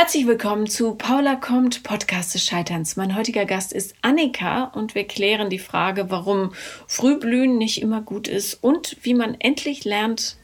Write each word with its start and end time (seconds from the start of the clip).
Herzlich 0.00 0.28
willkommen 0.28 0.68
zu 0.68 0.94
Paula 0.94 1.34
kommt, 1.34 1.82
Podcast 1.82 2.32
des 2.32 2.44
Scheiterns. 2.44 2.94
Mein 2.94 3.16
heutiger 3.16 3.46
Gast 3.46 3.72
ist 3.72 3.96
Annika 4.00 4.66
und 4.66 4.94
wir 4.94 5.02
klären 5.02 5.50
die 5.50 5.58
Frage, 5.58 6.08
warum 6.08 6.52
Frühblühen 6.86 7.58
nicht 7.58 7.82
immer 7.82 8.00
gut 8.00 8.28
ist 8.28 8.62
und 8.62 8.96
wie 9.02 9.14
man 9.14 9.34
endlich 9.40 9.84
lernt, 9.84 10.36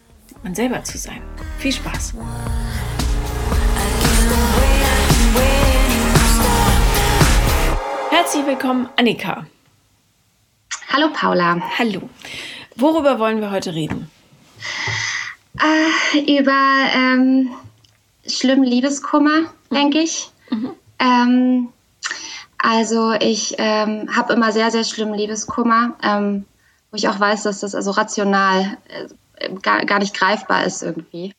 man 0.42 0.56
selber 0.56 0.82
zu 0.82 0.98
sein. 0.98 1.22
Viel 1.58 1.70
Spaß! 1.70 2.14
Herzlich 8.10 8.46
willkommen, 8.46 8.88
Annika. 8.96 9.46
Hallo 10.88 11.10
Paula. 11.12 11.62
Hallo. 11.78 12.10
Worüber 12.74 13.20
wollen 13.20 13.40
wir 13.40 13.52
heute 13.52 13.72
reden? 13.72 14.10
Äh, 15.60 16.40
über 16.40 16.88
ähm, 16.92 17.50
schlimmen 18.26 18.64
Liebeskummer, 18.64 19.40
mhm. 19.40 19.74
denke 19.74 19.98
ich. 20.00 20.30
Mhm. 20.50 20.70
Ähm, 20.98 21.68
also 22.58 23.12
ich 23.12 23.54
ähm, 23.58 24.08
habe 24.14 24.32
immer 24.32 24.52
sehr, 24.52 24.70
sehr 24.70 24.84
schlimmen 24.84 25.14
Liebeskummer, 25.14 25.94
ähm, 26.02 26.44
wo 26.90 26.96
ich 26.96 27.08
auch 27.08 27.20
weiß, 27.20 27.42
dass 27.42 27.60
das 27.60 27.74
also 27.74 27.90
rational 27.90 28.78
äh, 28.88 29.52
gar, 29.62 29.84
gar 29.84 29.98
nicht 29.98 30.14
greifbar 30.14 30.64
ist 30.64 30.82
irgendwie. 30.82 31.34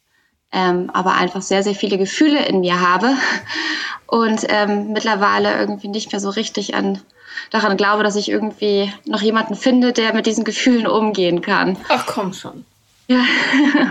Ähm, 0.51 0.89
aber 0.93 1.13
einfach 1.15 1.41
sehr, 1.41 1.63
sehr 1.63 1.75
viele 1.75 1.97
Gefühle 1.97 2.45
in 2.45 2.61
mir 2.61 2.79
habe 2.79 3.13
und 4.07 4.45
ähm, 4.49 4.93
mittlerweile 4.93 5.57
irgendwie 5.57 5.87
nicht 5.87 6.11
mehr 6.11 6.21
so 6.21 6.29
richtig 6.29 6.75
an 6.75 7.01
daran 7.51 7.77
glaube, 7.77 8.03
dass 8.03 8.15
ich 8.15 8.29
irgendwie 8.29 8.91
noch 9.05 9.21
jemanden 9.21 9.55
finde, 9.55 9.93
der 9.93 10.13
mit 10.13 10.25
diesen 10.25 10.43
Gefühlen 10.43 10.87
umgehen 10.87 11.41
kann. 11.41 11.77
Ach 11.89 12.05
komm 12.05 12.33
schon. 12.33 12.65
Ja. 13.07 13.23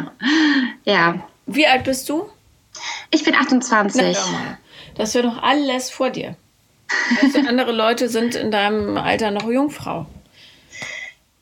ja. 0.85 1.15
Wie 1.47 1.67
alt 1.67 1.85
bist 1.85 2.09
du? 2.09 2.29
Ich 3.11 3.25
bin 3.25 3.35
28. 3.35 4.03
Na, 4.03 4.59
das 4.97 5.15
wäre 5.15 5.27
doch 5.29 5.43
alles 5.43 5.91
vor 5.91 6.11
dir. 6.11 6.37
Also 7.23 7.39
andere 7.49 7.73
Leute 7.73 8.09
sind 8.09 8.35
in 8.35 8.51
deinem 8.51 8.97
Alter 8.97 9.31
noch 9.31 9.51
Jungfrau. 9.51 10.07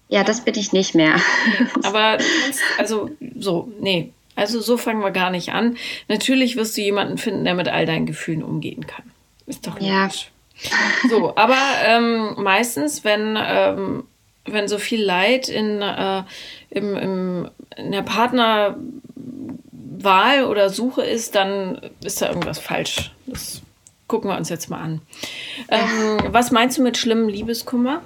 Ja, 0.08 0.24
das 0.24 0.42
bin 0.42 0.56
ich 0.56 0.72
nicht 0.72 0.94
mehr. 0.94 1.16
Aber 1.83 2.19
also 2.78 3.11
so, 3.39 3.72
nee. 3.80 4.12
Also 4.34 4.61
so 4.61 4.77
fangen 4.77 5.00
wir 5.02 5.11
gar 5.11 5.30
nicht 5.30 5.52
an. 5.52 5.77
Natürlich 6.08 6.56
wirst 6.56 6.77
du 6.77 6.80
jemanden 6.80 7.19
finden, 7.19 7.44
der 7.44 7.55
mit 7.55 7.69
all 7.69 7.86
deinen 7.86 8.06
Gefühlen 8.06 8.42
umgehen 8.42 8.86
kann. 8.86 9.11
Ist 9.46 9.67
doch 9.67 9.78
ja. 9.80 10.08
So, 11.08 11.34
aber 11.36 11.58
ähm, 11.84 12.34
meistens, 12.39 13.05
wenn, 13.05 13.39
ähm, 13.42 14.05
wenn 14.44 14.69
so 14.69 14.78
viel 14.78 15.02
Leid 15.02 15.48
in, 15.48 15.83
äh, 15.83 16.22
im, 16.70 16.96
im, 16.96 17.50
in 17.77 17.92
der 17.92 18.02
Partner 18.02 18.77
Wahl 20.05 20.45
oder 20.45 20.70
Suche 20.70 21.03
ist, 21.03 21.34
dann 21.34 21.81
ist 22.03 22.22
da 22.22 22.28
irgendwas 22.28 22.58
falsch. 22.58 23.12
Das 23.27 23.62
gucken 24.08 24.31
wir 24.31 24.36
uns 24.36 24.48
jetzt 24.48 24.69
mal 24.69 24.81
an. 24.81 25.03
Ähm, 25.69 26.19
was 26.28 26.50
meinst 26.50 26.78
du 26.78 26.83
mit 26.83 26.98
schlimmem 26.98 27.28
Liebeskummer? 27.28 28.03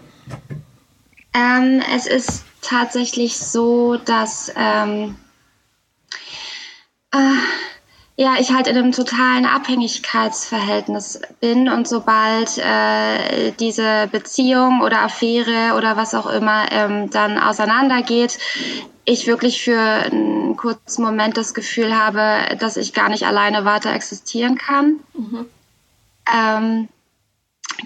Ähm, 1.35 1.83
es 1.95 2.07
ist 2.07 2.45
tatsächlich 2.63 3.37
so, 3.37 3.97
dass 3.97 4.53
ähm, 4.57 5.17
äh, 7.13 7.35
ja, 8.19 8.37
ich 8.41 8.51
halt 8.51 8.67
in 8.67 8.77
einem 8.79 8.93
totalen 8.93 9.45
Abhängigkeitsverhältnis 9.45 11.21
bin 11.41 11.69
und 11.69 11.87
sobald 11.87 12.57
äh, 12.57 13.53
diese 13.61 14.09
Beziehung 14.11 14.81
oder 14.81 15.03
Affäre 15.03 15.77
oder 15.77 15.99
was 15.99 16.15
auch 16.15 16.27
immer 16.27 16.73
ähm, 16.73 17.11
dann 17.11 17.39
auseinandergeht, 17.39 18.39
ich 19.07 19.27
wirklich 19.27 19.63
für 19.63 19.81
einen 19.81 20.57
kurzen 20.57 21.03
Moment 21.03 21.37
das 21.37 21.55
Gefühl 21.55 21.97
habe, 21.97 22.57
dass 22.59 22.77
ich 22.77 22.93
gar 22.93 23.09
nicht 23.09 23.25
alleine 23.25 23.65
weiter 23.65 23.93
existieren 23.93 24.59
kann. 24.59 24.99
Mhm. 25.15 25.47
Ähm, 26.35 26.89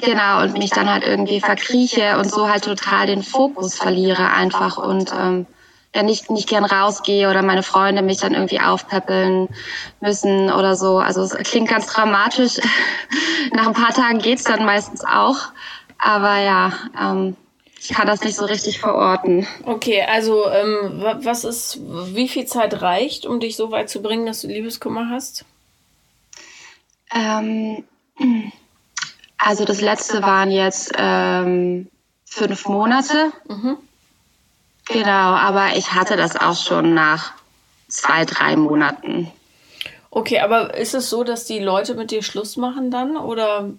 genau, 0.00 0.42
und 0.42 0.54
mich 0.54 0.70
dann 0.70 0.88
halt 0.88 1.06
irgendwie 1.06 1.40
verkrieche 1.40 2.18
und 2.18 2.30
so 2.30 2.48
halt 2.48 2.64
total 2.64 3.06
den 3.06 3.22
Fokus 3.22 3.74
verliere 3.74 4.30
einfach 4.32 4.78
und 4.78 5.12
ähm, 5.12 5.46
ja 5.94 6.02
nicht, 6.02 6.30
nicht 6.30 6.48
gern 6.48 6.64
rausgehe 6.64 7.28
oder 7.28 7.42
meine 7.42 7.62
Freunde 7.62 8.00
mich 8.00 8.18
dann 8.18 8.32
irgendwie 8.32 8.60
aufpäppeln 8.60 9.48
müssen 10.00 10.50
oder 10.50 10.74
so. 10.74 10.98
Also 10.98 11.22
es 11.22 11.34
klingt 11.50 11.68
ganz 11.68 11.86
dramatisch. 11.86 12.60
Nach 13.52 13.66
ein 13.66 13.74
paar 13.74 13.92
Tagen 13.92 14.20
geht's 14.20 14.44
dann 14.44 14.64
meistens 14.64 15.04
auch. 15.04 15.36
Aber 15.98 16.38
ja, 16.38 16.72
ähm, 16.98 17.36
ich 17.82 17.88
kann 17.88 18.06
das 18.06 18.22
nicht 18.22 18.36
so 18.36 18.44
richtig 18.44 18.78
verorten. 18.78 19.46
Okay, 19.64 20.02
also 20.02 20.46
ähm, 20.50 21.02
was 21.22 21.44
ist, 21.44 21.78
wie 22.14 22.28
viel 22.28 22.44
Zeit 22.44 22.82
reicht, 22.82 23.24
um 23.24 23.40
dich 23.40 23.56
so 23.56 23.70
weit 23.70 23.88
zu 23.88 24.02
bringen, 24.02 24.26
dass 24.26 24.42
du 24.42 24.48
Liebeskummer 24.48 25.08
hast? 25.08 25.46
Ähm, 27.14 27.84
also 29.38 29.64
das 29.64 29.80
letzte 29.80 30.22
waren 30.22 30.50
jetzt 30.50 30.92
ähm, 30.98 31.88
fünf 32.26 32.68
Monate. 32.68 33.32
Mhm. 33.48 33.78
Genau, 34.86 35.08
aber 35.08 35.74
ich 35.74 35.94
hatte 35.94 36.16
das 36.16 36.36
auch 36.36 36.56
schon 36.56 36.92
nach 36.92 37.32
zwei, 37.88 38.26
drei 38.26 38.56
Monaten. 38.56 39.32
Okay, 40.10 40.40
aber 40.40 40.74
ist 40.74 40.94
es 40.94 41.08
so, 41.08 41.24
dass 41.24 41.46
die 41.46 41.60
Leute 41.60 41.94
mit 41.94 42.10
dir 42.10 42.22
Schluss 42.22 42.58
machen 42.58 42.90
dann? 42.90 43.16
Oder 43.16 43.70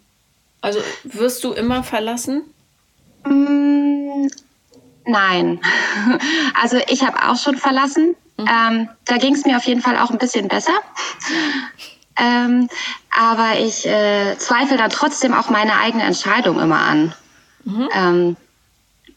also 0.61 0.79
wirst 1.03 1.43
du 1.43 1.53
immer 1.53 1.83
verlassen? 1.83 2.45
Mm, 3.25 4.27
nein. 5.05 5.59
Also 6.61 6.77
ich 6.89 7.03
habe 7.03 7.17
auch 7.27 7.37
schon 7.37 7.55
verlassen. 7.57 8.15
Mhm. 8.37 8.47
Ähm, 8.47 8.89
da 9.05 9.17
ging 9.17 9.33
es 9.33 9.45
mir 9.45 9.57
auf 9.57 9.63
jeden 9.63 9.81
Fall 9.81 9.97
auch 9.97 10.11
ein 10.11 10.17
bisschen 10.17 10.47
besser. 10.47 10.73
Ähm, 12.19 12.69
aber 13.09 13.57
ich 13.57 13.87
äh, 13.87 14.37
zweifle 14.37 14.77
dann 14.77 14.91
trotzdem 14.91 15.33
auch 15.33 15.49
meine 15.49 15.79
eigene 15.79 16.03
Entscheidung 16.03 16.59
immer 16.59 16.79
an. 16.79 17.13
Mhm. 17.63 17.89
Ähm, 17.93 18.37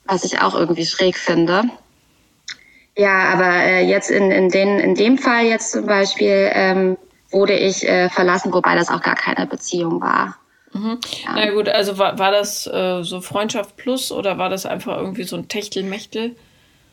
was 0.07 0.25
ich 0.25 0.41
auch 0.41 0.55
irgendwie 0.55 0.87
schräg 0.87 1.19
finde. 1.19 1.65
Ja, 2.97 3.31
aber 3.33 3.53
äh, 3.53 3.85
jetzt 3.85 4.11
in, 4.11 4.31
in, 4.31 4.49
den, 4.49 4.79
in 4.79 4.95
dem 4.95 5.19
Fall 5.19 5.45
jetzt 5.47 5.73
zum 5.73 5.87
Beispiel 5.87 6.51
ähm, 6.53 6.97
wurde 7.31 7.55
ich 7.55 7.87
äh, 7.87 8.09
verlassen, 8.09 8.53
wobei 8.53 8.77
das 8.77 8.89
auch 8.89 9.03
gar 9.03 9.17
keine 9.17 9.47
Beziehung 9.47 10.01
war. 10.01 10.37
Mhm. 10.75 10.99
Ja. 11.25 11.33
Na 11.35 11.51
gut, 11.53 11.69
also 11.69 11.99
war, 11.99 12.19
war 12.19 12.33
das 12.33 12.67
äh, 12.67 13.03
so 13.03 13.21
Freundschaft 13.21 13.77
plus 13.77 14.13
oder 14.13 14.39
war 14.39 14.51
das 14.51 14.67
einfach 14.67 14.97
irgendwie 14.97 15.23
so 15.23 15.37
ein 15.37 15.49
Techtelmechtel? 15.49 16.37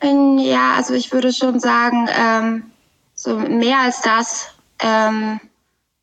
Ähm, 0.00 0.38
ja, 0.38 0.74
also 0.76 0.94
ich 0.94 1.12
würde 1.12 1.32
schon 1.32 1.60
sagen, 1.60 2.08
ähm, 2.16 2.62
so 3.14 3.36
mehr 3.36 3.80
als 3.80 4.00
das. 4.00 4.48
Ähm, 4.80 5.40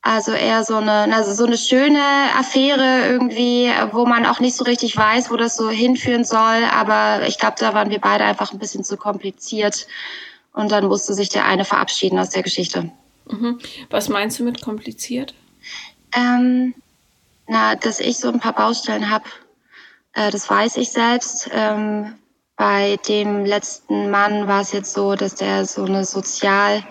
also 0.01 0.31
eher 0.31 0.63
so 0.63 0.75
eine, 0.75 1.13
also 1.13 1.33
so 1.33 1.45
eine 1.45 1.57
schöne 1.57 2.01
Affäre 2.37 3.07
irgendwie, 3.09 3.69
wo 3.91 4.05
man 4.05 4.25
auch 4.25 4.39
nicht 4.39 4.55
so 4.55 4.63
richtig 4.63 4.95
weiß, 4.95 5.29
wo 5.29 5.35
das 5.35 5.57
so 5.57 5.69
hinführen 5.69 6.23
soll. 6.23 6.63
Aber 6.71 7.27
ich 7.27 7.37
glaube, 7.37 7.55
da 7.59 7.73
waren 7.73 7.89
wir 7.89 7.99
beide 7.99 8.23
einfach 8.23 8.53
ein 8.53 8.59
bisschen 8.59 8.83
zu 8.83 8.95
kompliziert. 8.95 9.87
Und 10.53 10.71
dann 10.71 10.87
musste 10.87 11.13
sich 11.13 11.29
der 11.29 11.45
eine 11.45 11.65
verabschieden 11.65 12.19
aus 12.19 12.29
der 12.29 12.43
Geschichte. 12.43 12.91
Mhm. 13.29 13.59
Was 13.89 14.09
meinst 14.09 14.39
du 14.39 14.43
mit 14.43 14.61
kompliziert? 14.61 15.33
Ähm, 16.15 16.73
na, 17.49 17.75
dass 17.75 17.99
ich 17.99 18.17
so 18.17 18.29
ein 18.29 18.39
paar 18.39 18.53
Baustellen 18.53 19.09
habe, 19.09 19.25
äh, 20.13 20.31
das 20.31 20.49
weiß 20.49 20.77
ich 20.77 20.91
selbst. 20.91 21.49
Ähm, 21.51 22.15
bei 22.55 22.97
dem 23.07 23.45
letzten 23.45 24.11
Mann 24.11 24.47
war 24.47 24.61
es 24.61 24.71
jetzt 24.71 24.93
so, 24.93 25.15
dass 25.15 25.35
der 25.35 25.65
so 25.65 25.85
eine 25.85 26.05
Sozialstörung 26.05 26.83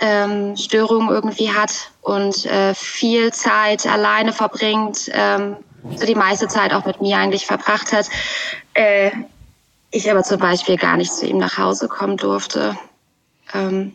ähm, 0.00 1.10
irgendwie 1.10 1.52
hat 1.52 1.90
und 2.00 2.46
äh, 2.46 2.72
viel 2.74 3.32
Zeit 3.32 3.86
alleine 3.86 4.32
verbringt, 4.32 5.10
ähm, 5.12 5.56
so 5.96 6.06
die 6.06 6.14
meiste 6.14 6.48
Zeit 6.48 6.72
auch 6.72 6.86
mit 6.86 7.00
mir 7.00 7.18
eigentlich 7.18 7.46
verbracht 7.46 7.92
hat. 7.92 8.08
Äh, 8.74 9.10
ich 9.90 10.10
aber 10.10 10.22
zum 10.22 10.40
Beispiel 10.40 10.76
gar 10.76 10.96
nicht 10.96 11.12
zu 11.12 11.26
ihm 11.26 11.38
nach 11.38 11.58
Hause 11.58 11.88
kommen 11.88 12.16
durfte. 12.16 12.78
Ähm, 13.52 13.92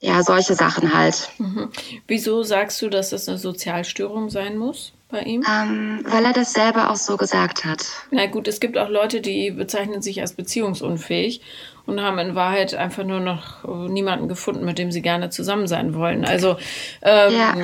ja, 0.00 0.22
solche 0.22 0.54
Sachen 0.54 0.92
halt. 0.92 1.30
Mhm. 1.38 1.70
Wieso 2.06 2.42
sagst 2.42 2.80
du, 2.82 2.88
dass 2.88 3.10
das 3.10 3.28
eine 3.28 3.38
Sozialstörung 3.38 4.28
sein 4.28 4.58
muss 4.58 4.92
bei 5.08 5.20
ihm? 5.22 5.42
Ähm, 5.50 6.04
weil 6.06 6.24
er 6.24 6.34
das 6.34 6.52
selber 6.52 6.90
auch 6.90 6.96
so 6.96 7.16
gesagt 7.16 7.64
hat. 7.64 7.86
Na 8.10 8.26
gut, 8.26 8.46
es 8.46 8.60
gibt 8.60 8.76
auch 8.76 8.90
Leute, 8.90 9.20
die 9.20 9.50
bezeichnen 9.50 10.02
sich 10.02 10.20
als 10.20 10.34
beziehungsunfähig 10.34 11.40
und 11.86 12.02
haben 12.02 12.18
in 12.18 12.34
Wahrheit 12.34 12.74
einfach 12.74 13.04
nur 13.04 13.20
noch 13.20 13.88
niemanden 13.88 14.28
gefunden, 14.28 14.64
mit 14.64 14.76
dem 14.76 14.90
sie 14.92 15.02
gerne 15.02 15.30
zusammen 15.30 15.66
sein 15.66 15.94
wollen. 15.94 16.24
Also 16.24 16.56
ähm, 17.00 17.32
ja. 17.32 17.54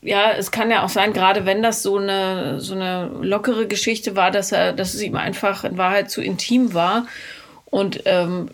ja, 0.00 0.30
es 0.32 0.50
kann 0.50 0.70
ja 0.70 0.84
auch 0.84 0.88
sein, 0.88 1.12
gerade 1.12 1.44
wenn 1.44 1.62
das 1.62 1.82
so 1.82 1.98
eine 1.98 2.60
so 2.60 2.74
eine 2.74 3.10
lockere 3.20 3.66
Geschichte 3.66 4.16
war, 4.16 4.30
dass 4.30 4.52
er, 4.52 4.72
dass 4.72 4.94
es 4.94 5.02
ihm 5.02 5.16
einfach 5.16 5.64
in 5.64 5.76
Wahrheit 5.76 6.10
zu 6.10 6.22
intim 6.22 6.74
war 6.74 7.06
und 7.66 8.02
ähm, 8.06 8.50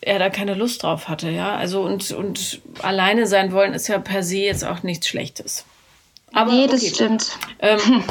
er 0.00 0.18
da 0.18 0.30
keine 0.30 0.54
Lust 0.54 0.82
drauf 0.82 1.08
hatte, 1.08 1.30
ja. 1.30 1.56
Also 1.56 1.82
und, 1.82 2.10
und 2.12 2.60
alleine 2.82 3.26
sein 3.26 3.52
wollen 3.52 3.74
ist 3.74 3.88
ja 3.88 3.98
per 3.98 4.22
se 4.22 4.38
jetzt 4.38 4.64
auch 4.64 4.82
nichts 4.82 5.08
Schlechtes. 5.08 5.64
Aber, 6.32 6.52
nee, 6.52 6.66
das 6.66 6.82
okay. 6.82 6.94
stimmt. 6.94 7.38
Ähm, 7.60 8.04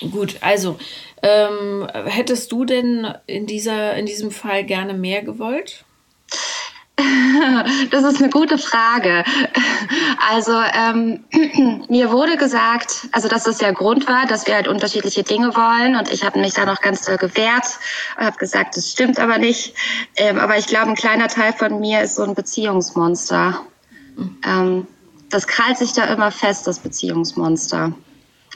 gut, 0.10 0.36
also 0.40 0.78
ähm, 1.22 1.88
hättest 2.04 2.52
du 2.52 2.64
denn 2.64 3.12
in 3.26 3.46
dieser 3.46 3.94
in 3.96 4.06
diesem 4.06 4.30
Fall 4.30 4.64
gerne 4.64 4.94
mehr 4.94 5.22
gewollt? 5.22 5.84
Das 7.90 8.04
ist 8.04 8.20
eine 8.20 8.30
gute 8.30 8.58
Frage. 8.58 9.24
Also 10.30 10.52
ähm, 10.52 11.24
mir 11.88 12.10
wurde 12.12 12.36
gesagt, 12.36 13.08
also 13.12 13.28
dass 13.28 13.46
es 13.46 13.60
ja 13.60 13.72
Grund 13.72 14.08
war, 14.08 14.26
dass 14.26 14.46
wir 14.46 14.54
halt 14.54 14.68
unterschiedliche 14.68 15.22
Dinge 15.22 15.54
wollen 15.54 15.96
und 15.96 16.10
ich 16.10 16.24
habe 16.24 16.38
mich 16.38 16.54
da 16.54 16.64
noch 16.64 16.80
ganz 16.80 17.04
doll 17.04 17.16
gewehrt 17.16 17.64
und 18.18 18.26
habe 18.26 18.38
gesagt, 18.38 18.76
das 18.76 18.90
stimmt 18.90 19.18
aber 19.18 19.38
nicht. 19.38 19.74
Ähm, 20.16 20.38
aber 20.38 20.58
ich 20.58 20.66
glaube, 20.66 20.90
ein 20.90 20.96
kleiner 20.96 21.28
Teil 21.28 21.52
von 21.52 21.80
mir 21.80 22.02
ist 22.02 22.16
so 22.16 22.22
ein 22.22 22.34
Beziehungsmonster. 22.34 23.60
Ähm, 24.44 24.86
das 25.30 25.46
krallt 25.46 25.78
sich 25.78 25.92
da 25.92 26.04
immer 26.04 26.30
fest, 26.30 26.66
das 26.66 26.78
Beziehungsmonster. 26.78 27.92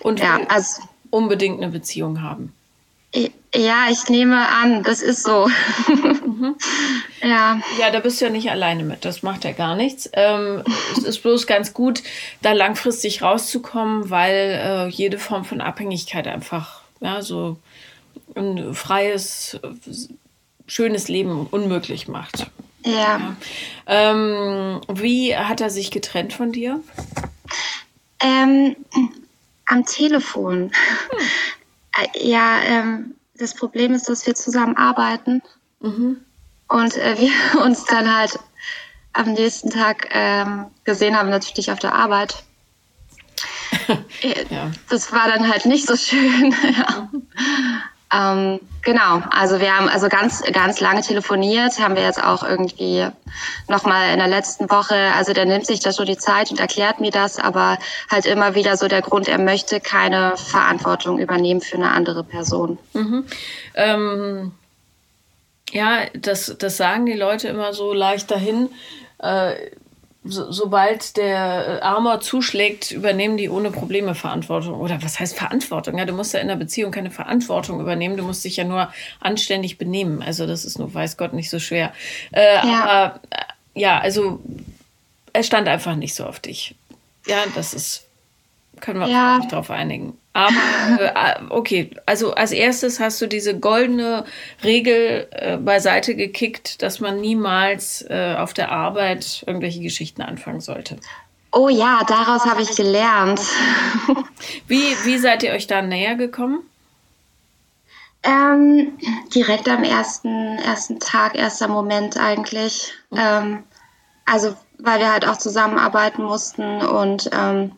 Und 0.00 0.20
ja, 0.20 0.40
also, 0.48 0.82
unbedingt 1.10 1.62
eine 1.62 1.70
Beziehung 1.70 2.22
haben. 2.22 2.52
Ja, 3.54 3.88
ich 3.90 4.08
nehme 4.08 4.48
an, 4.48 4.82
das 4.82 5.02
ist 5.02 5.24
so. 5.24 5.50
Mhm. 6.42 6.56
Ja. 7.22 7.60
Ja, 7.78 7.90
da 7.90 8.00
bist 8.00 8.20
du 8.20 8.24
ja 8.24 8.30
nicht 8.30 8.50
alleine 8.50 8.82
mit. 8.82 9.04
Das 9.04 9.22
macht 9.22 9.44
ja 9.44 9.52
gar 9.52 9.76
nichts. 9.76 10.10
Ähm, 10.12 10.64
es 10.96 11.04
ist 11.04 11.22
bloß 11.22 11.46
ganz 11.46 11.72
gut, 11.72 12.02
da 12.42 12.52
langfristig 12.52 13.22
rauszukommen, 13.22 14.10
weil 14.10 14.60
äh, 14.60 14.88
jede 14.88 15.18
Form 15.18 15.44
von 15.44 15.60
Abhängigkeit 15.60 16.26
einfach 16.26 16.80
ja, 17.00 17.22
so 17.22 17.58
ein 18.34 18.74
freies, 18.74 19.58
schönes 20.66 21.08
Leben 21.08 21.46
unmöglich 21.46 22.08
macht. 22.08 22.50
Ja. 22.84 22.92
ja. 22.92 23.36
Ähm, 23.86 24.80
wie 24.88 25.36
hat 25.36 25.60
er 25.60 25.70
sich 25.70 25.92
getrennt 25.92 26.32
von 26.32 26.50
dir? 26.50 26.80
Ähm, 28.20 28.74
am 29.66 29.84
Telefon. 29.86 30.72
Hm. 31.10 31.18
Äh, 31.98 32.28
ja, 32.28 32.60
ähm, 32.64 33.14
das 33.36 33.54
Problem 33.54 33.92
ist, 33.94 34.08
dass 34.08 34.26
wir 34.26 34.34
zusammen 34.34 34.76
arbeiten 34.76 35.42
mhm. 35.82 36.20
Und 36.72 36.96
äh, 36.96 37.16
wir 37.18 37.60
uns 37.62 37.84
dann 37.84 38.14
halt 38.14 38.38
am 39.12 39.32
nächsten 39.34 39.70
Tag 39.70 40.08
ähm, 40.10 40.66
gesehen 40.84 41.16
haben, 41.16 41.28
natürlich 41.30 41.70
auf 41.70 41.78
der 41.78 41.94
Arbeit. 41.94 42.42
Äh, 44.22 44.44
ja. 44.50 44.70
Das 44.90 45.12
war 45.12 45.26
dann 45.26 45.50
halt 45.50 45.66
nicht 45.66 45.86
so 45.86 45.96
schön. 45.96 46.54
ja. 46.76 47.08
Ähm, 48.12 48.60
genau, 48.82 49.22
also 49.30 49.58
wir 49.58 49.76
haben 49.76 49.88
also 49.88 50.08
ganz, 50.08 50.42
ganz 50.52 50.78
lange 50.80 51.00
telefoniert, 51.00 51.80
haben 51.80 51.96
wir 51.96 52.02
jetzt 52.02 52.22
auch 52.22 52.44
irgendwie 52.44 53.08
nochmal 53.68 54.12
in 54.12 54.18
der 54.18 54.28
letzten 54.28 54.70
Woche, 54.70 54.94
also 55.16 55.32
der 55.32 55.46
nimmt 55.46 55.66
sich 55.66 55.80
da 55.80 55.92
schon 55.92 56.06
die 56.06 56.18
Zeit 56.18 56.50
und 56.50 56.60
erklärt 56.60 57.00
mir 57.00 57.10
das, 57.10 57.38
aber 57.38 57.78
halt 58.10 58.26
immer 58.26 58.54
wieder 58.54 58.76
so 58.76 58.86
der 58.86 59.00
Grund, 59.00 59.26
er 59.28 59.38
möchte 59.38 59.80
keine 59.80 60.36
Verantwortung 60.36 61.18
übernehmen 61.18 61.62
für 61.62 61.76
eine 61.76 61.90
andere 61.90 62.22
Person. 62.22 62.78
Mhm. 62.92 63.24
Ähm, 63.74 64.52
ja, 65.72 66.02
das, 66.14 66.54
das 66.58 66.76
sagen 66.76 67.06
die 67.06 67.14
Leute 67.14 67.48
immer 67.48 67.72
so 67.72 67.92
leicht 67.92 68.30
dahin. 68.30 68.68
Äh, 69.18 69.54
so, 70.24 70.52
sobald 70.52 71.16
der 71.16 71.82
Armor 71.82 72.20
zuschlägt, 72.20 72.92
übernehmen 72.92 73.36
die 73.36 73.48
ohne 73.48 73.72
Probleme 73.72 74.14
Verantwortung. 74.14 74.78
Oder 74.78 75.02
was 75.02 75.18
heißt 75.18 75.36
Verantwortung? 75.36 75.98
Ja, 75.98 76.04
du 76.04 76.12
musst 76.12 76.34
ja 76.34 76.40
in 76.40 76.48
der 76.48 76.56
Beziehung 76.56 76.92
keine 76.92 77.10
Verantwortung 77.10 77.80
übernehmen. 77.80 78.16
Du 78.16 78.22
musst 78.22 78.44
dich 78.44 78.56
ja 78.56 78.64
nur 78.64 78.92
anständig 79.18 79.78
benehmen. 79.78 80.22
Also 80.22 80.46
das 80.46 80.64
ist 80.64 80.78
nur, 80.78 80.92
weiß 80.92 81.16
Gott, 81.16 81.32
nicht 81.32 81.50
so 81.50 81.58
schwer. 81.58 81.92
Äh, 82.30 82.54
ja. 82.54 82.84
Aber 82.84 83.20
äh, 83.30 83.80
ja, 83.80 83.98
also 83.98 84.40
er 85.32 85.42
stand 85.42 85.66
einfach 85.66 85.96
nicht 85.96 86.14
so 86.14 86.26
auf 86.26 86.38
dich. 86.38 86.74
Ja, 87.26 87.38
das 87.54 87.72
ist, 87.72 88.04
können 88.80 89.00
wir 89.00 89.08
ja. 89.08 89.36
uns 89.36 89.44
nicht 89.44 89.52
drauf 89.52 89.70
einigen. 89.70 90.18
Aber 90.34 90.54
äh, 90.98 91.34
okay, 91.50 91.90
also 92.06 92.32
als 92.34 92.52
erstes 92.52 93.00
hast 93.00 93.20
du 93.20 93.26
diese 93.26 93.58
goldene 93.58 94.24
Regel 94.64 95.28
äh, 95.30 95.58
beiseite 95.58 96.14
gekickt, 96.14 96.82
dass 96.82 97.00
man 97.00 97.20
niemals 97.20 98.02
äh, 98.08 98.36
auf 98.38 98.54
der 98.54 98.72
Arbeit 98.72 99.44
irgendwelche 99.46 99.80
Geschichten 99.80 100.22
anfangen 100.22 100.60
sollte. 100.60 100.96
Oh 101.52 101.68
ja, 101.68 102.00
daraus 102.06 102.46
habe 102.46 102.62
ich 102.62 102.74
gelernt. 102.74 103.40
wie, 104.68 104.96
wie 105.04 105.18
seid 105.18 105.42
ihr 105.42 105.52
euch 105.52 105.66
da 105.66 105.82
näher 105.82 106.14
gekommen? 106.14 106.62
Ähm, 108.22 108.96
direkt 109.34 109.68
am 109.68 109.84
ersten, 109.84 110.58
ersten 110.58 110.98
Tag, 110.98 111.34
erster 111.34 111.68
Moment 111.68 112.16
eigentlich. 112.16 112.94
Ähm, 113.14 113.64
also, 114.24 114.54
weil 114.78 115.00
wir 115.00 115.12
halt 115.12 115.26
auch 115.26 115.36
zusammenarbeiten 115.36 116.22
mussten 116.22 116.80
und 116.80 117.28
ähm, 117.32 117.72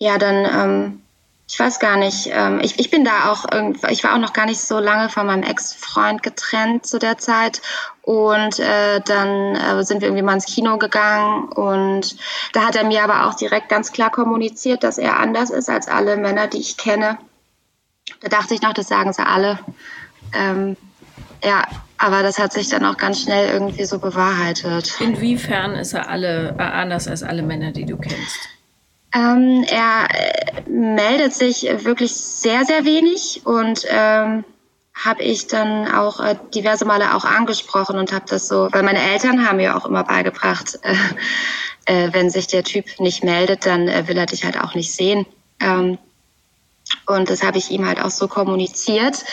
ja, 0.00 0.16
dann, 0.16 0.44
ähm, 0.46 1.02
ich 1.46 1.60
weiß 1.60 1.78
gar 1.78 1.96
nicht, 1.96 2.30
ähm, 2.32 2.58
ich, 2.62 2.78
ich 2.78 2.90
bin 2.90 3.04
da 3.04 3.30
auch, 3.30 3.44
ich 3.90 4.02
war 4.02 4.14
auch 4.14 4.18
noch 4.18 4.32
gar 4.32 4.46
nicht 4.46 4.60
so 4.60 4.78
lange 4.78 5.10
von 5.10 5.26
meinem 5.26 5.42
Ex-Freund 5.42 6.22
getrennt 6.22 6.86
zu 6.86 6.98
der 6.98 7.18
Zeit. 7.18 7.60
Und 8.02 8.58
äh, 8.58 9.00
dann 9.04 9.56
äh, 9.56 9.84
sind 9.84 10.00
wir 10.00 10.08
irgendwie 10.08 10.22
mal 10.22 10.34
ins 10.34 10.46
Kino 10.46 10.78
gegangen 10.78 11.48
und 11.50 12.16
da 12.54 12.66
hat 12.66 12.76
er 12.76 12.84
mir 12.84 13.04
aber 13.04 13.26
auch 13.26 13.34
direkt 13.34 13.68
ganz 13.68 13.92
klar 13.92 14.10
kommuniziert, 14.10 14.82
dass 14.82 14.96
er 14.96 15.18
anders 15.20 15.50
ist 15.50 15.68
als 15.68 15.86
alle 15.86 16.16
Männer, 16.16 16.46
die 16.46 16.58
ich 16.58 16.76
kenne. 16.76 17.18
Da 18.20 18.28
dachte 18.28 18.54
ich 18.54 18.62
noch, 18.62 18.72
das 18.72 18.88
sagen 18.88 19.12
sie 19.12 19.24
alle. 19.24 19.58
Ähm, 20.32 20.76
ja, 21.44 21.64
aber 21.98 22.22
das 22.22 22.38
hat 22.38 22.52
sich 22.52 22.68
dann 22.68 22.84
auch 22.84 22.96
ganz 22.96 23.20
schnell 23.20 23.50
irgendwie 23.50 23.84
so 23.84 23.98
bewahrheitet. 23.98 24.98
Inwiefern 25.00 25.72
ist 25.72 25.92
er 25.92 26.08
alle 26.08 26.54
äh, 26.58 26.62
anders 26.62 27.06
als 27.06 27.22
alle 27.22 27.42
Männer, 27.42 27.72
die 27.72 27.84
du 27.84 27.96
kennst? 27.96 28.49
Ähm, 29.12 29.64
er 29.68 30.08
äh, 30.10 30.70
meldet 30.70 31.34
sich 31.34 31.62
wirklich 31.84 32.14
sehr, 32.14 32.64
sehr 32.64 32.84
wenig 32.84 33.42
und 33.44 33.84
ähm, 33.88 34.44
habe 34.94 35.22
ich 35.22 35.46
dann 35.46 35.90
auch 35.90 36.20
äh, 36.20 36.36
diverse 36.54 36.84
Male 36.84 37.14
auch 37.14 37.24
angesprochen 37.24 37.98
und 37.98 38.12
habe 38.12 38.26
das 38.28 38.48
so, 38.48 38.68
weil 38.70 38.82
meine 38.82 39.00
Eltern 39.00 39.46
haben 39.46 39.56
mir 39.56 39.76
auch 39.76 39.86
immer 39.86 40.04
beigebracht, 40.04 40.78
äh, 40.82 40.94
äh, 41.86 42.12
wenn 42.12 42.30
sich 42.30 42.46
der 42.46 42.64
Typ 42.64 42.84
nicht 43.00 43.24
meldet, 43.24 43.66
dann 43.66 43.88
äh, 43.88 44.06
will 44.06 44.18
er 44.18 44.26
dich 44.26 44.44
halt 44.44 44.60
auch 44.60 44.74
nicht 44.74 44.92
sehen. 44.92 45.26
Ähm, 45.58 45.98
und 47.06 47.30
das 47.30 47.42
habe 47.42 47.58
ich 47.58 47.70
ihm 47.70 47.86
halt 47.86 48.00
auch 48.00 48.10
so 48.10 48.28
kommuniziert. 48.28 49.24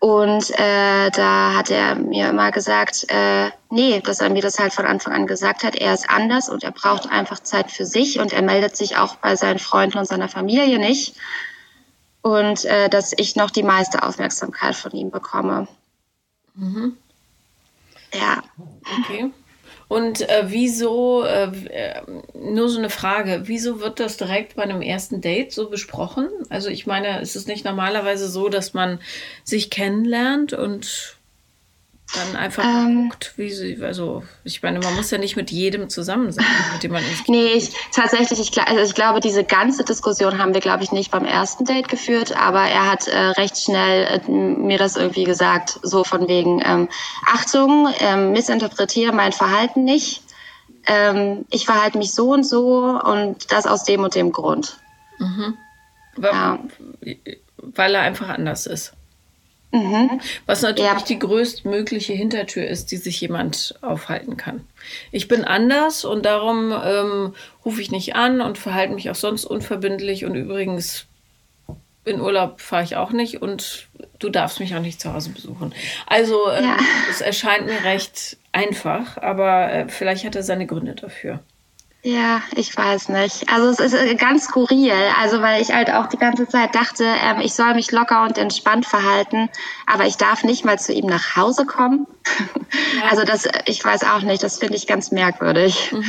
Und 0.00 0.50
äh, 0.58 1.10
da 1.10 1.54
hat 1.54 1.70
er 1.70 1.96
mir 1.96 2.28
immer 2.28 2.52
gesagt, 2.52 3.06
äh, 3.08 3.50
nee, 3.70 4.00
dass 4.00 4.20
er 4.20 4.30
mir 4.30 4.42
das 4.42 4.58
halt 4.58 4.72
von 4.72 4.86
Anfang 4.86 5.12
an 5.12 5.26
gesagt 5.26 5.64
hat, 5.64 5.74
er 5.74 5.92
ist 5.92 6.08
anders 6.08 6.48
und 6.48 6.62
er 6.62 6.70
braucht 6.70 7.10
einfach 7.10 7.40
Zeit 7.40 7.72
für 7.72 7.84
sich 7.84 8.20
und 8.20 8.32
er 8.32 8.42
meldet 8.42 8.76
sich 8.76 8.96
auch 8.96 9.16
bei 9.16 9.34
seinen 9.34 9.58
Freunden 9.58 9.98
und 9.98 10.06
seiner 10.06 10.28
Familie 10.28 10.78
nicht. 10.78 11.16
Und 12.22 12.64
äh, 12.64 12.88
dass 12.88 13.12
ich 13.16 13.34
noch 13.34 13.50
die 13.50 13.64
meiste 13.64 14.02
Aufmerksamkeit 14.04 14.76
von 14.76 14.92
ihm 14.92 15.10
bekomme. 15.10 15.66
Mhm. 16.54 16.96
Ja. 18.12 18.42
Okay. 19.00 19.32
Und 19.88 20.28
äh, 20.28 20.44
wieso, 20.48 21.24
äh, 21.24 21.50
äh, 21.68 22.02
nur 22.34 22.68
so 22.68 22.78
eine 22.78 22.90
Frage, 22.90 23.42
wieso 23.44 23.80
wird 23.80 24.00
das 24.00 24.18
direkt 24.18 24.54
bei 24.54 24.62
einem 24.62 24.82
ersten 24.82 25.22
Date 25.22 25.50
so 25.50 25.70
besprochen? 25.70 26.28
Also 26.50 26.68
ich 26.68 26.86
meine, 26.86 27.20
ist 27.20 27.36
es 27.36 27.46
nicht 27.46 27.64
normalerweise 27.64 28.28
so, 28.28 28.50
dass 28.50 28.74
man 28.74 29.00
sich 29.44 29.70
kennenlernt 29.70 30.52
und 30.52 31.17
dann 32.14 32.36
einfach 32.36 32.64
ähm, 32.64 33.10
guckt, 33.10 33.34
wie 33.36 33.50
sie, 33.50 33.78
also 33.82 34.22
ich 34.42 34.62
meine, 34.62 34.78
man 34.78 34.94
muss 34.94 35.10
ja 35.10 35.18
nicht 35.18 35.36
mit 35.36 35.50
jedem 35.50 35.90
zusammen 35.90 36.32
sein, 36.32 36.44
mit 36.72 36.82
dem 36.82 36.92
man 36.92 37.04
ins 37.04 37.28
Nee, 37.28 37.52
ich, 37.52 37.72
tatsächlich, 37.92 38.40
ich, 38.40 38.58
also 38.60 38.82
ich 38.82 38.94
glaube, 38.94 39.20
diese 39.20 39.44
ganze 39.44 39.84
Diskussion 39.84 40.38
haben 40.38 40.54
wir, 40.54 40.60
glaube 40.60 40.82
ich, 40.82 40.90
nicht 40.90 41.10
beim 41.10 41.26
ersten 41.26 41.64
Date 41.64 41.88
geführt, 41.88 42.34
aber 42.34 42.62
er 42.62 42.90
hat 42.90 43.08
äh, 43.08 43.18
recht 43.18 43.58
schnell 43.58 44.20
äh, 44.26 44.30
mir 44.30 44.78
das 44.78 44.96
irgendwie 44.96 45.24
gesagt, 45.24 45.80
so 45.82 46.02
von 46.02 46.28
wegen, 46.28 46.62
ähm, 46.64 46.88
Achtung, 47.26 47.88
ähm, 48.00 48.32
missinterpretiere 48.32 49.12
mein 49.12 49.32
Verhalten 49.32 49.84
nicht, 49.84 50.22
ähm, 50.86 51.44
ich 51.50 51.66
verhalte 51.66 51.98
mich 51.98 52.14
so 52.14 52.32
und 52.32 52.44
so 52.44 52.98
und 53.04 53.52
das 53.52 53.66
aus 53.66 53.84
dem 53.84 54.02
und 54.02 54.14
dem 54.14 54.32
Grund. 54.32 54.78
Mhm. 55.18 55.58
Ja. 56.20 56.58
Weil 57.58 57.94
er 57.94 58.00
einfach 58.02 58.28
anders 58.28 58.66
ist. 58.66 58.94
Mhm. 59.70 60.20
Was 60.46 60.62
natürlich 60.62 60.90
ja. 60.90 61.04
die 61.06 61.18
größtmögliche 61.18 62.14
Hintertür 62.14 62.66
ist, 62.66 62.90
die 62.90 62.96
sich 62.96 63.20
jemand 63.20 63.74
aufhalten 63.82 64.36
kann. 64.36 64.66
Ich 65.12 65.28
bin 65.28 65.44
anders 65.44 66.04
und 66.04 66.24
darum 66.24 66.72
ähm, 66.72 67.34
rufe 67.64 67.82
ich 67.82 67.90
nicht 67.90 68.16
an 68.16 68.40
und 68.40 68.56
verhalte 68.56 68.94
mich 68.94 69.10
auch 69.10 69.14
sonst 69.14 69.44
unverbindlich. 69.44 70.24
Und 70.24 70.36
übrigens, 70.36 71.06
in 72.06 72.20
Urlaub 72.20 72.60
fahre 72.60 72.84
ich 72.84 72.96
auch 72.96 73.10
nicht 73.10 73.42
und 73.42 73.88
du 74.18 74.30
darfst 74.30 74.58
mich 74.58 74.74
auch 74.74 74.80
nicht 74.80 75.00
zu 75.00 75.12
Hause 75.12 75.30
besuchen. 75.30 75.74
Also 76.06 76.50
ähm, 76.50 76.64
ja. 76.64 76.76
es 77.10 77.20
erscheint 77.20 77.66
mir 77.66 77.84
recht 77.84 78.38
einfach, 78.52 79.18
aber 79.18 79.70
äh, 79.70 79.88
vielleicht 79.88 80.24
hat 80.24 80.34
er 80.34 80.42
seine 80.42 80.66
Gründe 80.66 80.94
dafür. 80.94 81.40
Ja, 82.02 82.42
ich 82.54 82.76
weiß 82.76 83.08
nicht. 83.08 83.50
Also 83.52 83.70
es 83.70 83.80
ist 83.80 83.92
äh, 83.92 84.14
ganz 84.14 84.44
skurril. 84.44 84.92
Also 85.20 85.42
weil 85.42 85.60
ich 85.60 85.72
halt 85.72 85.90
auch 85.90 86.06
die 86.06 86.16
ganze 86.16 86.46
Zeit 86.46 86.72
dachte, 86.76 87.04
ähm, 87.04 87.40
ich 87.40 87.54
soll 87.54 87.74
mich 87.74 87.90
locker 87.90 88.22
und 88.22 88.38
entspannt 88.38 88.86
verhalten, 88.86 89.48
aber 89.84 90.06
ich 90.06 90.16
darf 90.16 90.44
nicht 90.44 90.64
mal 90.64 90.78
zu 90.78 90.92
ihm 90.92 91.06
nach 91.06 91.34
Hause 91.36 91.66
kommen. 91.66 92.06
Ja. 92.96 93.10
Also 93.10 93.24
das, 93.24 93.48
ich 93.66 93.84
weiß 93.84 94.04
auch 94.04 94.22
nicht. 94.22 94.42
Das 94.42 94.58
finde 94.58 94.76
ich 94.76 94.86
ganz 94.86 95.10
merkwürdig. 95.10 95.90
Mhm. 95.90 96.04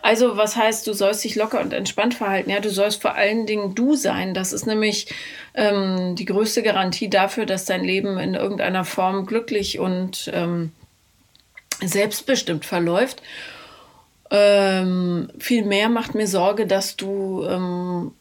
Also 0.00 0.36
was 0.36 0.56
heißt, 0.56 0.86
du 0.86 0.92
sollst 0.92 1.24
dich 1.24 1.34
locker 1.34 1.60
und 1.60 1.72
entspannt 1.72 2.14
verhalten? 2.14 2.50
Ja, 2.50 2.60
du 2.60 2.70
sollst 2.70 3.02
vor 3.02 3.14
allen 3.14 3.46
Dingen 3.46 3.74
du 3.74 3.96
sein. 3.96 4.34
Das 4.34 4.52
ist 4.52 4.66
nämlich 4.66 5.12
ähm, 5.54 6.14
die 6.14 6.24
größte 6.24 6.62
Garantie 6.62 7.10
dafür, 7.10 7.46
dass 7.46 7.64
dein 7.64 7.82
Leben 7.82 8.18
in 8.18 8.34
irgendeiner 8.34 8.84
Form 8.84 9.26
glücklich 9.26 9.78
und 9.78 10.30
ähm, 10.32 10.72
selbstbestimmt 11.80 12.64
verläuft. 12.64 13.22
Ähm, 14.34 15.28
vielmehr 15.38 15.90
macht 15.90 16.14
mir 16.14 16.26
Sorge, 16.26 16.66
dass 16.66 16.96
du 16.96 17.44
ähm, 17.46 18.12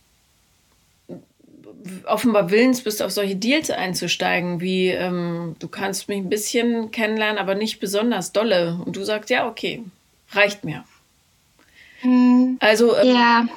offenbar 2.05 2.51
willens 2.51 2.81
bist, 2.81 3.01
auf 3.01 3.11
solche 3.11 3.37
Deals 3.37 3.71
einzusteigen, 3.71 4.59
wie 4.59 4.89
ähm, 4.89 5.55
du 5.59 5.69
kannst 5.69 6.09
mich 6.09 6.17
ein 6.17 6.29
bisschen 6.29 6.91
kennenlernen, 6.91 7.37
aber 7.37 7.55
nicht 7.55 7.79
besonders 7.79 8.33
dolle. 8.33 8.77
Und 8.85 8.97
du 8.97 9.05
sagst, 9.05 9.29
ja, 9.29 9.47
okay, 9.47 9.85
reicht 10.31 10.65
mir. 10.65 10.83
Hm, 12.01 12.57
also, 12.59 12.93
äh, 12.93 13.13
ja. 13.13 13.47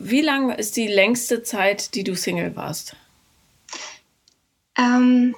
wie 0.00 0.20
lange 0.20 0.56
ist 0.56 0.76
die 0.76 0.88
längste 0.88 1.42
Zeit, 1.42 1.94
die 1.94 2.04
du 2.04 2.14
Single 2.14 2.54
warst? 2.56 2.94
Ähm, 4.76 5.34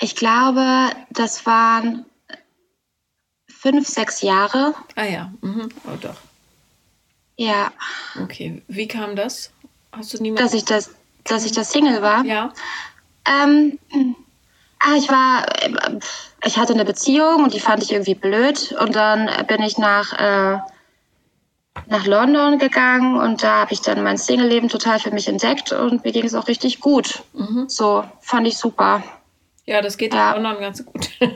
ich 0.00 0.16
glaube, 0.16 0.90
das 1.10 1.46
waren 1.46 2.04
fünf, 3.62 3.86
sechs 3.86 4.22
Jahre. 4.22 4.74
Ah 4.96 5.04
ja, 5.04 5.32
mhm. 5.40 5.68
oh 5.84 5.96
doch. 6.00 6.16
Ja. 7.36 7.72
Okay, 8.20 8.62
wie 8.66 8.88
kam 8.88 9.14
das? 9.14 9.52
Hast 9.92 10.12
du 10.12 10.22
niemanden? 10.22 10.44
Dass 10.44 10.54
ich 10.54 10.64
das, 10.64 10.90
dass 11.24 11.44
ich 11.44 11.52
das 11.52 11.70
Single 11.70 12.02
war? 12.02 12.24
Ja. 12.24 12.52
Ähm, 13.24 13.78
ah, 14.80 14.96
ich 14.96 15.08
war, 15.08 15.46
ich 16.44 16.56
hatte 16.58 16.74
eine 16.74 16.84
Beziehung 16.84 17.44
und 17.44 17.54
die 17.54 17.60
fand 17.60 17.82
ich 17.84 17.92
irgendwie 17.92 18.16
blöd 18.16 18.74
und 18.80 18.96
dann 18.96 19.30
bin 19.46 19.62
ich 19.62 19.78
nach 19.78 20.12
äh, 20.12 20.58
nach 21.86 22.06
London 22.06 22.58
gegangen 22.58 23.16
und 23.16 23.42
da 23.42 23.60
habe 23.60 23.72
ich 23.72 23.80
dann 23.80 24.02
mein 24.02 24.18
Single-Leben 24.18 24.68
total 24.68 24.98
für 24.98 25.10
mich 25.10 25.28
entdeckt 25.28 25.72
und 25.72 26.04
mir 26.04 26.12
ging 26.12 26.24
es 26.24 26.34
auch 26.34 26.48
richtig 26.48 26.80
gut. 26.80 27.22
Mhm. 27.32 27.68
So, 27.68 28.04
fand 28.20 28.46
ich 28.46 28.58
super. 28.58 29.02
Ja, 29.72 29.80
das 29.80 29.96
geht 29.96 30.12
ja. 30.12 30.34
in 30.34 30.42
London 30.42 30.60
ganz 30.60 30.84
gut. 30.84 31.08
ich 31.18 31.30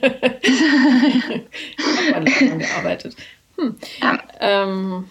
habe 2.13 2.31
London 2.31 2.59
gearbeitet. 2.59 3.17
Hm. 3.57 3.77
Ja. 4.03 4.19
Ähm, 4.41 5.11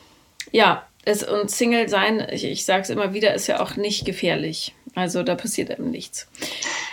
ja, 0.51 0.85
es, 1.05 1.23
und 1.23 1.49
Single 1.49 1.89
sein, 1.89 2.23
ich, 2.31 2.43
ich 2.43 2.65
sage 2.65 2.83
es 2.83 2.91
immer 2.91 3.15
wieder, 3.15 3.33
ist 3.33 3.47
ja 3.47 3.61
auch 3.61 3.77
nicht 3.77 4.05
gefährlich. 4.05 4.75
Also 4.93 5.23
da 5.23 5.33
passiert 5.33 5.71
eben 5.71 5.89
nichts. 5.89 6.27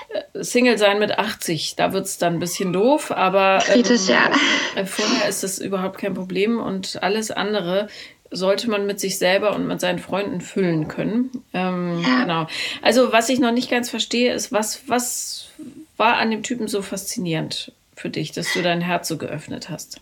Äh, 0.09 0.43
Single 0.43 0.79
sein 0.79 0.99
mit 0.99 1.19
80, 1.19 1.77
da 1.77 1.93
wird 1.93 2.07
es 2.07 2.17
dann 2.17 2.33
ein 2.35 2.41
bisschen 2.41 2.73
doof, 2.73 3.11
aber 3.11 3.63
ähm, 3.69 3.85
ja. 4.07 4.31
Äh, 4.75 4.87
vorher 4.87 5.29
ist 5.29 5.43
das 5.43 5.59
überhaupt 5.59 5.99
kein 5.99 6.15
Problem 6.15 6.59
und 6.59 7.03
alles 7.03 7.31
andere 7.31 7.89
sollte 8.31 8.71
man 8.71 8.87
mit 8.87 9.01
sich 9.01 9.19
selber 9.19 9.55
und 9.55 9.67
mit 9.67 9.83
seinen 9.83 9.99
Freunden 9.99 10.41
füllen 10.41 10.89
können. 10.89 11.31
Ähm, 11.53 12.03
ja. 12.03 12.23
Genau. 12.23 12.47
Also 12.81 13.13
was 13.13 13.29
ich 13.29 13.39
noch 13.39 13.53
nicht 13.53 13.71
ganz 13.71 13.91
verstehe, 13.91 14.33
ist, 14.33 14.51
was, 14.51 14.85
was 14.87 15.51
war 15.97 16.17
an 16.17 16.31
dem 16.31 16.43
Typen 16.43 16.69
so 16.69 16.83
faszinierend 16.83 17.73
für 17.97 18.11
dich, 18.11 18.33
dass 18.33 18.53
du 18.53 18.63
dein 18.63 18.81
Herz 18.81 19.09
so 19.09 19.19
geöffnet 19.19 19.69
hast? 19.69 20.01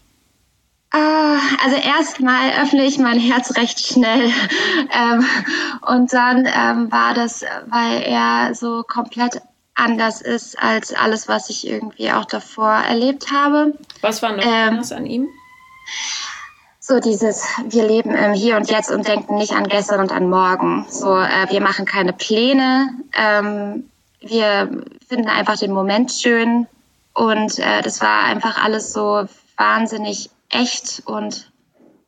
Ah, 0.93 1.39
also 1.65 1.77
erstmal 1.77 2.51
öffne 2.63 2.85
ich 2.85 2.99
mein 2.99 3.19
Herz 3.19 3.57
recht 3.57 3.81
schnell. 3.81 4.31
ähm, 4.93 5.25
und 5.87 6.13
dann 6.13 6.47
ähm, 6.47 6.91
war 6.91 7.15
das, 7.15 7.45
weil 7.69 8.03
er 8.03 8.55
so 8.55 8.83
komplett 8.83 9.41
anders 9.75 10.21
ist 10.21 10.59
als 10.59 10.93
alles, 10.93 11.29
was 11.29 11.49
ich 11.49 11.67
irgendwie 11.67 12.11
auch 12.11 12.25
davor 12.25 12.73
erlebt 12.73 13.31
habe. 13.31 13.75
Was 14.01 14.21
war 14.23 14.37
noch 14.37 14.45
ähm, 14.45 14.71
anders 14.71 14.93
an 14.93 15.07
ihm? 15.07 15.29
so 16.91 16.99
dieses, 16.99 17.47
wir 17.69 17.87
leben 17.87 18.15
im 18.17 18.33
Hier 18.33 18.57
und 18.57 18.69
Jetzt 18.69 18.91
und 18.91 19.07
denken 19.07 19.37
nicht 19.37 19.53
an 19.53 19.69
gestern 19.69 20.01
und 20.01 20.11
an 20.11 20.29
morgen. 20.29 20.87
So, 20.89 21.17
äh, 21.17 21.47
wir 21.49 21.61
machen 21.61 21.85
keine 21.85 22.13
Pläne. 22.13 22.89
Ähm, 23.17 23.90
wir 24.21 24.85
finden 25.09 25.29
einfach 25.29 25.59
den 25.59 25.73
Moment 25.73 26.13
schön. 26.13 26.67
Und 27.15 27.59
äh, 27.59 27.83
das 27.83 28.01
war 28.01 28.25
einfach 28.25 28.63
alles 28.63 28.93
so 28.93 29.27
wahnsinnig 29.57 30.31
echt 30.49 31.03
und 31.07 31.51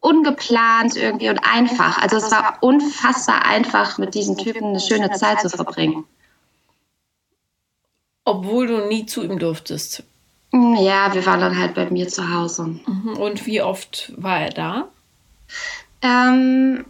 ungeplant 0.01 0.97
irgendwie 0.97 1.29
und 1.29 1.39
einfach. 1.39 1.99
Also 1.99 2.17
es 2.17 2.31
war 2.31 2.59
unfassbar 2.61 3.45
einfach, 3.45 3.99
mit 3.99 4.15
diesen 4.15 4.37
Typen 4.37 4.69
eine 4.69 4.81
schöne 4.81 5.11
Zeit 5.13 5.41
zu 5.41 5.49
verbringen. 5.49 6.05
Obwohl 8.25 8.67
du 8.67 8.87
nie 8.87 9.07
zu 9.07 9.23
ihm 9.23 9.39
durftest. 9.39 10.05
Ja, 10.53 11.15
wir 11.15 11.25
waren 11.25 11.41
dann 11.41 11.59
halt 11.59 11.75
bei 11.75 11.89
mir 11.91 12.09
zu 12.09 12.33
Hause. 12.33 12.65
Mhm. 12.87 13.17
Und 13.19 13.47
wie 13.47 13.63
oft 13.63 14.13
war 14.17 14.41
er 14.41 14.51
da? 14.51 14.89
Ähm, 16.03 16.85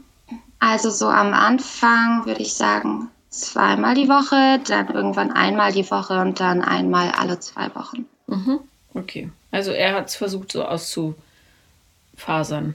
also 0.59 0.91
so 0.91 1.09
am 1.09 1.33
Anfang 1.33 2.27
würde 2.27 2.43
ich 2.43 2.55
sagen 2.55 3.11
zweimal 3.33 3.95
die 3.95 4.09
Woche, 4.09 4.61
dann 4.67 4.89
irgendwann 4.89 5.33
einmal 5.33 5.73
die 5.73 5.91
Woche 5.91 6.21
und 6.21 6.39
dann 6.39 6.63
einmal 6.63 7.11
alle 7.11 7.41
zwei 7.41 7.75
Wochen. 7.75 8.07
Mhm. 8.27 8.61
Okay. 8.95 9.31
Also 9.51 9.73
er 9.73 9.95
hat 9.95 10.09
es 10.09 10.17
versucht 10.17 10.53
so 10.53 10.65
auszufasern. 10.65 12.75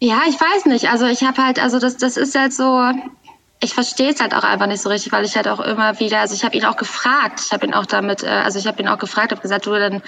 Ja, 0.00 0.22
ich 0.28 0.40
weiß 0.40 0.66
nicht. 0.66 0.90
Also 0.90 1.06
ich 1.06 1.22
habe 1.22 1.42
halt, 1.42 1.62
also 1.62 1.78
das, 1.78 1.96
das 1.96 2.16
ist 2.16 2.34
halt 2.34 2.52
so, 2.52 2.90
ich 3.60 3.74
verstehe 3.74 4.10
es 4.10 4.20
halt 4.20 4.34
auch 4.34 4.44
einfach 4.44 4.66
nicht 4.66 4.82
so 4.82 4.88
richtig, 4.88 5.12
weil 5.12 5.24
ich 5.24 5.36
halt 5.36 5.48
auch 5.48 5.60
immer 5.60 5.98
wieder, 6.00 6.20
also 6.20 6.34
ich 6.34 6.44
habe 6.44 6.56
ihn 6.56 6.64
auch 6.64 6.76
gefragt, 6.76 7.40
ich 7.44 7.52
habe 7.52 7.66
ihn 7.66 7.74
auch 7.74 7.86
damit, 7.86 8.22
äh, 8.22 8.28
also 8.28 8.58
ich 8.58 8.66
habe 8.66 8.82
ihn 8.82 8.88
auch 8.88 8.98
gefragt, 8.98 9.32
habe 9.32 9.40
gesagt, 9.40 9.66
du, 9.66 9.70
dann 9.70 10.02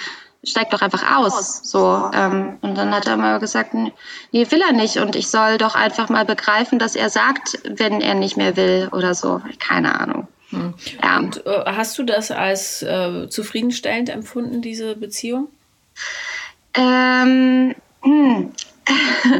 steig 0.47 0.71
doch 0.71 0.81
einfach 0.81 1.17
aus, 1.17 1.61
so. 1.63 2.11
Ähm, 2.15 2.57
und 2.63 2.79
dann 2.79 2.95
hat 2.95 3.07
er 3.07 3.17
mal 3.17 3.39
gesagt, 3.41 3.75
nee, 3.75 3.93
will 4.33 4.63
er 4.63 4.73
nicht 4.73 4.99
und 4.99 5.17
ich 5.17 5.29
soll 5.29 5.59
doch 5.59 5.75
einfach 5.75 6.09
mal 6.09 6.25
begreifen, 6.25 6.79
dass 6.79 6.97
er 6.97 7.11
sagt, 7.11 7.59
wenn 7.65 8.01
er 8.01 8.15
nicht 8.15 8.37
mehr 8.37 8.57
will 8.57 8.89
oder 8.93 9.15
so. 9.15 9.43
Keine 9.59 9.99
Ahnung. 10.01 10.29
Hm. 10.51 10.75
Ja. 11.03 11.19
Und 11.19 11.45
äh, 11.47 11.65
hast 11.67 11.99
du 11.99 12.05
das 12.05 12.31
als 12.31 12.83
äh, 12.83 13.29
zufriedenstellend 13.29 14.09
empfunden, 14.09 14.63
diese 14.63 14.95
Beziehung? 14.95 15.49
Ähm, 16.75 17.75
hm. 18.03 18.53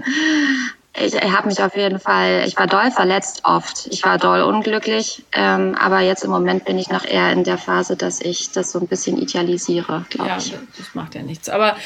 ich, 0.99 1.15
ich 1.15 1.33
habe 1.33 1.49
mich 1.49 1.63
auf 1.63 1.77
jeden 1.77 2.01
Fall, 2.01 2.45
ich 2.47 2.57
war 2.57 2.67
doll 2.67 2.91
verletzt 2.91 3.43
oft. 3.45 3.87
Ich 3.91 4.05
war 4.05 4.19
doll 4.19 4.43
unglücklich. 4.43 5.25
Ähm, 5.33 5.75
aber 5.75 6.01
jetzt 6.01 6.25
im 6.25 6.31
Moment 6.31 6.65
bin 6.65 6.79
ich 6.79 6.89
noch 6.89 7.05
eher 7.05 7.33
in 7.33 7.45
der 7.45 7.59
Phase, 7.59 7.97
dass 7.97 8.21
ich 8.21 8.53
das 8.53 8.73
so 8.73 8.81
ein 8.81 8.87
bisschen 8.87 9.19
idealisiere, 9.19 10.05
glaube 10.09 10.31
ja, 10.31 10.39
ich. 10.39 10.55
Das 10.77 10.95
macht 10.95 11.15
ja 11.15 11.23
nichts. 11.23 11.49
Aber 11.49 11.77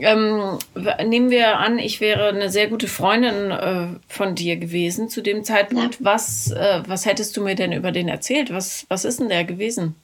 ähm, 0.00 0.58
nehmen 1.04 1.30
wir 1.30 1.58
an, 1.58 1.78
ich 1.78 2.00
wäre 2.00 2.28
eine 2.28 2.50
sehr 2.50 2.68
gute 2.68 2.88
Freundin 2.88 3.50
äh, 3.50 3.86
von 4.08 4.34
dir 4.34 4.56
gewesen 4.56 5.08
zu 5.08 5.22
dem 5.22 5.44
Zeitpunkt. 5.44 6.00
Ja. 6.00 6.04
Was, 6.04 6.50
äh, 6.50 6.82
was 6.86 7.06
hättest 7.06 7.36
du 7.36 7.42
mir 7.42 7.54
denn 7.54 7.72
über 7.72 7.92
den 7.92 8.08
erzählt? 8.08 8.52
Was, 8.52 8.86
was 8.88 9.04
ist 9.04 9.20
denn 9.20 9.28
der 9.28 9.44
gewesen? 9.44 9.94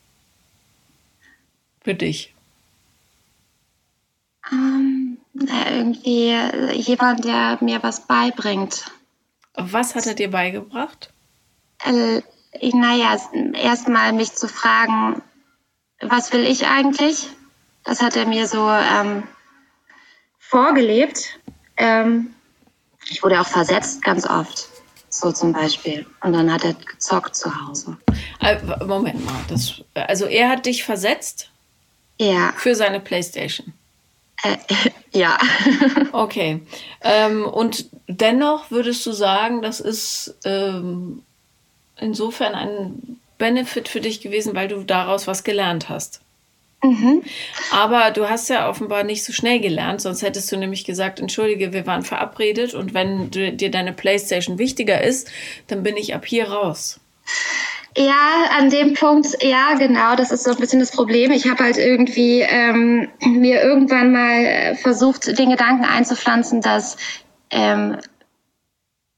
Für 1.82 1.94
dich? 1.94 2.32
Ähm 4.52 5.11
irgendwie 5.34 6.34
jemand, 6.74 7.24
der 7.24 7.58
mir 7.60 7.82
was 7.82 8.06
beibringt. 8.06 8.84
Was 9.54 9.94
hat 9.94 10.06
er 10.06 10.14
dir 10.14 10.30
beigebracht? 10.30 11.12
Äh, 11.84 12.22
naja, 12.72 13.16
erstmal 13.54 14.12
mich 14.12 14.32
zu 14.32 14.48
fragen, 14.48 15.22
was 16.00 16.32
will 16.32 16.44
ich 16.44 16.66
eigentlich? 16.66 17.28
Das 17.84 18.02
hat 18.02 18.16
er 18.16 18.26
mir 18.26 18.46
so 18.46 18.68
ähm, 18.68 19.24
vorgelebt. 20.38 21.38
Ähm, 21.76 22.34
ich 23.08 23.22
wurde 23.22 23.40
auch 23.40 23.46
versetzt, 23.46 24.02
ganz 24.02 24.26
oft. 24.26 24.68
So 25.08 25.32
zum 25.32 25.52
Beispiel. 25.52 26.06
Und 26.22 26.32
dann 26.32 26.52
hat 26.52 26.64
er 26.64 26.74
gezockt 26.74 27.36
zu 27.36 27.50
Hause. 27.66 27.98
Äh, 28.40 28.58
Moment 28.84 29.24
mal. 29.24 29.40
Das, 29.48 29.82
also 29.94 30.26
er 30.26 30.48
hat 30.48 30.66
dich 30.66 30.84
versetzt? 30.84 31.50
Ja. 32.18 32.52
Für 32.56 32.74
seine 32.74 33.00
Playstation? 33.00 33.74
Äh, 34.42 34.56
ja. 35.12 35.38
okay. 36.12 36.60
Ähm, 37.02 37.44
und 37.44 37.86
dennoch 38.08 38.70
würdest 38.70 39.04
du 39.06 39.12
sagen, 39.12 39.62
das 39.62 39.80
ist 39.80 40.34
ähm, 40.44 41.22
insofern 41.98 42.54
ein 42.54 43.20
Benefit 43.38 43.88
für 43.88 44.00
dich 44.00 44.20
gewesen, 44.20 44.54
weil 44.54 44.68
du 44.68 44.84
daraus 44.84 45.26
was 45.26 45.44
gelernt 45.44 45.88
hast. 45.88 46.20
Mhm. 46.82 47.22
Aber 47.70 48.10
du 48.10 48.28
hast 48.28 48.48
ja 48.48 48.68
offenbar 48.68 49.04
nicht 49.04 49.24
so 49.24 49.32
schnell 49.32 49.60
gelernt, 49.60 50.00
sonst 50.00 50.22
hättest 50.22 50.50
du 50.50 50.56
nämlich 50.56 50.84
gesagt, 50.84 51.20
entschuldige, 51.20 51.72
wir 51.72 51.86
waren 51.86 52.02
verabredet 52.02 52.74
und 52.74 52.92
wenn 52.92 53.30
du, 53.30 53.52
dir 53.52 53.70
deine 53.70 53.92
Playstation 53.92 54.58
wichtiger 54.58 55.00
ist, 55.00 55.30
dann 55.68 55.84
bin 55.84 55.96
ich 55.96 56.14
ab 56.14 56.26
hier 56.26 56.50
raus. 56.50 56.98
Ja, 57.96 58.46
an 58.58 58.70
dem 58.70 58.94
Punkt, 58.94 59.42
ja, 59.42 59.74
genau, 59.74 60.16
das 60.16 60.30
ist 60.30 60.44
so 60.44 60.50
ein 60.50 60.56
bisschen 60.56 60.80
das 60.80 60.92
Problem. 60.92 61.30
Ich 61.30 61.48
habe 61.48 61.62
halt 61.62 61.76
irgendwie 61.76 62.40
ähm, 62.40 63.08
mir 63.20 63.62
irgendwann 63.62 64.12
mal 64.12 64.44
äh, 64.44 64.74
versucht, 64.76 65.38
den 65.38 65.50
Gedanken 65.50 65.84
einzupflanzen, 65.84 66.62
dass 66.62 66.96
ähm, 67.50 67.98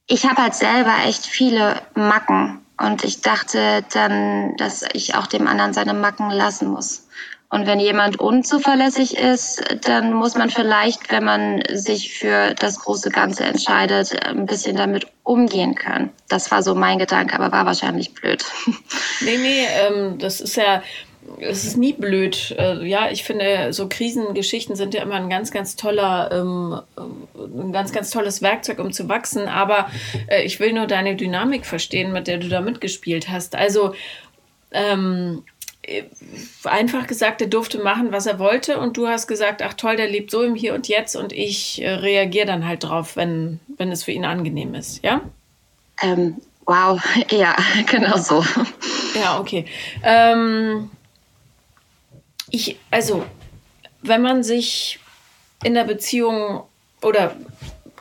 ich 0.08 0.26
habe 0.26 0.42
halt 0.42 0.54
selber 0.54 0.92
echt 1.06 1.24
viele 1.24 1.80
Macken 1.94 2.64
und 2.78 3.04
ich 3.04 3.20
dachte 3.20 3.84
dann, 3.92 4.56
dass 4.56 4.84
ich 4.92 5.14
auch 5.14 5.28
dem 5.28 5.46
anderen 5.46 5.72
seine 5.72 5.94
Macken 5.94 6.30
lassen 6.30 6.68
muss. 6.68 7.06
Und 7.54 7.68
wenn 7.68 7.78
jemand 7.78 8.18
unzuverlässig 8.18 9.16
ist, 9.16 9.62
dann 9.86 10.12
muss 10.12 10.34
man 10.34 10.50
vielleicht, 10.50 11.12
wenn 11.12 11.22
man 11.22 11.62
sich 11.72 12.12
für 12.12 12.52
das 12.54 12.80
große 12.80 13.10
Ganze 13.10 13.44
entscheidet, 13.44 14.26
ein 14.26 14.46
bisschen 14.46 14.74
damit 14.74 15.06
umgehen 15.22 15.76
können. 15.76 16.10
Das 16.28 16.50
war 16.50 16.64
so 16.64 16.74
mein 16.74 16.98
Gedanke, 16.98 17.36
aber 17.36 17.52
war 17.52 17.64
wahrscheinlich 17.64 18.12
blöd. 18.12 18.44
Nee, 19.20 19.36
nee, 19.36 19.66
ähm, 19.86 20.18
das 20.18 20.40
ist 20.40 20.56
ja, 20.56 20.82
es 21.38 21.64
ist 21.64 21.76
nie 21.76 21.92
blöd. 21.92 22.56
Äh, 22.58 22.84
ja, 22.88 23.08
ich 23.12 23.22
finde, 23.22 23.72
so 23.72 23.88
Krisengeschichten 23.88 24.74
sind 24.74 24.92
ja 24.92 25.02
immer 25.02 25.14
ein 25.14 25.30
ganz, 25.30 25.52
ganz 25.52 25.76
toller, 25.76 26.32
ähm, 26.32 26.80
ein 27.36 27.72
ganz, 27.72 27.92
ganz 27.92 28.10
tolles 28.10 28.42
Werkzeug, 28.42 28.80
um 28.80 28.92
zu 28.92 29.08
wachsen. 29.08 29.46
Aber 29.46 29.88
äh, 30.26 30.42
ich 30.42 30.58
will 30.58 30.72
nur 30.72 30.88
deine 30.88 31.14
Dynamik 31.14 31.66
verstehen, 31.66 32.12
mit 32.12 32.26
der 32.26 32.38
du 32.38 32.48
da 32.48 32.60
mitgespielt 32.60 33.28
hast. 33.28 33.54
Also, 33.54 33.94
ähm, 34.72 35.44
einfach 36.64 37.06
gesagt, 37.06 37.40
er 37.40 37.48
durfte 37.48 37.78
machen, 37.78 38.12
was 38.12 38.26
er 38.26 38.38
wollte 38.38 38.78
und 38.78 38.96
du 38.96 39.08
hast 39.08 39.26
gesagt, 39.26 39.62
ach 39.62 39.74
toll, 39.74 39.96
der 39.96 40.08
lebt 40.08 40.30
so 40.30 40.42
im 40.42 40.54
Hier 40.54 40.74
und 40.74 40.88
Jetzt 40.88 41.16
und 41.16 41.32
ich 41.32 41.82
äh, 41.82 41.90
reagiere 41.90 42.46
dann 42.46 42.66
halt 42.66 42.84
drauf, 42.84 43.16
wenn, 43.16 43.60
wenn 43.76 43.92
es 43.92 44.04
für 44.04 44.12
ihn 44.12 44.24
angenehm 44.24 44.74
ist, 44.74 45.02
ja? 45.04 45.20
Ähm, 46.02 46.40
wow, 46.66 47.00
ja, 47.30 47.56
genau 47.90 48.16
so. 48.16 48.44
Ja, 49.14 49.38
okay. 49.38 49.66
Ähm, 50.02 50.90
ich, 52.50 52.78
also, 52.90 53.24
wenn 54.02 54.22
man 54.22 54.42
sich 54.42 54.98
in 55.62 55.74
der 55.74 55.84
Beziehung 55.84 56.62
oder 57.02 57.36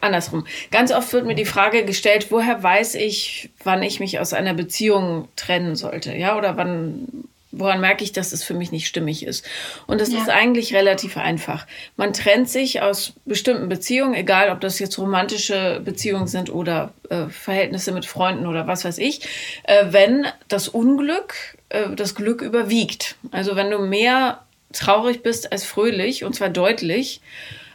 andersrum, 0.02 0.46
ganz 0.70 0.92
oft 0.92 1.12
wird 1.14 1.26
mir 1.26 1.36
die 1.36 1.46
Frage 1.46 1.86
gestellt, 1.86 2.28
woher 2.30 2.62
weiß 2.62 2.96
ich, 2.96 3.50
wann 3.64 3.84
ich 3.84 4.00
mich 4.00 4.20
aus 4.20 4.34
einer 4.34 4.54
Beziehung 4.54 5.28
trennen 5.36 5.76
sollte, 5.76 6.14
ja, 6.14 6.38
oder 6.38 6.58
wann 6.58 7.08
woran 7.54 7.80
merke 7.80 8.04
ich, 8.04 8.12
dass 8.12 8.34
es 8.34 8.44
für 8.44 8.54
mich 8.54 8.72
nicht 8.72 8.88
stimmig 8.88 9.26
ist. 9.26 9.46
Und 9.88 10.02
das 10.02 10.12
ja. 10.12 10.20
ist 10.20 10.30
eigentlich 10.30 10.74
relativ 10.74 11.18
einfach. 11.18 11.66
Man 11.96 12.12
trennt 12.12 12.50
sich 12.50 12.82
aus 12.82 13.14
bestimmten 13.26 13.70
Beziehungen, 13.70 14.16
egal 14.16 14.50
ob 14.50 14.60
das 14.60 14.80
jetzt 14.80 14.98
romantische 14.98 15.82
Beziehungen 15.86 16.28
sind 16.28 16.52
oder 16.52 16.94
äh, 17.10 17.28
Verhältnisse 17.28 17.92
mit 17.92 18.06
Freunden 18.06 18.48
oder 18.48 18.68
was 18.68 18.84
weiß 18.84 18.98
ich, 18.98 19.22
äh, 19.64 19.86
wenn 19.90 20.26
das 20.48 20.68
Unglück 20.68 21.36
äh, 21.70 21.96
das 21.96 22.16
Glück 22.16 22.42
überwiegt. 22.42 23.16
Also 23.32 23.56
wenn 23.56 23.70
du 23.70 23.80
mehr 23.80 24.44
traurig 24.72 25.22
bist 25.22 25.52
als 25.52 25.64
fröhlich, 25.64 26.24
und 26.24 26.34
zwar 26.34 26.50
deutlich, 26.50 27.22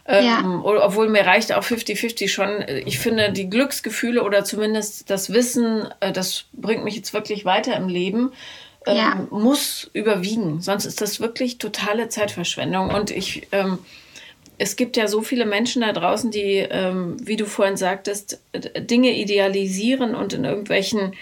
ähm, 0.06 0.24
ja. 0.24 0.62
obwohl 0.64 1.08
mir 1.08 1.26
reicht 1.26 1.52
auch 1.52 1.62
50-50 1.62 2.28
schon. 2.28 2.64
Ich 2.86 2.98
finde, 2.98 3.30
die 3.30 3.50
Glücksgefühle 3.50 4.24
oder 4.24 4.42
zumindest 4.42 5.10
das 5.10 5.32
Wissen, 5.32 5.86
äh, 6.00 6.12
das 6.12 6.46
bringt 6.52 6.82
mich 6.82 6.96
jetzt 6.96 7.12
wirklich 7.12 7.44
weiter 7.44 7.76
im 7.76 7.88
Leben, 7.88 8.32
ja. 8.94 9.12
Ähm, 9.12 9.28
muss 9.30 9.90
überwiegen. 9.92 10.60
Sonst 10.60 10.84
ist 10.84 11.00
das 11.00 11.20
wirklich 11.20 11.58
totale 11.58 12.08
Zeitverschwendung. 12.08 12.90
Und 12.90 13.10
ich, 13.10 13.48
ähm, 13.52 13.78
es 14.58 14.76
gibt 14.76 14.96
ja 14.96 15.06
so 15.06 15.22
viele 15.22 15.46
Menschen 15.46 15.82
da 15.82 15.92
draußen, 15.92 16.30
die, 16.30 16.56
ähm, 16.56 17.16
wie 17.20 17.36
du 17.36 17.46
vorhin 17.46 17.76
sagtest, 17.76 18.40
Dinge 18.78 19.16
idealisieren 19.16 20.14
und 20.14 20.32
in 20.32 20.44
irgendwelchen 20.44 21.14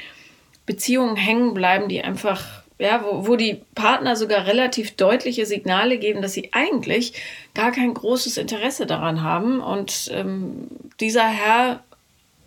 Beziehungen 0.64 1.16
hängen 1.16 1.54
bleiben, 1.54 1.88
die 1.88 2.02
einfach, 2.02 2.62
ja, 2.78 3.04
wo, 3.04 3.26
wo 3.28 3.36
die 3.36 3.62
Partner 3.74 4.16
sogar 4.16 4.46
relativ 4.46 4.96
deutliche 4.96 5.46
Signale 5.46 5.98
geben, 5.98 6.22
dass 6.22 6.32
sie 6.32 6.50
eigentlich 6.52 7.12
gar 7.54 7.72
kein 7.72 7.94
großes 7.94 8.36
Interesse 8.36 8.86
daran 8.86 9.22
haben. 9.22 9.60
Und 9.60 10.10
ähm, 10.12 10.68
dieser 10.98 11.28
Herr 11.28 11.84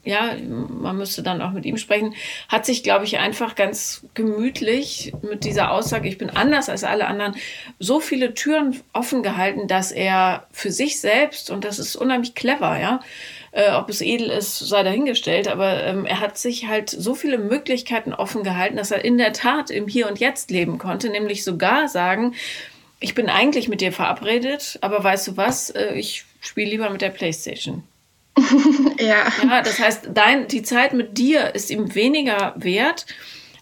ja, 0.09 0.35
man 0.41 0.97
müsste 0.97 1.23
dann 1.23 1.41
auch 1.41 1.51
mit 1.51 1.65
ihm 1.65 1.77
sprechen, 1.77 2.15
hat 2.47 2.65
sich, 2.65 2.83
glaube 2.83 3.05
ich, 3.05 3.19
einfach 3.19 3.55
ganz 3.55 4.05
gemütlich 4.13 5.13
mit 5.21 5.45
dieser 5.45 5.71
Aussage, 5.71 6.09
ich 6.09 6.17
bin 6.17 6.29
anders 6.29 6.67
als 6.67 6.83
alle 6.83 7.07
anderen, 7.07 7.35
so 7.77 7.99
viele 7.99 8.33
Türen 8.33 8.79
offen 8.91 9.23
gehalten, 9.23 9.67
dass 9.67 9.91
er 9.91 10.47
für 10.51 10.71
sich 10.71 10.99
selbst, 10.99 11.49
und 11.51 11.63
das 11.63 11.79
ist 11.79 11.95
unheimlich 11.95 12.35
clever, 12.35 12.79
ja, 12.79 12.99
äh, 13.51 13.71
ob 13.71 13.89
es 13.89 14.01
edel 14.01 14.29
ist, 14.29 14.59
sei 14.59 14.83
dahingestellt, 14.83 15.47
aber 15.47 15.83
ähm, 15.83 16.05
er 16.05 16.19
hat 16.19 16.37
sich 16.37 16.67
halt 16.67 16.89
so 16.89 17.15
viele 17.15 17.37
Möglichkeiten 17.37 18.13
offen 18.13 18.43
gehalten, 18.43 18.77
dass 18.77 18.91
er 18.91 19.05
in 19.05 19.17
der 19.17 19.33
Tat 19.33 19.69
im 19.69 19.87
Hier 19.87 20.07
und 20.07 20.19
Jetzt 20.19 20.51
leben 20.51 20.77
konnte, 20.77 21.09
nämlich 21.09 21.43
sogar 21.43 21.87
sagen, 21.87 22.35
ich 22.99 23.15
bin 23.15 23.29
eigentlich 23.29 23.69
mit 23.69 23.81
dir 23.81 23.91
verabredet, 23.91 24.77
aber 24.81 25.03
weißt 25.03 25.29
du 25.29 25.37
was, 25.37 25.69
äh, 25.69 25.93
ich 25.93 26.25
spiele 26.41 26.71
lieber 26.71 26.89
mit 26.89 27.01
der 27.01 27.09
Playstation. 27.09 27.83
ja. 28.99 29.27
ja. 29.43 29.61
Das 29.61 29.79
heißt, 29.79 30.09
dein, 30.13 30.47
die 30.47 30.63
Zeit 30.63 30.93
mit 30.93 31.17
dir 31.17 31.55
ist 31.55 31.69
ihm 31.69 31.95
weniger 31.95 32.53
wert, 32.57 33.05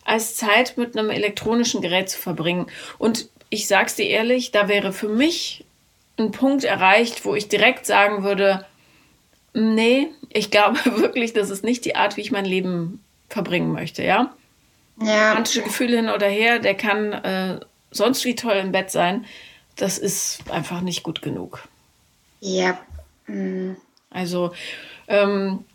als 0.03 0.35
Zeit 0.35 0.77
mit 0.77 0.97
einem 0.97 1.09
elektronischen 1.09 1.81
Gerät 1.81 2.09
zu 2.09 2.19
verbringen. 2.19 2.67
Und 2.97 3.29
ich 3.49 3.67
sag's 3.67 3.95
dir 3.95 4.07
ehrlich, 4.07 4.51
da 4.51 4.67
wäre 4.67 4.93
für 4.93 5.09
mich 5.09 5.65
ein 6.17 6.31
Punkt 6.31 6.63
erreicht, 6.63 7.25
wo 7.25 7.35
ich 7.35 7.47
direkt 7.47 7.85
sagen 7.85 8.23
würde, 8.23 8.65
nee, 9.53 10.07
ich 10.29 10.51
glaube 10.51 10.79
wirklich, 10.97 11.33
das 11.33 11.49
ist 11.49 11.63
nicht 11.63 11.85
die 11.85 11.95
Art, 11.95 12.17
wie 12.17 12.21
ich 12.21 12.31
mein 12.31 12.45
Leben 12.45 13.03
verbringen 13.29 13.71
möchte, 13.71 14.03
ja? 14.03 14.33
Ja. 15.01 15.29
Romantische 15.29 15.61
Gefühle 15.61 15.97
hin 15.97 16.09
oder 16.09 16.27
her, 16.27 16.59
der 16.59 16.75
kann 16.75 17.13
äh, 17.13 17.59
sonst 17.91 18.25
wie 18.25 18.35
toll 18.35 18.55
im 18.55 18.71
Bett 18.71 18.89
sein. 18.89 19.25
Das 19.75 19.99
ist 19.99 20.49
einfach 20.49 20.81
nicht 20.81 21.03
gut 21.03 21.21
genug. 21.21 21.67
Ja. 22.39 22.79
Mhm. 23.27 23.77
Also, 24.09 24.53
ähm, 25.07 25.65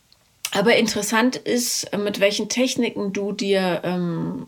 aber 0.52 0.76
interessant 0.76 1.36
ist, 1.36 1.96
mit 1.96 2.20
welchen 2.20 2.48
Techniken 2.48 3.12
du 3.12 3.32
dir 3.32 3.80
ähm, 3.84 4.46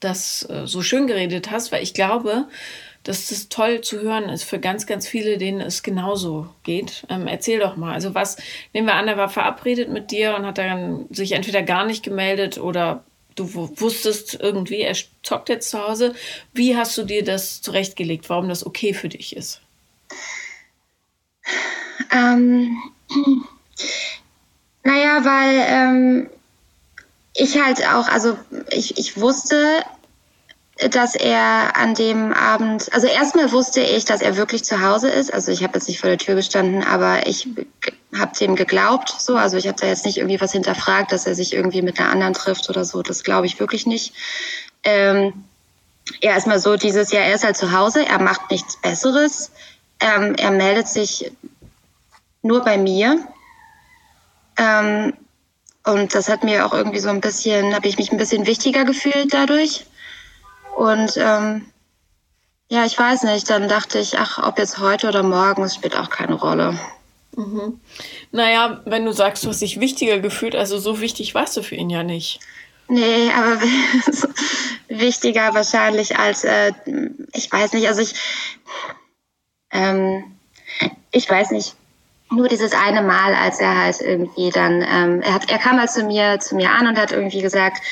das 0.00 0.48
äh, 0.50 0.66
so 0.66 0.82
schön 0.82 1.06
geredet 1.06 1.50
hast, 1.50 1.72
weil 1.72 1.82
ich 1.82 1.94
glaube, 1.94 2.46
dass 3.04 3.28
das 3.28 3.48
toll 3.48 3.80
zu 3.80 4.00
hören 4.00 4.28
ist 4.28 4.44
für 4.44 4.58
ganz, 4.58 4.86
ganz 4.86 5.08
viele, 5.08 5.38
denen 5.38 5.60
es 5.60 5.82
genauso 5.82 6.48
geht. 6.62 7.04
Ähm, 7.08 7.26
erzähl 7.26 7.58
doch 7.58 7.76
mal. 7.76 7.94
Also 7.94 8.14
was, 8.14 8.36
nehmen 8.72 8.86
wir 8.86 8.94
an, 8.94 9.08
er 9.08 9.16
war 9.16 9.28
verabredet 9.28 9.88
mit 9.88 10.10
dir 10.10 10.36
und 10.36 10.46
hat 10.46 10.58
dann 10.58 11.06
sich 11.10 11.32
entweder 11.32 11.62
gar 11.62 11.84
nicht 11.84 12.04
gemeldet 12.04 12.58
oder 12.58 13.04
du 13.34 13.52
wusstest 13.54 14.38
irgendwie, 14.40 14.82
er 14.82 14.96
zockt 15.22 15.48
jetzt 15.48 15.70
zu 15.70 15.82
Hause. 15.82 16.14
Wie 16.52 16.76
hast 16.76 16.96
du 16.98 17.02
dir 17.02 17.24
das 17.24 17.62
zurechtgelegt, 17.62 18.28
warum 18.28 18.48
das 18.48 18.64
okay 18.64 18.94
für 18.94 19.08
dich 19.08 19.34
ist? 19.34 19.60
Ähm, 22.10 22.76
naja, 24.84 25.24
weil 25.24 25.66
ähm, 25.68 26.30
ich 27.34 27.60
halt 27.62 27.86
auch, 27.86 28.08
also 28.08 28.36
ich, 28.70 28.98
ich 28.98 29.20
wusste, 29.20 29.82
dass 30.90 31.14
er 31.14 31.76
an 31.76 31.94
dem 31.94 32.32
Abend, 32.32 32.92
also 32.92 33.06
erstmal 33.06 33.52
wusste 33.52 33.80
ich, 33.80 34.04
dass 34.04 34.20
er 34.20 34.36
wirklich 34.36 34.64
zu 34.64 34.80
Hause 34.80 35.08
ist. 35.08 35.32
Also 35.32 35.52
ich 35.52 35.62
habe 35.62 35.74
jetzt 35.74 35.88
nicht 35.88 36.00
vor 36.00 36.08
der 36.08 36.18
Tür 36.18 36.34
gestanden, 36.34 36.82
aber 36.82 37.26
ich 37.26 37.48
habe 38.18 38.36
dem 38.36 38.56
geglaubt. 38.56 39.14
So, 39.18 39.36
also 39.36 39.56
ich 39.56 39.68
habe 39.68 39.78
da 39.80 39.86
jetzt 39.86 40.04
nicht 40.04 40.18
irgendwie 40.18 40.40
was 40.40 40.52
hinterfragt, 40.52 41.12
dass 41.12 41.26
er 41.26 41.34
sich 41.34 41.52
irgendwie 41.52 41.82
mit 41.82 41.98
einer 42.00 42.10
anderen 42.10 42.34
trifft 42.34 42.68
oder 42.68 42.84
so. 42.84 43.02
Das 43.02 43.22
glaube 43.22 43.46
ich 43.46 43.60
wirklich 43.60 43.86
nicht. 43.86 44.14
Ähm, 44.82 45.44
ja, 46.20 46.32
erstmal 46.32 46.58
so 46.58 46.76
dieses 46.76 47.12
Jahr, 47.12 47.24
er 47.24 47.34
ist 47.34 47.44
halt 47.44 47.56
zu 47.56 47.72
Hause, 47.72 48.04
er 48.04 48.20
macht 48.20 48.50
nichts 48.50 48.76
Besseres. 48.80 49.50
Ähm, 50.00 50.34
er 50.36 50.50
meldet 50.50 50.88
sich 50.88 51.30
nur 52.42 52.62
bei 52.62 52.76
mir. 52.78 53.26
Ähm, 54.56 55.14
und 55.84 56.14
das 56.14 56.28
hat 56.28 56.44
mir 56.44 56.66
auch 56.66 56.72
irgendwie 56.72 57.00
so 57.00 57.08
ein 57.08 57.20
bisschen, 57.20 57.74
habe 57.74 57.88
ich 57.88 57.98
mich 57.98 58.12
ein 58.12 58.18
bisschen 58.18 58.46
wichtiger 58.46 58.84
gefühlt 58.84 59.32
dadurch. 59.32 59.86
Und 60.76 61.16
ähm, 61.16 61.66
ja, 62.68 62.84
ich 62.84 62.98
weiß 62.98 63.24
nicht, 63.24 63.50
dann 63.50 63.68
dachte 63.68 63.98
ich, 63.98 64.18
ach, 64.18 64.38
ob 64.46 64.58
jetzt 64.58 64.78
heute 64.78 65.08
oder 65.08 65.22
morgen, 65.22 65.62
es 65.62 65.74
spielt 65.74 65.96
auch 65.96 66.10
keine 66.10 66.34
Rolle. 66.34 66.78
Mhm. 67.36 67.80
Naja, 68.30 68.80
wenn 68.84 69.04
du 69.04 69.12
sagst, 69.12 69.44
du 69.44 69.48
hast 69.48 69.60
dich 69.60 69.80
wichtiger 69.80 70.20
gefühlt, 70.20 70.54
also 70.54 70.78
so 70.78 71.00
wichtig 71.00 71.34
warst 71.34 71.56
du 71.56 71.62
für 71.62 71.74
ihn 71.74 71.90
ja 71.90 72.02
nicht. 72.02 72.40
Nee, 72.88 73.30
aber 73.30 73.60
wichtiger 74.88 75.54
wahrscheinlich 75.54 76.18
als, 76.18 76.44
äh, 76.44 76.72
ich 77.32 77.50
weiß 77.50 77.72
nicht, 77.72 77.88
also 77.88 78.02
ich, 78.02 78.14
ähm, 79.70 80.36
ich 81.10 81.28
weiß 81.28 81.50
nicht, 81.52 81.74
nur 82.32 82.48
dieses 82.48 82.72
eine 82.72 83.02
Mal, 83.02 83.34
als 83.34 83.60
er 83.60 83.76
halt 83.76 84.00
irgendwie 84.00 84.50
dann, 84.50 84.82
ähm, 84.82 85.20
er, 85.22 85.34
hat, 85.34 85.50
er 85.50 85.58
kam 85.58 85.78
halt 85.78 85.90
zu 85.90 86.04
mir, 86.04 86.40
zu 86.40 86.56
mir 86.56 86.70
an 86.70 86.86
und 86.86 86.98
hat 86.98 87.12
irgendwie 87.12 87.42
gesagt, 87.42 87.82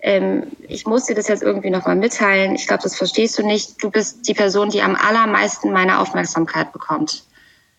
ähm, 0.00 0.44
ich 0.68 0.84
muss 0.84 1.06
dir 1.06 1.14
das 1.14 1.28
jetzt 1.28 1.42
irgendwie 1.42 1.70
nochmal 1.70 1.96
mitteilen. 1.96 2.54
Ich 2.54 2.66
glaube, 2.66 2.82
das 2.82 2.96
verstehst 2.96 3.38
du 3.38 3.42
nicht. 3.46 3.82
Du 3.82 3.90
bist 3.90 4.28
die 4.28 4.34
Person, 4.34 4.68
die 4.68 4.82
am 4.82 4.96
allermeisten 4.96 5.72
meine 5.72 5.98
Aufmerksamkeit 5.98 6.72
bekommt. 6.72 7.24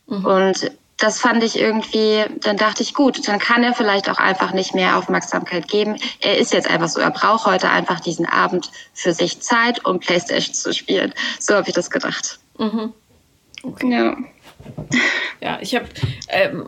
Mhm. 0.07 0.25
Und 0.25 0.71
das 0.97 1.19
fand 1.19 1.43
ich 1.43 1.59
irgendwie, 1.59 2.23
dann 2.41 2.57
dachte 2.57 2.81
ich, 2.81 2.93
gut, 2.93 3.27
dann 3.27 3.37
kann 3.37 3.63
er 3.63 3.73
vielleicht 3.73 4.09
auch 4.09 4.17
einfach 4.17 4.53
nicht 4.53 4.73
mehr 4.73 4.97
Aufmerksamkeit 4.97 5.67
geben. 5.67 5.97
Er 6.21 6.37
ist 6.37 6.53
jetzt 6.53 6.69
einfach 6.69 6.87
so, 6.87 6.99
er 6.99 7.11
braucht 7.11 7.45
heute 7.45 7.69
einfach 7.69 7.99
diesen 7.99 8.25
Abend 8.25 8.71
für 8.93 9.13
sich 9.13 9.41
Zeit, 9.41 9.85
um 9.85 9.99
Playstation 9.99 10.55
zu 10.55 10.73
spielen. 10.73 11.13
So 11.39 11.53
habe 11.55 11.67
ich 11.67 11.75
das 11.75 11.91
gedacht. 11.91 12.39
Mhm. 12.57 12.93
Okay. 13.61 13.91
Ja. 13.91 14.17
Ja, 15.41 15.59
ich 15.61 15.75
habe 15.75 15.85
ähm, 16.29 16.65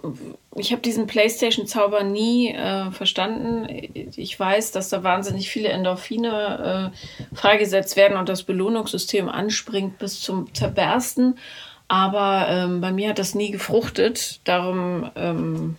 hab 0.58 0.84
diesen 0.84 1.08
PlayStation-Zauber 1.08 2.04
nie 2.04 2.50
äh, 2.52 2.92
verstanden. 2.92 3.68
Ich 4.16 4.40
weiß, 4.40 4.72
dass 4.72 4.90
da 4.90 5.04
wahnsinnig 5.04 5.50
viele 5.50 5.70
Endorphine 5.70 6.92
äh, 6.94 7.36
freigesetzt 7.36 7.96
werden 7.96 8.18
und 8.18 8.30
das 8.30 8.44
Belohnungssystem 8.44 9.30
anspringt 9.30 9.98
bis 9.98 10.22
zum 10.22 10.54
Zerbersten. 10.54 11.40
Aber 11.88 12.48
ähm, 12.50 12.82
bei 12.82 12.92
mir 12.92 13.10
hat 13.10 13.20
das 13.20 13.34
nie 13.34 13.52
gefruchtet. 13.52 14.42
Darum 14.44 15.10
ähm, 15.16 15.78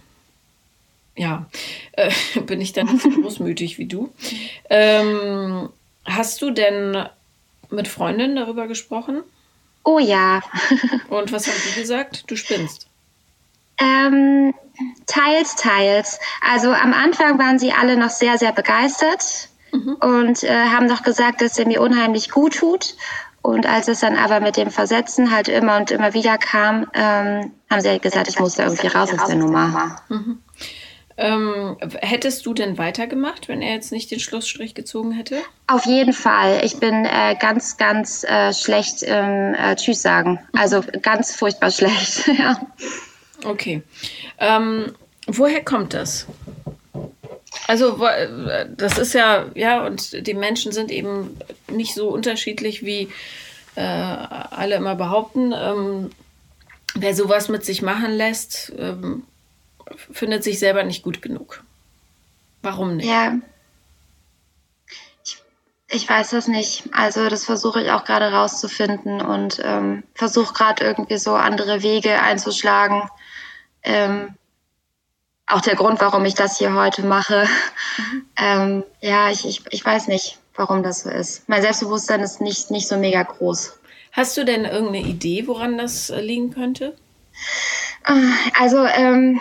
ja, 1.16 1.46
äh, 1.92 2.10
bin 2.46 2.60
ich 2.60 2.72
dann 2.72 2.86
nicht 2.86 3.02
so 3.02 3.10
großmütig 3.10 3.78
wie 3.78 3.86
du. 3.86 4.12
Ähm, 4.70 5.68
hast 6.04 6.40
du 6.40 6.50
denn 6.50 7.06
mit 7.70 7.88
Freundinnen 7.88 8.36
darüber 8.36 8.66
gesprochen? 8.66 9.22
Oh 9.88 9.98
ja. 9.98 10.42
Und 11.08 11.32
was 11.32 11.46
haben 11.46 11.56
die 11.66 11.80
gesagt? 11.80 12.24
Du 12.30 12.36
spinnst. 12.36 12.88
Ähm, 13.78 14.52
teils, 15.06 15.56
teils. 15.56 16.20
Also 16.42 16.72
am 16.72 16.92
Anfang 16.92 17.38
waren 17.38 17.58
sie 17.58 17.72
alle 17.72 17.96
noch 17.96 18.10
sehr, 18.10 18.36
sehr 18.36 18.52
begeistert 18.52 19.48
mhm. 19.72 19.94
und 19.94 20.44
äh, 20.44 20.66
haben 20.66 20.88
doch 20.88 21.02
gesagt, 21.02 21.40
dass 21.40 21.58
er 21.58 21.66
mir 21.66 21.80
unheimlich 21.80 22.30
gut 22.30 22.56
tut. 22.56 22.96
Und 23.40 23.64
als 23.64 23.88
es 23.88 24.00
dann 24.00 24.16
aber 24.16 24.40
mit 24.40 24.58
dem 24.58 24.70
Versetzen 24.70 25.30
halt 25.30 25.48
immer 25.48 25.78
und 25.78 25.90
immer 25.90 26.12
wieder 26.12 26.36
kam, 26.36 26.90
ähm, 26.92 27.52
haben 27.70 27.80
sie 27.80 27.88
halt 27.88 28.02
gesagt, 28.02 28.28
ich 28.28 28.38
muss 28.38 28.56
da 28.56 28.64
irgendwie 28.64 28.88
raus 28.88 29.08
aus 29.18 29.26
der 29.26 29.36
Nummer. 29.36 30.02
Mhm. 30.10 30.42
Ähm, 31.20 31.76
hättest 32.00 32.46
du 32.46 32.54
denn 32.54 32.78
weitergemacht, 32.78 33.48
wenn 33.48 33.60
er 33.60 33.74
jetzt 33.74 33.90
nicht 33.90 34.08
den 34.12 34.20
Schlussstrich 34.20 34.76
gezogen 34.76 35.10
hätte? 35.10 35.38
Auf 35.66 35.84
jeden 35.84 36.12
Fall. 36.12 36.60
Ich 36.62 36.78
bin 36.78 37.04
äh, 37.04 37.34
ganz, 37.40 37.76
ganz 37.76 38.22
äh, 38.22 38.54
schlecht 38.54 39.02
im 39.02 39.54
äh, 39.54 39.74
Tschüss 39.74 40.00
sagen. 40.00 40.38
Also 40.52 40.84
ganz 41.02 41.34
furchtbar 41.34 41.72
schlecht. 41.72 42.28
ja. 42.38 42.60
Okay. 43.44 43.82
Ähm, 44.38 44.92
woher 45.26 45.64
kommt 45.64 45.92
das? 45.92 46.26
Also 47.66 48.00
das 48.76 48.96
ist 48.98 49.12
ja, 49.12 49.46
ja, 49.54 49.84
und 49.84 50.26
die 50.26 50.34
Menschen 50.34 50.70
sind 50.70 50.92
eben 50.92 51.36
nicht 51.68 51.94
so 51.94 52.08
unterschiedlich, 52.10 52.84
wie 52.84 53.08
äh, 53.74 53.80
alle 53.80 54.76
immer 54.76 54.94
behaupten. 54.94 55.52
Ähm, 55.52 56.10
wer 56.94 57.14
sowas 57.14 57.48
mit 57.48 57.64
sich 57.64 57.82
machen 57.82 58.12
lässt, 58.12 58.72
ähm, 58.78 59.24
findet 59.96 60.44
sich 60.44 60.58
selber 60.58 60.84
nicht 60.84 61.02
gut 61.02 61.22
genug. 61.22 61.62
Warum 62.62 62.96
nicht? 62.96 63.08
Ja. 63.08 63.36
Ich, 65.24 65.42
ich 65.88 66.08
weiß 66.08 66.30
das 66.30 66.48
nicht. 66.48 66.84
Also 66.92 67.28
das 67.28 67.44
versuche 67.44 67.82
ich 67.82 67.90
auch 67.90 68.04
gerade 68.04 68.32
rauszufinden 68.32 69.20
und 69.20 69.60
ähm, 69.62 70.02
versuche 70.14 70.54
gerade 70.54 70.84
irgendwie 70.84 71.18
so 71.18 71.34
andere 71.34 71.82
Wege 71.82 72.20
einzuschlagen. 72.20 73.02
Ähm, 73.82 74.34
auch 75.46 75.60
der 75.60 75.76
Grund, 75.76 76.00
warum 76.00 76.24
ich 76.24 76.34
das 76.34 76.58
hier 76.58 76.74
heute 76.74 77.04
mache. 77.04 77.46
Mhm. 77.96 78.24
Ähm, 78.40 78.84
ja, 79.00 79.30
ich, 79.30 79.44
ich, 79.44 79.64
ich 79.70 79.84
weiß 79.84 80.06
nicht, 80.06 80.38
warum 80.54 80.84
das 80.84 81.00
so 81.00 81.10
ist. 81.10 81.48
Mein 81.48 81.60
Selbstbewusstsein 81.60 82.20
ist 82.20 82.40
nicht, 82.40 82.70
nicht 82.70 82.86
so 82.86 82.96
mega 82.96 83.24
groß. 83.24 83.80
Hast 84.12 84.36
du 84.36 84.44
denn 84.44 84.64
irgendeine 84.64 85.00
Idee, 85.00 85.48
woran 85.48 85.76
das 85.76 86.08
äh, 86.10 86.20
liegen 86.20 86.52
könnte? 86.52 86.96
Ah, 88.04 88.14
also, 88.58 88.84
ähm, 88.84 89.40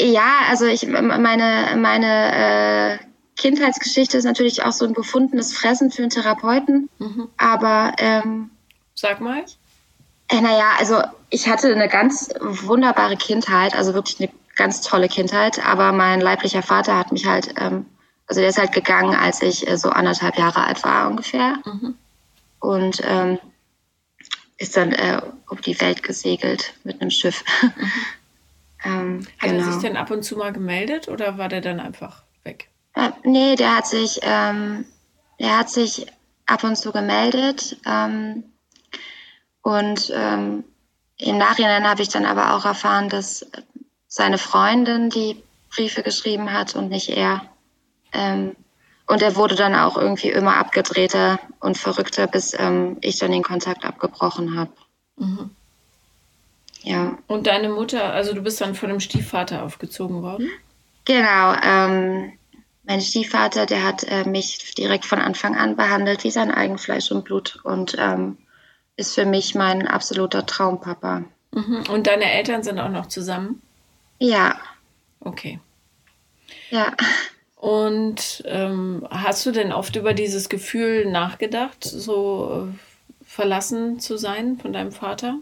ja, 0.00 0.40
also 0.48 0.66
ich 0.66 0.86
meine, 0.86 1.76
meine 1.76 2.98
äh, 3.00 3.04
Kindheitsgeschichte 3.36 4.16
ist 4.16 4.24
natürlich 4.24 4.62
auch 4.62 4.72
so 4.72 4.84
ein 4.84 4.94
gefundenes 4.94 5.56
Fressen 5.56 5.90
für 5.90 6.02
einen 6.02 6.10
Therapeuten. 6.10 6.88
Mhm. 6.98 7.28
Aber 7.36 7.92
ähm, 7.98 8.50
sag 8.94 9.20
mal. 9.20 9.44
Äh, 10.28 10.40
naja, 10.40 10.72
also 10.78 11.02
ich 11.30 11.48
hatte 11.48 11.72
eine 11.72 11.88
ganz 11.88 12.30
wunderbare 12.40 13.16
Kindheit, 13.16 13.74
also 13.74 13.94
wirklich 13.94 14.20
eine 14.20 14.30
ganz 14.56 14.80
tolle 14.80 15.08
Kindheit, 15.08 15.64
aber 15.64 15.92
mein 15.92 16.20
leiblicher 16.20 16.62
Vater 16.62 16.96
hat 16.96 17.12
mich 17.12 17.26
halt, 17.26 17.54
ähm, 17.58 17.86
also 18.26 18.40
der 18.40 18.50
ist 18.50 18.58
halt 18.58 18.72
gegangen, 18.72 19.14
als 19.14 19.42
ich 19.42 19.68
äh, 19.68 19.76
so 19.76 19.90
anderthalb 19.90 20.38
Jahre 20.38 20.64
alt 20.64 20.82
war 20.84 21.08
ungefähr. 21.08 21.56
Mhm. 21.64 21.94
Und 22.60 23.02
ähm, 23.04 23.38
ist 24.56 24.76
dann 24.76 24.92
äh, 24.92 25.20
um 25.48 25.60
die 25.60 25.78
Welt 25.80 26.02
gesegelt 26.02 26.74
mit 26.84 27.00
einem 27.00 27.10
Schiff. 27.10 27.44
Mhm. 27.62 27.92
ähm, 28.84 29.26
hat 29.38 29.50
genau. 29.50 29.64
er 29.64 29.72
sich 29.72 29.82
denn 29.82 29.96
ab 29.96 30.10
und 30.10 30.22
zu 30.22 30.36
mal 30.36 30.52
gemeldet 30.52 31.08
oder 31.08 31.38
war 31.38 31.48
der 31.48 31.60
dann 31.60 31.80
einfach 31.80 32.22
weg? 32.42 32.68
Äh, 32.94 33.10
nee, 33.24 33.56
der 33.56 33.76
hat 33.76 33.86
sich, 33.86 34.20
ähm, 34.22 34.84
der 35.40 35.58
hat 35.58 35.70
sich 35.70 36.06
ab 36.46 36.64
und 36.64 36.76
zu 36.76 36.92
gemeldet. 36.92 37.76
Ähm, 37.86 38.44
und 39.62 40.12
ähm, 40.14 40.64
im 41.16 41.38
Nachhinein 41.38 41.88
habe 41.88 42.02
ich 42.02 42.08
dann 42.08 42.26
aber 42.26 42.54
auch 42.54 42.64
erfahren, 42.64 43.08
dass 43.08 43.46
seine 44.06 44.38
Freundin 44.38 45.10
die 45.10 45.42
Briefe 45.70 46.02
geschrieben 46.02 46.52
hat 46.52 46.76
und 46.76 46.90
nicht 46.90 47.08
er. 47.08 47.42
Ähm, 48.12 48.54
und 49.06 49.22
er 49.22 49.36
wurde 49.36 49.54
dann 49.54 49.74
auch 49.74 49.96
irgendwie 49.96 50.30
immer 50.30 50.56
abgedrehter 50.56 51.38
und 51.60 51.76
verrückter, 51.76 52.26
bis 52.26 52.54
ähm, 52.58 52.96
ich 53.00 53.18
dann 53.18 53.32
den 53.32 53.42
Kontakt 53.42 53.84
abgebrochen 53.84 54.56
habe. 54.56 54.72
Mhm. 55.16 55.50
Ja. 56.84 57.16
Und 57.26 57.46
deine 57.46 57.70
Mutter, 57.70 58.12
also 58.12 58.34
du 58.34 58.42
bist 58.42 58.60
dann 58.60 58.74
von 58.74 58.90
dem 58.90 59.00
Stiefvater 59.00 59.62
aufgezogen 59.62 60.22
worden? 60.22 60.50
Genau. 61.06 61.54
Ähm, 61.62 62.32
mein 62.84 63.00
Stiefvater, 63.00 63.64
der 63.64 63.82
hat 63.82 64.04
äh, 64.04 64.28
mich 64.28 64.74
direkt 64.74 65.06
von 65.06 65.18
Anfang 65.18 65.56
an 65.56 65.76
behandelt 65.76 66.24
wie 66.24 66.30
sein 66.30 66.50
Eigenfleisch 66.50 67.10
und 67.10 67.24
Blut 67.24 67.58
und 67.64 67.96
ähm, 67.98 68.36
ist 68.96 69.14
für 69.14 69.24
mich 69.24 69.54
mein 69.54 69.88
absoluter 69.88 70.44
Traumpapa. 70.44 71.24
Mhm. 71.52 71.84
Und 71.90 72.06
deine 72.06 72.30
Eltern 72.30 72.62
sind 72.62 72.78
auch 72.78 72.90
noch 72.90 73.06
zusammen? 73.06 73.62
Ja. 74.18 74.60
Okay. 75.20 75.60
Ja. 76.70 76.92
Und 77.56 78.42
ähm, 78.46 79.06
hast 79.10 79.46
du 79.46 79.52
denn 79.52 79.72
oft 79.72 79.96
über 79.96 80.12
dieses 80.12 80.50
Gefühl 80.50 81.10
nachgedacht, 81.10 81.82
so 81.82 82.68
äh, 82.68 83.24
verlassen 83.24 84.00
zu 84.00 84.18
sein 84.18 84.58
von 84.58 84.74
deinem 84.74 84.92
Vater? 84.92 85.38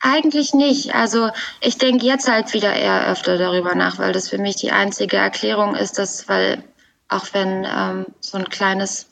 Eigentlich 0.00 0.54
nicht. 0.54 0.94
Also 0.94 1.30
ich 1.60 1.76
denke 1.76 2.06
jetzt 2.06 2.28
halt 2.28 2.54
wieder 2.54 2.74
eher 2.74 3.08
öfter 3.08 3.36
darüber 3.36 3.74
nach, 3.74 3.98
weil 3.98 4.12
das 4.12 4.30
für 4.30 4.38
mich 4.38 4.56
die 4.56 4.72
einzige 4.72 5.18
Erklärung 5.18 5.74
ist, 5.74 5.98
dass, 5.98 6.26
weil 6.28 6.64
auch 7.08 7.26
wenn 7.32 7.66
ähm, 7.70 8.06
so 8.20 8.38
ein 8.38 8.44
kleines 8.44 9.08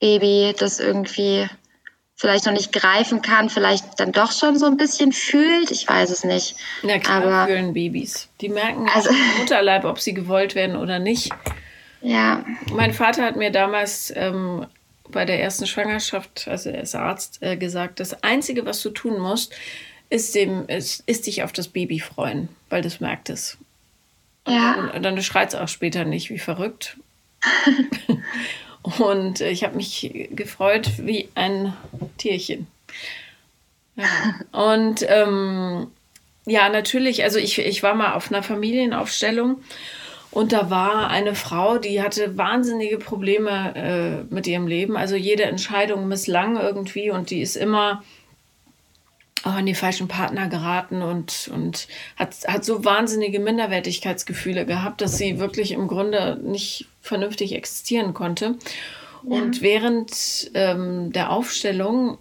Baby 0.00 0.54
das 0.58 0.80
irgendwie 0.80 1.46
vielleicht 2.20 2.46
noch 2.46 2.52
nicht 2.52 2.72
greifen 2.72 3.22
kann, 3.22 3.48
vielleicht 3.48 3.98
dann 3.98 4.12
doch 4.12 4.32
schon 4.32 4.58
so 4.58 4.66
ein 4.66 4.76
bisschen 4.76 5.12
fühlt. 5.12 5.70
Ich 5.70 5.88
weiß 5.88 6.10
es 6.10 6.24
nicht. 6.24 6.56
Na 6.82 6.98
klar, 6.98 7.22
Aber, 7.22 7.46
fühlen 7.46 7.72
Babys. 7.72 8.28
Die 8.40 8.48
merken 8.48 8.88
also, 8.94 9.10
im 9.10 9.38
Mutterleib, 9.38 9.84
ob 9.84 10.00
sie 10.00 10.14
gewollt 10.14 10.54
werden 10.54 10.76
oder 10.76 10.98
nicht. 10.98 11.32
Ja. 12.02 12.44
Mein 12.72 12.92
Vater 12.92 13.24
hat 13.24 13.36
mir 13.36 13.50
damals 13.50 14.12
ähm, 14.14 14.66
bei 15.08 15.24
der 15.24 15.42
ersten 15.42 15.66
Schwangerschaft, 15.66 16.46
also 16.48 16.70
er 16.70 16.82
ist 16.82 16.94
Arzt, 16.94 17.42
äh, 17.42 17.56
gesagt, 17.56 18.00
das 18.00 18.22
Einzige, 18.22 18.64
was 18.66 18.82
du 18.82 18.90
tun 18.90 19.18
musst, 19.18 19.54
ist, 20.10 20.34
dem, 20.34 20.66
ist, 20.66 21.02
ist 21.06 21.26
dich 21.26 21.42
auf 21.42 21.52
das 21.52 21.68
Baby 21.68 22.00
freuen, 22.00 22.48
weil 22.68 22.82
das 22.82 23.00
merkt 23.00 23.30
es. 23.30 23.56
Ja. 24.46 24.74
Und, 24.74 24.90
und 24.90 25.02
dann 25.02 25.22
schreit 25.22 25.50
es 25.50 25.54
auch 25.54 25.68
später 25.68 26.04
nicht 26.04 26.30
wie 26.30 26.38
verrückt. 26.38 26.98
Und 28.82 29.40
ich 29.40 29.62
habe 29.64 29.76
mich 29.76 30.10
gefreut 30.30 30.90
wie 30.98 31.28
ein 31.34 31.74
Tierchen. 32.16 32.66
Ja. 33.94 34.06
Und 34.52 35.04
ähm, 35.06 35.88
ja, 36.46 36.68
natürlich, 36.70 37.22
also 37.22 37.38
ich, 37.38 37.58
ich 37.58 37.82
war 37.82 37.94
mal 37.94 38.14
auf 38.14 38.32
einer 38.32 38.42
Familienaufstellung 38.42 39.62
und 40.30 40.52
da 40.52 40.70
war 40.70 41.10
eine 41.10 41.34
Frau, 41.34 41.76
die 41.76 42.00
hatte 42.02 42.38
wahnsinnige 42.38 42.98
Probleme 42.98 43.74
äh, 44.30 44.34
mit 44.34 44.46
ihrem 44.46 44.66
Leben. 44.66 44.96
Also 44.96 45.16
jede 45.16 45.42
Entscheidung 45.42 46.08
misslang 46.08 46.56
irgendwie 46.56 47.10
und 47.10 47.30
die 47.30 47.42
ist 47.42 47.56
immer 47.56 48.02
auch 49.42 49.54
an 49.54 49.66
die 49.66 49.74
falschen 49.74 50.08
Partner 50.08 50.48
geraten 50.48 51.02
und, 51.02 51.50
und 51.52 51.88
hat, 52.16 52.36
hat 52.46 52.64
so 52.64 52.84
wahnsinnige 52.84 53.40
Minderwertigkeitsgefühle 53.40 54.66
gehabt, 54.66 55.00
dass 55.00 55.16
sie 55.16 55.38
wirklich 55.38 55.72
im 55.72 55.88
Grunde 55.88 56.38
nicht 56.42 56.86
vernünftig 57.00 57.54
existieren 57.54 58.12
konnte. 58.12 58.56
Ja. 59.22 59.36
Und 59.36 59.62
während 59.62 60.50
ähm, 60.54 61.12
der 61.12 61.30
Aufstellung 61.30 62.18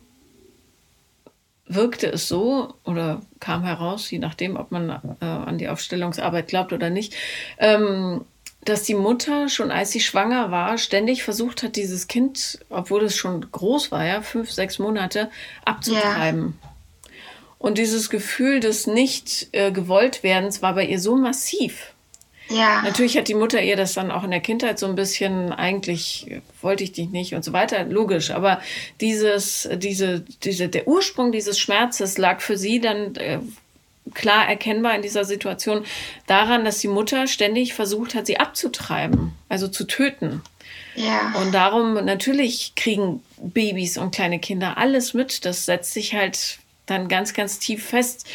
wirkte 1.65 2.07
es 2.07 2.27
so 2.27 2.73
oder 2.83 3.21
kam 3.39 3.63
heraus, 3.63 4.09
je 4.09 4.19
nachdem, 4.19 4.55
ob 4.57 4.71
man 4.71 4.89
äh, 5.21 5.25
an 5.25 5.57
die 5.57 5.69
Aufstellungsarbeit 5.69 6.47
glaubt 6.47 6.73
oder 6.73 6.89
nicht, 6.89 7.15
ähm, 7.59 8.25
dass 8.65 8.83
die 8.83 8.95
Mutter 8.95 9.47
schon 9.49 9.71
als 9.71 9.91
sie 9.91 10.01
schwanger 10.01 10.51
war, 10.51 10.77
ständig 10.77 11.23
versucht 11.23 11.63
hat, 11.63 11.75
dieses 11.75 12.07
Kind, 12.07 12.59
obwohl 12.69 13.03
es 13.03 13.15
schon 13.15 13.49
groß 13.51 13.91
war, 13.91 14.05
ja, 14.05 14.21
fünf, 14.21 14.51
sechs 14.51 14.79
Monate, 14.79 15.29
abzutreiben. 15.63 16.57
Ja. 16.61 16.68
Und 17.59 17.77
dieses 17.77 18.09
Gefühl 18.09 18.61
des 18.61 18.87
nicht 18.87 19.49
äh, 19.51 19.71
gewollt 19.71 20.23
werdens 20.23 20.61
war 20.61 20.73
bei 20.73 20.85
ihr 20.85 20.99
so 20.99 21.15
massiv. 21.15 21.93
Ja. 22.49 22.81
Natürlich 22.81 23.15
hat 23.17 23.27
die 23.27 23.35
Mutter 23.35 23.61
ihr 23.61 23.75
das 23.75 23.93
dann 23.93 24.09
auch 24.09 24.23
in 24.23 24.31
der 24.31 24.39
Kindheit 24.39 24.79
so 24.79 24.87
ein 24.87 24.95
bisschen, 24.95 25.51
eigentlich 25.51 26.41
wollte 26.61 26.83
ich 26.83 26.93
dich 26.93 27.09
nicht 27.09 27.35
und 27.35 27.43
so 27.43 27.53
weiter, 27.53 27.83
logisch. 27.83 28.31
Aber 28.31 28.59
dieses, 29.01 29.69
diese, 29.77 30.21
diese, 30.43 30.67
der 30.67 30.87
Ursprung 30.87 31.31
dieses 31.31 31.59
Schmerzes 31.59 32.17
lag 32.17 32.41
für 32.41 32.57
sie 32.57 32.79
dann 32.79 33.15
äh, 33.15 33.39
klar 34.13 34.47
erkennbar 34.47 34.95
in 34.95 35.03
dieser 35.03 35.25
Situation 35.25 35.85
daran, 36.25 36.65
dass 36.65 36.79
die 36.79 36.87
Mutter 36.87 37.27
ständig 37.27 37.75
versucht 37.75 38.15
hat, 38.15 38.25
sie 38.25 38.39
abzutreiben, 38.39 39.33
also 39.47 39.67
zu 39.67 39.85
töten. 39.85 40.41
Ja. 40.95 41.33
Und 41.39 41.53
darum, 41.53 41.93
natürlich 42.05 42.73
kriegen 42.75 43.21
Babys 43.37 43.97
und 43.97 44.13
kleine 44.13 44.39
Kinder 44.39 44.77
alles 44.77 45.13
mit. 45.13 45.45
Das 45.45 45.65
setzt 45.65 45.93
sich 45.93 46.15
halt 46.15 46.57
dann 46.89 47.07
ganz, 47.07 47.33
ganz 47.33 47.59
tief 47.59 47.85
fest. 47.85 48.27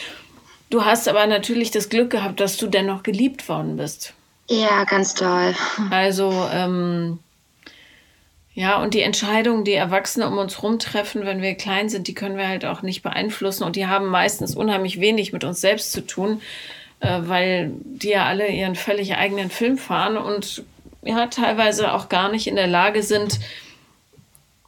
Du 0.70 0.84
hast 0.84 1.08
aber 1.08 1.26
natürlich 1.26 1.70
das 1.70 1.88
Glück 1.88 2.10
gehabt, 2.10 2.40
dass 2.40 2.56
du 2.56 2.66
dennoch 2.66 3.02
geliebt 3.02 3.48
worden 3.48 3.76
bist. 3.76 4.14
Ja, 4.48 4.84
ganz 4.84 5.14
toll. 5.14 5.54
Also, 5.90 6.48
ähm, 6.52 7.18
Ja, 8.56 8.80
und 8.80 8.94
die 8.94 9.02
Entscheidungen, 9.02 9.64
die 9.64 9.72
Erwachsene 9.72 10.28
um 10.28 10.38
uns 10.38 10.58
herum 10.58 10.78
treffen, 10.78 11.26
wenn 11.26 11.42
wir 11.42 11.56
klein 11.56 11.88
sind, 11.88 12.06
die 12.06 12.14
können 12.14 12.36
wir 12.36 12.46
halt 12.46 12.64
auch 12.64 12.82
nicht 12.82 13.02
beeinflussen 13.02 13.64
und 13.64 13.74
die 13.74 13.88
haben 13.88 14.06
meistens 14.06 14.54
unheimlich 14.54 15.00
wenig 15.00 15.32
mit 15.32 15.42
uns 15.42 15.60
selbst 15.60 15.90
zu 15.90 16.06
tun, 16.06 16.40
äh, 17.00 17.20
weil 17.22 17.72
die 17.82 18.10
ja 18.10 18.26
alle 18.26 18.46
ihren 18.46 18.76
völlig 18.76 19.16
eigenen 19.16 19.50
Film 19.50 19.76
fahren 19.76 20.16
und 20.16 20.62
ja, 21.02 21.26
teilweise 21.26 21.92
auch 21.92 22.08
gar 22.08 22.30
nicht 22.30 22.46
in 22.46 22.54
der 22.54 22.68
Lage 22.68 23.02
sind, 23.02 23.40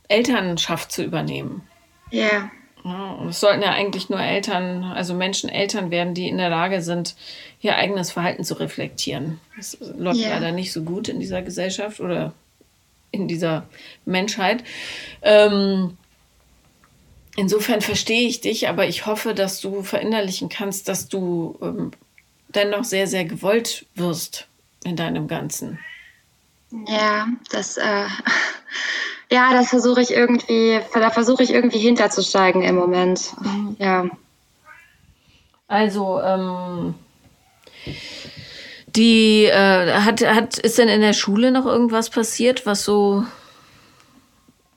Elternschaft 0.08 0.90
zu 0.90 1.04
übernehmen. 1.04 1.62
Ja. 2.10 2.50
Ja 2.86 3.12
und 3.12 3.28
es 3.28 3.40
sollten 3.40 3.62
ja 3.62 3.72
eigentlich 3.72 4.08
nur 4.08 4.20
Eltern, 4.20 4.84
also 4.84 5.14
Menschen 5.14 5.50
Eltern 5.50 5.90
werden, 5.90 6.14
die 6.14 6.28
in 6.28 6.38
der 6.38 6.50
Lage 6.50 6.80
sind, 6.82 7.16
ihr 7.60 7.76
eigenes 7.76 8.12
Verhalten 8.12 8.44
zu 8.44 8.54
reflektieren. 8.54 9.40
Das 9.56 9.76
läuft 9.80 10.20
yeah. 10.20 10.34
leider 10.34 10.52
nicht 10.52 10.72
so 10.72 10.82
gut 10.82 11.08
in 11.08 11.20
dieser 11.20 11.42
Gesellschaft 11.42 12.00
oder 12.00 12.32
in 13.10 13.28
dieser 13.28 13.66
Menschheit. 14.04 14.62
Ähm, 15.22 15.96
insofern 17.36 17.80
verstehe 17.80 18.28
ich 18.28 18.40
dich, 18.40 18.68
aber 18.68 18.86
ich 18.86 19.06
hoffe, 19.06 19.34
dass 19.34 19.60
du 19.60 19.82
verinnerlichen 19.82 20.48
kannst, 20.48 20.88
dass 20.88 21.08
du 21.08 21.58
ähm, 21.62 21.90
dennoch 22.48 22.84
sehr, 22.84 23.06
sehr 23.06 23.24
gewollt 23.24 23.86
wirst 23.94 24.46
in 24.84 24.96
deinem 24.96 25.28
Ganzen. 25.28 25.78
Ja, 26.86 27.28
das, 27.50 27.76
äh, 27.76 28.06
ja, 29.30 29.52
das 29.52 29.68
versuche 29.68 30.00
ich 30.00 30.12
irgendwie, 30.12 30.80
da 30.94 31.10
versuche 31.10 31.42
ich 31.42 31.50
irgendwie 31.50 31.78
hinterzusteigen 31.78 32.62
im 32.62 32.76
Moment. 32.76 33.32
Mhm. 33.40 33.76
Ja. 33.78 34.04
Also, 35.68 36.20
ähm, 36.20 36.94
die 38.86 39.44
äh, 39.44 39.92
hat, 40.00 40.24
hat, 40.24 40.58
ist 40.58 40.78
denn 40.78 40.88
in 40.88 41.00
der 41.00 41.12
Schule 41.12 41.50
noch 41.50 41.66
irgendwas 41.66 42.08
passiert, 42.08 42.66
was 42.66 42.84
so 42.84 43.24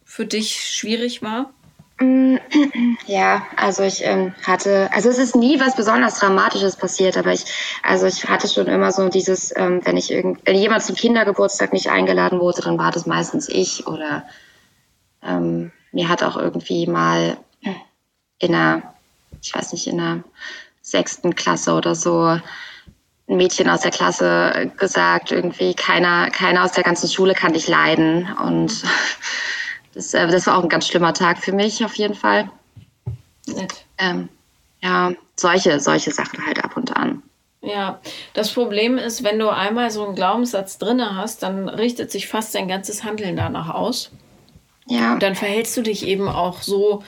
für 0.04 0.26
dich 0.26 0.66
schwierig 0.66 1.22
war? 1.22 1.54
Mm, 2.00 2.38
ja, 3.08 3.46
also 3.56 3.84
ich 3.84 4.04
ähm, 4.04 4.34
hatte, 4.46 4.90
also 4.94 5.10
es 5.10 5.18
ist 5.18 5.36
nie 5.36 5.60
was 5.60 5.76
besonders 5.76 6.20
Dramatisches 6.20 6.76
passiert, 6.76 7.18
aber 7.18 7.34
ich, 7.34 7.46
also 7.84 8.06
ich 8.06 8.28
hatte 8.28 8.48
schon 8.48 8.68
immer 8.68 8.92
so 8.92 9.10
dieses, 9.10 9.56
ähm, 9.56 9.82
wenn 9.84 9.98
ich 9.98 10.12
irgend, 10.12 10.40
wenn 10.46 10.56
jemand 10.56 10.84
zum 10.84 10.96
Kindergeburtstag 10.96 11.74
nicht 11.74 11.90
eingeladen 11.90 12.40
wurde, 12.40 12.62
dann 12.62 12.78
war 12.78 12.92
das 12.92 13.06
meistens 13.06 13.50
ich 13.50 13.88
oder 13.88 14.26
ähm, 15.24 15.72
mir 15.92 16.08
hat 16.08 16.24
auch 16.24 16.38
irgendwie 16.38 16.88
mal 16.88 17.38
in 18.40 18.56
einer, 18.56 18.82
ich 19.42 19.54
weiß 19.54 19.74
nicht, 19.74 19.88
in 19.88 20.00
einer 20.00 20.24
sechsten 20.82 21.36
Klasse 21.36 21.74
oder 21.74 21.94
so 21.94 22.24
ein 22.24 22.42
Mädchen 23.28 23.70
aus 23.70 23.82
der 23.82 23.92
Klasse 23.92 24.72
gesagt, 24.78 25.32
irgendwie 25.32 25.76
keiner, 25.76 26.32
keiner 26.32 26.64
aus 26.64 26.72
der 26.72 26.84
ganzen 26.84 27.10
Schule 27.10 27.36
kann 27.36 27.54
dich 27.54 27.68
leiden. 27.68 28.28
Und 28.44 28.72
das, 29.94 30.14
äh, 30.14 30.28
das 30.28 30.48
war 30.48 30.58
auch 30.58 30.64
ein 30.64 30.70
ganz 30.70 30.88
schlimmer 30.88 31.14
Tag 31.14 31.40
für 31.40 31.52
mich 31.52 31.84
auf 31.84 31.96
jeden 31.96 32.16
Fall. 32.16 32.50
Nett. 33.48 33.86
Ähm, 33.98 34.30
ja, 34.82 35.12
solche, 35.36 35.80
solche 35.80 36.12
Sachen 36.12 36.46
halt 36.46 36.64
ab 36.64 36.78
und 36.78 36.96
an. 36.96 37.24
Ja, 37.62 38.00
das 38.34 38.54
Problem 38.54 38.98
ist, 38.98 39.24
wenn 39.24 39.38
du 39.38 39.50
einmal 39.50 39.92
so 39.92 40.06
einen 40.06 40.16
Glaubenssatz 40.16 40.78
drinne 40.78 41.18
hast, 41.18 41.44
dann 41.44 41.68
richtet 41.68 42.10
sich 42.10 42.28
fast 42.28 42.56
dein 42.56 42.70
ganzes 42.70 43.04
Handeln 43.04 43.36
danach 43.36 43.74
aus. 43.74 44.12
Ja. 44.88 45.14
Und 45.14 45.24
dann 45.24 45.36
verhältst 45.36 45.76
du 45.76 45.82
dich 45.82 46.08
eben 46.08 46.30
auch 46.30 46.62
so, 46.62 47.04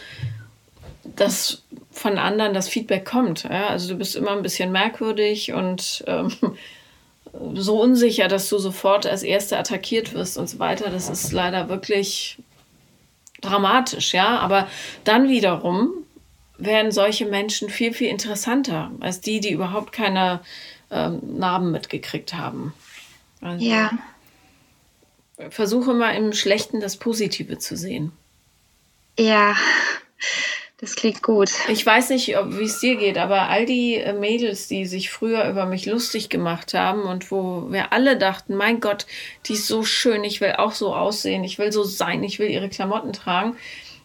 dass 1.15 1.63
von 1.91 2.17
anderen 2.17 2.53
das 2.53 2.67
Feedback 2.67 3.05
kommt. 3.05 3.43
Ja? 3.43 3.67
Also 3.67 3.89
du 3.89 3.95
bist 3.95 4.15
immer 4.15 4.31
ein 4.31 4.43
bisschen 4.43 4.71
merkwürdig 4.71 5.53
und 5.53 6.03
ähm, 6.07 6.31
so 7.55 7.81
unsicher, 7.81 8.27
dass 8.27 8.49
du 8.49 8.57
sofort 8.57 9.07
als 9.07 9.23
Erste 9.23 9.57
attackiert 9.57 10.13
wirst 10.13 10.37
und 10.37 10.49
so 10.49 10.59
weiter. 10.59 10.89
Das 10.89 11.09
ist 11.09 11.31
leider 11.31 11.69
wirklich 11.69 12.37
dramatisch, 13.41 14.13
ja. 14.13 14.39
Aber 14.39 14.67
dann 15.03 15.27
wiederum 15.27 15.91
werden 16.57 16.91
solche 16.91 17.25
Menschen 17.25 17.69
viel, 17.69 17.93
viel 17.93 18.09
interessanter 18.09 18.91
als 18.99 19.21
die, 19.21 19.39
die 19.39 19.51
überhaupt 19.51 19.91
keine 19.91 20.41
ähm, 20.91 21.19
Narben 21.37 21.71
mitgekriegt 21.71 22.33
haben. 22.33 22.73
Also 23.41 23.65
ja. 23.65 23.91
Versuche 25.49 25.93
mal 25.93 26.11
im 26.11 26.33
Schlechten 26.33 26.79
das 26.79 26.97
Positive 26.97 27.57
zu 27.57 27.75
sehen. 27.75 28.11
Ja. 29.17 29.55
Das 30.81 30.95
klingt 30.95 31.21
gut. 31.21 31.51
Ich 31.69 31.85
weiß 31.85 32.09
nicht, 32.09 32.29
wie 32.29 32.63
es 32.63 32.79
dir 32.79 32.95
geht, 32.95 33.19
aber 33.19 33.49
all 33.49 33.67
die 33.67 33.97
äh, 33.97 34.13
Mädels, 34.13 34.67
die 34.67 34.87
sich 34.87 35.11
früher 35.11 35.47
über 35.47 35.67
mich 35.67 35.85
lustig 35.85 36.29
gemacht 36.29 36.73
haben 36.73 37.03
und 37.03 37.29
wo 37.29 37.71
wir 37.71 37.93
alle 37.93 38.17
dachten, 38.17 38.55
mein 38.55 38.79
Gott, 38.79 39.05
die 39.45 39.53
ist 39.53 39.67
so 39.67 39.83
schön, 39.83 40.23
ich 40.23 40.41
will 40.41 40.53
auch 40.53 40.71
so 40.71 40.95
aussehen, 40.95 41.43
ich 41.43 41.59
will 41.59 41.71
so 41.71 41.83
sein, 41.83 42.23
ich 42.23 42.39
will 42.39 42.49
ihre 42.49 42.67
Klamotten 42.67 43.13
tragen, 43.13 43.55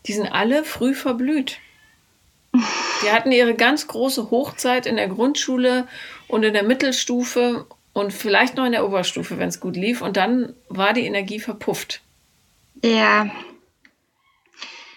die 0.05 0.13
sind 0.13 0.27
alle 0.27 0.65
früh 0.65 0.95
verblüht. 0.95 1.59
Die 3.03 3.11
hatten 3.11 3.33
ihre 3.33 3.55
ganz 3.55 3.87
große 3.87 4.31
Hochzeit 4.31 4.85
in 4.85 4.97
der 4.97 5.09
Grundschule 5.09 5.89
und 6.29 6.43
in 6.43 6.53
der 6.53 6.63
Mittelstufe 6.63 7.67
und 7.95 8.13
vielleicht 8.13 8.57
noch 8.57 8.67
in 8.67 8.73
der 8.73 8.87
Oberstufe, 8.87 9.39
wenn 9.39 9.49
es 9.49 9.61
gut 9.61 9.77
lief. 9.77 10.03
Und 10.03 10.17
dann 10.19 10.55
war 10.69 10.93
die 10.93 11.07
Energie 11.07 11.41
verpufft. 11.41 12.03
Ja, 12.83 13.31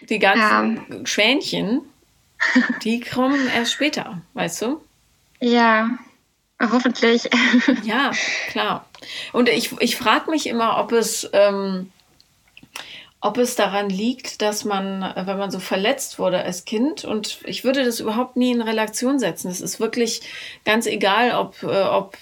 die 0.09 0.19
ganzen 0.19 0.85
ja. 0.89 1.05
Schwänchen, 1.05 1.81
die 2.83 2.99
kommen 3.01 3.49
erst 3.55 3.73
später, 3.73 4.21
weißt 4.33 4.61
du? 4.63 4.81
Ja, 5.39 5.89
hoffentlich. 6.61 7.29
ja, 7.83 8.11
klar. 8.49 8.85
Und 9.33 9.49
ich, 9.49 9.71
ich 9.79 9.95
frage 9.95 10.29
mich 10.29 10.47
immer, 10.47 10.77
ob 10.79 10.91
es, 10.91 11.29
ähm, 11.33 11.91
ob 13.21 13.37
es 13.37 13.55
daran 13.55 13.89
liegt, 13.89 14.41
dass 14.41 14.65
man, 14.65 15.01
wenn 15.01 15.37
man 15.37 15.51
so 15.51 15.59
verletzt 15.59 16.19
wurde 16.19 16.41
als 16.41 16.65
Kind, 16.65 17.03
und 17.03 17.39
ich 17.45 17.63
würde 17.63 17.83
das 17.83 17.99
überhaupt 17.99 18.35
nie 18.35 18.51
in 18.51 18.61
Relation 18.61 19.19
setzen. 19.19 19.49
Es 19.49 19.61
ist 19.61 19.79
wirklich 19.79 20.21
ganz 20.65 20.85
egal, 20.85 21.31
ob, 21.35 21.61
äh, 21.63 21.83
ob 21.83 22.17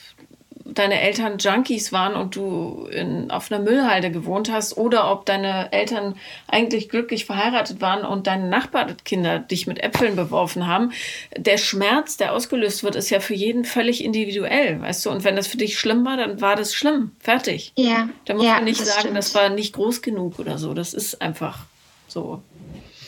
deine 0.78 1.02
Eltern 1.02 1.38
Junkies 1.38 1.92
waren 1.92 2.16
und 2.16 2.36
du 2.36 2.88
in, 2.92 3.32
auf 3.32 3.52
einer 3.52 3.62
Müllhalde 3.62 4.12
gewohnt 4.12 4.52
hast 4.52 4.78
oder 4.78 5.12
ob 5.12 5.26
deine 5.26 5.72
Eltern 5.72 6.16
eigentlich 6.48 6.90
glücklich 6.90 7.26
verheiratet 7.26 7.82
waren 7.82 8.06
und 8.06 8.28
deine 8.28 8.48
Nachbarkinder 8.48 9.40
dich 9.40 9.68
mit 9.68 9.84
Äpfeln 9.84 10.16
beworfen 10.16 10.68
haben. 10.68 10.92
Der 11.36 11.58
Schmerz, 11.58 12.18
der 12.18 12.34
ausgelöst 12.34 12.84
wird, 12.84 12.96
ist 12.96 13.10
ja 13.10 13.20
für 13.20 13.34
jeden 13.34 13.66
völlig 13.66 14.04
individuell, 14.04 14.82
weißt 14.82 15.06
du? 15.06 15.10
Und 15.10 15.24
wenn 15.24 15.36
das 15.36 15.48
für 15.48 15.58
dich 15.58 15.80
schlimm 15.80 16.06
war, 16.06 16.18
dann 16.18 16.42
war 16.42 16.56
das 16.56 16.74
schlimm. 16.74 17.12
Fertig. 17.20 17.74
Ja. 17.76 18.10
Da 18.26 18.36
muss 18.36 18.46
ja, 18.46 18.56
man 18.56 18.66
nicht 18.66 18.80
das 18.80 18.90
sagen, 18.90 19.00
stimmt. 19.02 19.18
das 19.18 19.34
war 19.36 19.50
nicht 19.50 19.74
groß 19.74 20.02
genug 20.02 20.40
oder 20.40 20.58
so. 20.58 20.74
Das 20.74 20.94
ist 20.94 21.22
einfach 21.22 21.60
so. 22.08 22.42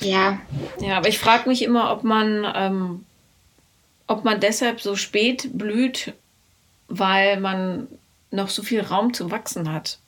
Ja. 0.02 0.40
Ja, 0.80 0.98
aber 0.98 1.10
ich 1.10 1.20
frage 1.20 1.48
mich 1.50 1.62
immer, 1.62 1.92
ob 1.92 2.04
man, 2.04 2.48
ähm, 2.56 3.06
ob 4.08 4.24
man 4.24 4.40
deshalb 4.40 4.82
so 4.82 4.96
spät 4.96 5.50
blüht 5.54 6.14
weil 6.90 7.40
man 7.40 7.88
noch 8.32 8.50
so 8.50 8.62
viel 8.64 8.82
Raum 8.82 9.14
zu 9.14 9.32
wachsen 9.32 9.72
hat. 9.72 10.00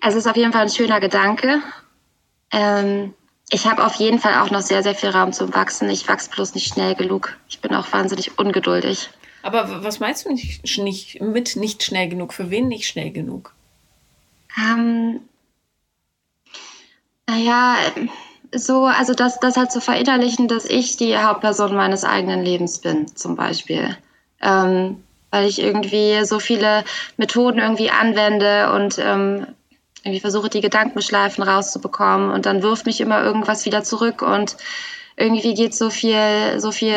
Also 0.00 0.18
es 0.18 0.24
ist 0.24 0.30
auf 0.30 0.36
jeden 0.36 0.52
Fall 0.52 0.62
ein 0.62 0.70
schöner 0.70 1.00
Gedanke. 1.00 1.62
Ähm, 2.50 3.14
ich 3.50 3.66
habe 3.66 3.84
auf 3.84 3.94
jeden 3.96 4.18
Fall 4.18 4.34
auch 4.34 4.50
noch 4.50 4.60
sehr, 4.60 4.82
sehr 4.82 4.94
viel 4.94 5.10
Raum 5.10 5.32
zum 5.32 5.54
Wachsen. 5.54 5.88
Ich 5.90 6.08
wachse 6.08 6.30
bloß 6.30 6.54
nicht 6.54 6.72
schnell 6.72 6.94
genug. 6.94 7.38
Ich 7.48 7.60
bin 7.60 7.74
auch 7.74 7.92
wahnsinnig 7.92 8.38
ungeduldig. 8.38 9.10
Aber 9.42 9.84
was 9.84 10.00
meinst 10.00 10.24
du 10.24 10.32
nicht, 10.32 10.78
nicht, 10.78 11.20
mit 11.20 11.56
nicht 11.56 11.82
schnell 11.82 12.08
genug? 12.08 12.32
Für 12.32 12.50
wen 12.50 12.68
nicht 12.68 12.86
schnell 12.86 13.10
genug? 13.10 13.52
Ähm, 14.56 15.20
naja, 17.28 17.76
so, 18.54 18.84
also 18.84 19.14
das, 19.14 19.40
das 19.40 19.56
halt 19.56 19.72
zu 19.72 19.80
verinnerlichen, 19.80 20.48
dass 20.48 20.64
ich 20.64 20.96
die 20.96 21.16
Hauptperson 21.16 21.74
meines 21.74 22.04
eigenen 22.04 22.44
Lebens 22.44 22.78
bin, 22.80 23.06
zum 23.16 23.36
Beispiel. 23.36 23.96
Ähm, 24.40 25.02
weil 25.30 25.48
ich 25.48 25.60
irgendwie 25.60 26.24
so 26.24 26.38
viele 26.38 26.84
Methoden 27.16 27.58
irgendwie 27.58 27.90
anwende 27.90 28.72
und 28.72 28.98
ähm, 28.98 29.46
irgendwie 30.04 30.20
versuche, 30.20 30.50
die 30.50 30.60
Gedankenschleifen 30.60 31.42
rauszubekommen 31.42 32.30
und 32.30 32.44
dann 32.44 32.62
wirft 32.62 32.86
mich 32.86 33.00
immer 33.00 33.22
irgendwas 33.22 33.64
wieder 33.64 33.82
zurück 33.82 34.20
und 34.20 34.56
irgendwie 35.16 35.54
geht 35.54 35.74
so 35.74 35.90
viel, 35.90 36.58
so 36.58 36.72
viel 36.72 36.94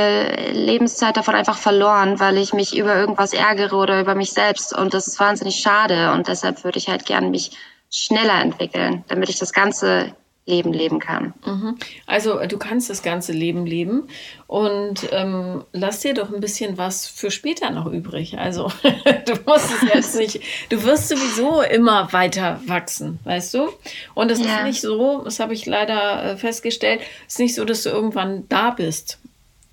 Lebenszeit 0.52 1.16
davon 1.16 1.36
einfach 1.36 1.58
verloren, 1.58 2.20
weil 2.20 2.38
ich 2.38 2.54
mich 2.54 2.76
über 2.76 2.96
irgendwas 2.96 3.34
ärgere 3.34 3.76
oder 3.76 4.02
über 4.02 4.16
mich 4.16 4.32
selbst 4.32 4.76
und 4.76 4.94
das 4.94 5.08
ist 5.08 5.20
wahnsinnig 5.20 5.58
schade 5.58 6.12
und 6.12 6.28
deshalb 6.28 6.64
würde 6.64 6.80
ich 6.80 6.90
halt 6.90 7.06
gerne 7.06 7.30
mich 7.30 7.52
schneller 7.90 8.42
entwickeln, 8.42 9.06
damit 9.08 9.30
ich 9.30 9.38
das 9.38 9.54
Ganze 9.54 10.14
Leben 10.48 10.74
leben 10.74 11.00
kann. 11.00 11.34
Mhm. 11.44 11.78
Also 12.06 12.40
du 12.46 12.60
kannst 12.60 12.90
das 12.92 13.02
ganze 13.02 13.32
Leben 13.32 13.66
leben 13.66 14.08
und 14.46 15.10
ähm, 15.12 15.64
lass 15.72 16.02
dir 16.02 16.14
doch 16.14 16.32
ein 16.32 16.40
bisschen 16.40 16.78
was 16.78 17.08
für 17.08 17.32
später 17.32 17.72
noch 17.72 17.88
übrig. 17.88 18.38
Also 18.38 18.72
du 18.84 19.34
musst 19.48 19.72
es 19.72 19.94
jetzt 19.94 20.16
nicht, 20.20 20.42
du 20.70 20.84
wirst 20.84 21.10
sowieso 21.10 21.62
immer 21.64 22.14
weiter 22.14 22.62
wachsen, 22.68 23.18
weißt 23.24 23.56
du? 23.56 23.70
Und 24.14 24.30
es 24.30 24.40
ja. 24.40 24.58
ist 24.58 24.64
nicht 24.66 24.82
so, 24.82 25.24
das 25.24 25.40
habe 25.40 25.56
ich 25.56 25.66
leider 25.66 26.24
äh, 26.24 26.38
festgestellt, 26.38 27.02
es 27.28 27.34
ist 27.34 27.40
nicht 27.40 27.56
so, 27.56 27.66
dass 27.66 27.82
du 27.82 27.90
irgendwann 27.90 28.48
da 28.48 28.70
bist, 28.70 29.18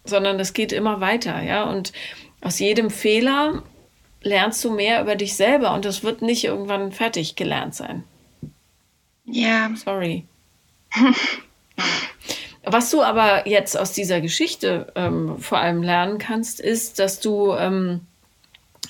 sondern 0.04 0.40
es 0.40 0.54
geht 0.54 0.72
immer 0.72 1.02
weiter, 1.02 1.42
ja. 1.42 1.64
Und 1.64 1.92
aus 2.40 2.58
jedem 2.58 2.88
Fehler 2.88 3.62
lernst 4.22 4.64
du 4.64 4.70
mehr 4.70 5.02
über 5.02 5.16
dich 5.16 5.36
selber 5.36 5.74
und 5.74 5.84
das 5.84 6.02
wird 6.02 6.22
nicht 6.22 6.44
irgendwann 6.44 6.92
fertig 6.92 7.36
gelernt 7.36 7.74
sein. 7.74 8.04
Ja. 9.26 9.70
Sorry. 9.76 10.24
Was 12.64 12.90
du 12.90 13.02
aber 13.02 13.48
jetzt 13.48 13.76
aus 13.76 13.92
dieser 13.92 14.20
Geschichte 14.20 14.92
ähm, 14.94 15.38
vor 15.38 15.58
allem 15.58 15.82
lernen 15.82 16.18
kannst, 16.18 16.60
ist, 16.60 16.98
dass 16.98 17.18
du 17.18 17.54
ähm, 17.54 18.06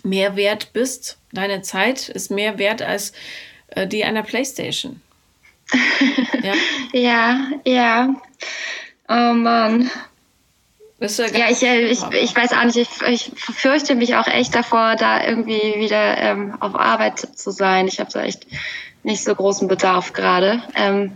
mehr 0.03 0.37
wert 0.37 0.73
bist. 0.73 1.19
Deine 1.33 1.63
Zeit 1.63 2.09
ist 2.09 2.31
mehr 2.31 2.59
wert 2.59 2.83
als 2.83 3.13
äh, 3.69 3.87
die 3.87 4.05
einer 4.05 4.23
Playstation. 4.23 5.01
ja? 6.43 6.53
ja, 6.93 7.51
ja. 7.65 8.15
Oh 9.09 9.33
Mann. 9.33 9.91
Ja, 11.01 11.51
ich, 11.51 11.63
äh, 11.63 11.87
ich, 11.89 12.03
ich 12.13 12.37
weiß 12.37 12.53
auch 12.53 12.65
nicht, 12.65 12.77
ich, 12.77 13.03
ich 13.09 13.33
fürchte 13.37 13.97
mich 13.97 14.15
auch 14.15 14.29
echt 14.29 14.55
davor, 14.55 14.95
da 14.97 15.27
irgendwie 15.27 15.75
wieder 15.77 16.19
ähm, 16.19 16.55
auf 16.61 16.77
Arbeit 16.77 17.19
zu 17.19 17.51
sein. 17.51 17.89
Ich 17.89 17.99
habe 17.99 18.11
da 18.13 18.23
echt 18.23 18.47
nicht 19.03 19.25
so 19.25 19.35
großen 19.35 19.67
Bedarf 19.67 20.13
gerade. 20.13 20.63
Ähm, 20.77 21.13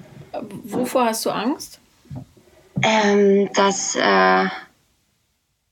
Wovor 0.64 1.06
hast 1.06 1.24
du 1.24 1.30
Angst? 1.30 1.78
Ähm, 2.82 3.50
dass 3.54 3.96
äh, 3.96 4.44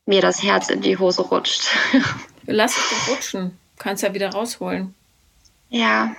mir 0.06 0.20
das 0.20 0.42
Herz 0.42 0.70
in 0.70 0.80
die 0.80 0.98
Hose 0.98 1.22
rutscht. 1.22 1.68
Lass 2.46 2.76
es 2.76 2.90
doch 2.90 3.14
rutschen. 3.14 3.58
Kannst 3.78 4.02
ja 4.02 4.14
wieder 4.14 4.30
rausholen. 4.30 4.94
Ja. 5.68 6.14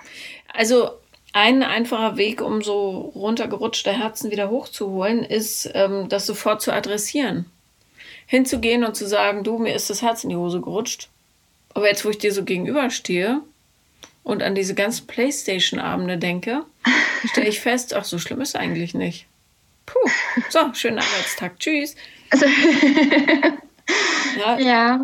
Also 0.53 0.91
ein 1.33 1.63
einfacher 1.63 2.17
Weg, 2.17 2.41
um 2.41 2.61
so 2.61 3.11
runtergerutschte 3.15 3.91
Herzen 3.91 4.31
wieder 4.31 4.49
hochzuholen, 4.49 5.23
ist, 5.23 5.69
ähm, 5.73 6.07
das 6.09 6.25
sofort 6.25 6.61
zu 6.61 6.71
adressieren. 6.71 7.45
Hinzugehen 8.25 8.83
und 8.83 8.95
zu 8.95 9.07
sagen, 9.07 9.43
du, 9.43 9.57
mir 9.57 9.75
ist 9.75 9.89
das 9.89 10.01
Herz 10.01 10.23
in 10.23 10.29
die 10.29 10.35
Hose 10.35 10.61
gerutscht. 10.61 11.09
Aber 11.73 11.87
jetzt, 11.87 12.05
wo 12.05 12.09
ich 12.09 12.17
dir 12.17 12.33
so 12.33 12.43
gegenüberstehe 12.43 13.41
und 14.25 14.41
an 14.41 14.55
diese 14.55 14.73
ganzen 14.73 15.05
Playstation-Abende 15.05 16.17
denke, 16.17 16.65
stelle 17.29 17.47
ich 17.47 17.61
fest, 17.61 17.93
ach, 17.93 18.03
so 18.03 18.17
schlimm 18.17 18.41
ist 18.41 18.55
eigentlich 18.55 18.95
nicht. 18.95 19.27
Puh, 19.85 20.09
so, 20.49 20.73
schönen 20.73 20.97
Arbeitstag, 20.97 21.59
tschüss. 21.59 21.95
Also, 22.31 22.47
ja. 24.39 24.59
ja. 24.59 25.03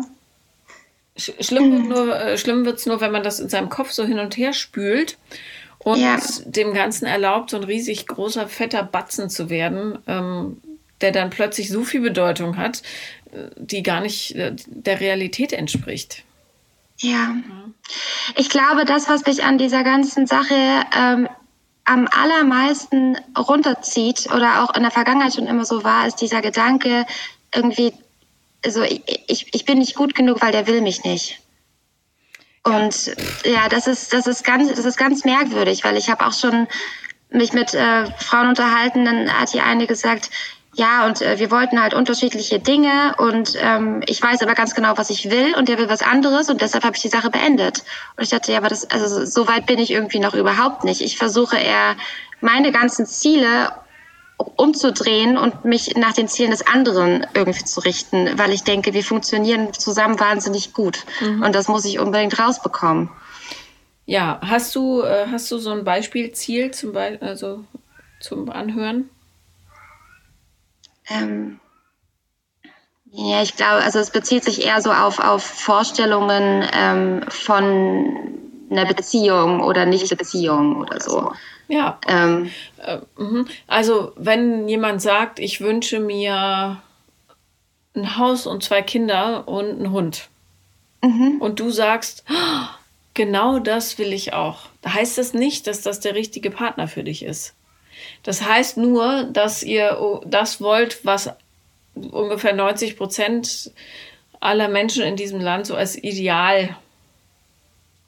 Schlimm 1.16 1.72
wird 1.72 1.84
nur, 1.84 2.20
äh, 2.20 2.36
schlimm 2.36 2.64
wird's 2.64 2.84
nur, 2.84 3.00
wenn 3.00 3.12
man 3.12 3.22
das 3.22 3.38
in 3.38 3.48
seinem 3.48 3.68
Kopf 3.68 3.92
so 3.92 4.04
hin 4.04 4.18
und 4.18 4.36
her 4.36 4.52
spült 4.52 5.18
und 5.78 6.00
ja. 6.00 6.18
dem 6.44 6.74
Ganzen 6.74 7.06
erlaubt, 7.06 7.50
so 7.50 7.58
ein 7.58 7.64
riesig 7.64 8.08
großer, 8.08 8.48
fetter 8.48 8.82
Batzen 8.82 9.30
zu 9.30 9.48
werden, 9.50 9.98
ähm, 10.08 10.60
der 11.00 11.12
dann 11.12 11.30
plötzlich 11.30 11.68
so 11.68 11.84
viel 11.84 12.00
Bedeutung 12.00 12.56
hat, 12.56 12.82
äh, 13.30 13.50
die 13.54 13.84
gar 13.84 14.00
nicht 14.00 14.34
äh, 14.34 14.56
der 14.66 14.98
Realität 14.98 15.52
entspricht. 15.52 16.24
Ja. 16.98 17.34
Ich 18.36 18.48
glaube, 18.48 18.84
das, 18.84 19.08
was 19.08 19.26
mich 19.26 19.44
an 19.44 19.58
dieser 19.58 19.82
ganzen 19.82 20.26
Sache 20.26 20.54
ähm, 20.94 21.28
am 21.84 22.08
allermeisten 22.10 23.18
runterzieht 23.36 24.28
oder 24.32 24.62
auch 24.62 24.74
in 24.76 24.82
der 24.82 24.92
Vergangenheit 24.92 25.34
schon 25.34 25.46
immer 25.46 25.64
so 25.64 25.82
war, 25.82 26.06
ist 26.06 26.20
dieser 26.20 26.40
Gedanke, 26.40 27.06
irgendwie, 27.54 27.92
also 28.64 28.82
ich, 28.82 29.02
ich, 29.26 29.54
ich 29.54 29.64
bin 29.64 29.78
nicht 29.78 29.96
gut 29.96 30.14
genug, 30.14 30.40
weil 30.42 30.52
der 30.52 30.66
will 30.66 30.80
mich 30.80 31.04
nicht. 31.04 31.40
Und 32.64 33.16
ja, 33.44 33.68
das 33.68 33.88
ist, 33.88 34.12
das 34.12 34.26
ist 34.28 34.44
ganz, 34.44 34.68
das 34.72 34.84
ist 34.84 34.96
ganz 34.96 35.24
merkwürdig, 35.24 35.82
weil 35.82 35.96
ich 35.96 36.08
habe 36.08 36.24
auch 36.26 36.32
schon 36.32 36.68
mich 37.30 37.52
mit 37.52 37.74
äh, 37.74 38.06
Frauen 38.18 38.48
unterhalten, 38.48 39.04
dann 39.04 39.32
hat 39.32 39.52
die 39.52 39.60
eine 39.60 39.86
gesagt, 39.86 40.30
ja, 40.74 41.04
und 41.06 41.20
äh, 41.20 41.38
wir 41.38 41.50
wollten 41.50 41.80
halt 41.82 41.92
unterschiedliche 41.92 42.58
Dinge 42.58 43.14
und 43.18 43.58
ähm, 43.60 44.02
ich 44.06 44.22
weiß 44.22 44.42
aber 44.42 44.54
ganz 44.54 44.74
genau, 44.74 44.96
was 44.96 45.10
ich 45.10 45.30
will 45.30 45.54
und 45.54 45.68
der 45.68 45.76
will 45.78 45.88
was 45.90 46.00
anderes 46.00 46.48
und 46.48 46.62
deshalb 46.62 46.84
habe 46.84 46.96
ich 46.96 47.02
die 47.02 47.08
Sache 47.08 47.28
beendet. 47.28 47.84
Und 48.16 48.24
ich 48.24 48.30
dachte, 48.30 48.52
ja, 48.52 48.58
aber 48.58 48.68
das, 48.68 48.90
also 48.90 49.26
so 49.26 49.46
weit 49.48 49.66
bin 49.66 49.78
ich 49.78 49.90
irgendwie 49.90 50.18
noch 50.18 50.34
überhaupt 50.34 50.84
nicht. 50.84 51.02
Ich 51.02 51.18
versuche 51.18 51.58
eher 51.58 51.96
meine 52.40 52.72
ganzen 52.72 53.04
Ziele 53.04 53.70
umzudrehen 54.56 55.36
und 55.36 55.66
mich 55.66 55.94
nach 55.96 56.14
den 56.14 56.26
Zielen 56.26 56.50
des 56.50 56.66
anderen 56.66 57.26
irgendwie 57.34 57.64
zu 57.64 57.80
richten, 57.80 58.38
weil 58.38 58.50
ich 58.50 58.64
denke, 58.64 58.94
wir 58.94 59.04
funktionieren 59.04 59.74
zusammen 59.74 60.18
wahnsinnig 60.18 60.72
gut 60.72 61.04
mhm. 61.20 61.42
und 61.42 61.54
das 61.54 61.68
muss 61.68 61.84
ich 61.84 61.98
unbedingt 61.98 62.38
rausbekommen. 62.38 63.10
Ja, 64.06 64.40
hast 64.42 64.74
du, 64.74 65.02
äh, 65.02 65.26
hast 65.30 65.50
du 65.50 65.58
so 65.58 65.70
ein 65.70 65.84
Beispielziel 65.84 66.70
zum, 66.70 66.92
Be 66.92 67.18
also 67.20 67.62
zum 68.20 68.50
Anhören? 68.50 69.10
Ähm, 71.12 71.60
ja, 73.14 73.42
ich 73.42 73.56
glaube, 73.56 73.84
also 73.84 73.98
es 73.98 74.10
bezieht 74.10 74.44
sich 74.44 74.64
eher 74.64 74.80
so 74.80 74.90
auf, 74.90 75.18
auf 75.18 75.44
Vorstellungen 75.44 76.66
ähm, 76.72 77.24
von 77.28 78.38
einer 78.70 78.86
Beziehung 78.86 79.60
oder 79.60 79.84
nicht 79.84 80.16
Beziehung 80.16 80.80
oder 80.80 80.98
so. 80.98 81.32
Ja. 81.68 81.98
Ähm, 82.06 82.50
äh, 82.78 82.98
mhm. 83.16 83.46
also 83.66 84.12
wenn 84.16 84.66
jemand 84.66 85.02
sagt, 85.02 85.38
ich 85.38 85.60
wünsche 85.60 86.00
mir 86.00 86.82
ein 87.94 88.16
Haus 88.16 88.46
und 88.46 88.64
zwei 88.64 88.80
Kinder 88.82 89.46
und 89.46 89.68
einen 89.68 89.90
Hund. 89.90 90.28
Mhm. 91.02 91.36
Und 91.40 91.60
du 91.60 91.70
sagst, 91.70 92.24
oh, 92.30 92.66
genau 93.14 93.58
das 93.58 93.98
will 93.98 94.12
ich 94.12 94.32
auch. 94.32 94.68
Da 94.80 94.94
heißt 94.94 95.18
das 95.18 95.34
nicht, 95.34 95.66
dass 95.66 95.82
das 95.82 96.00
der 96.00 96.14
richtige 96.14 96.50
Partner 96.50 96.88
für 96.88 97.04
dich 97.04 97.22
ist. 97.22 97.54
Das 98.22 98.42
heißt 98.46 98.76
nur, 98.76 99.24
dass 99.24 99.62
ihr 99.62 99.98
das 100.26 100.60
wollt, 100.60 101.04
was 101.04 101.30
ungefähr 101.94 102.54
90 102.54 102.96
Prozent 102.96 103.72
aller 104.40 104.68
Menschen 104.68 105.04
in 105.04 105.16
diesem 105.16 105.40
Land 105.40 105.66
so 105.66 105.76
als 105.76 105.96
Ideal 105.96 106.76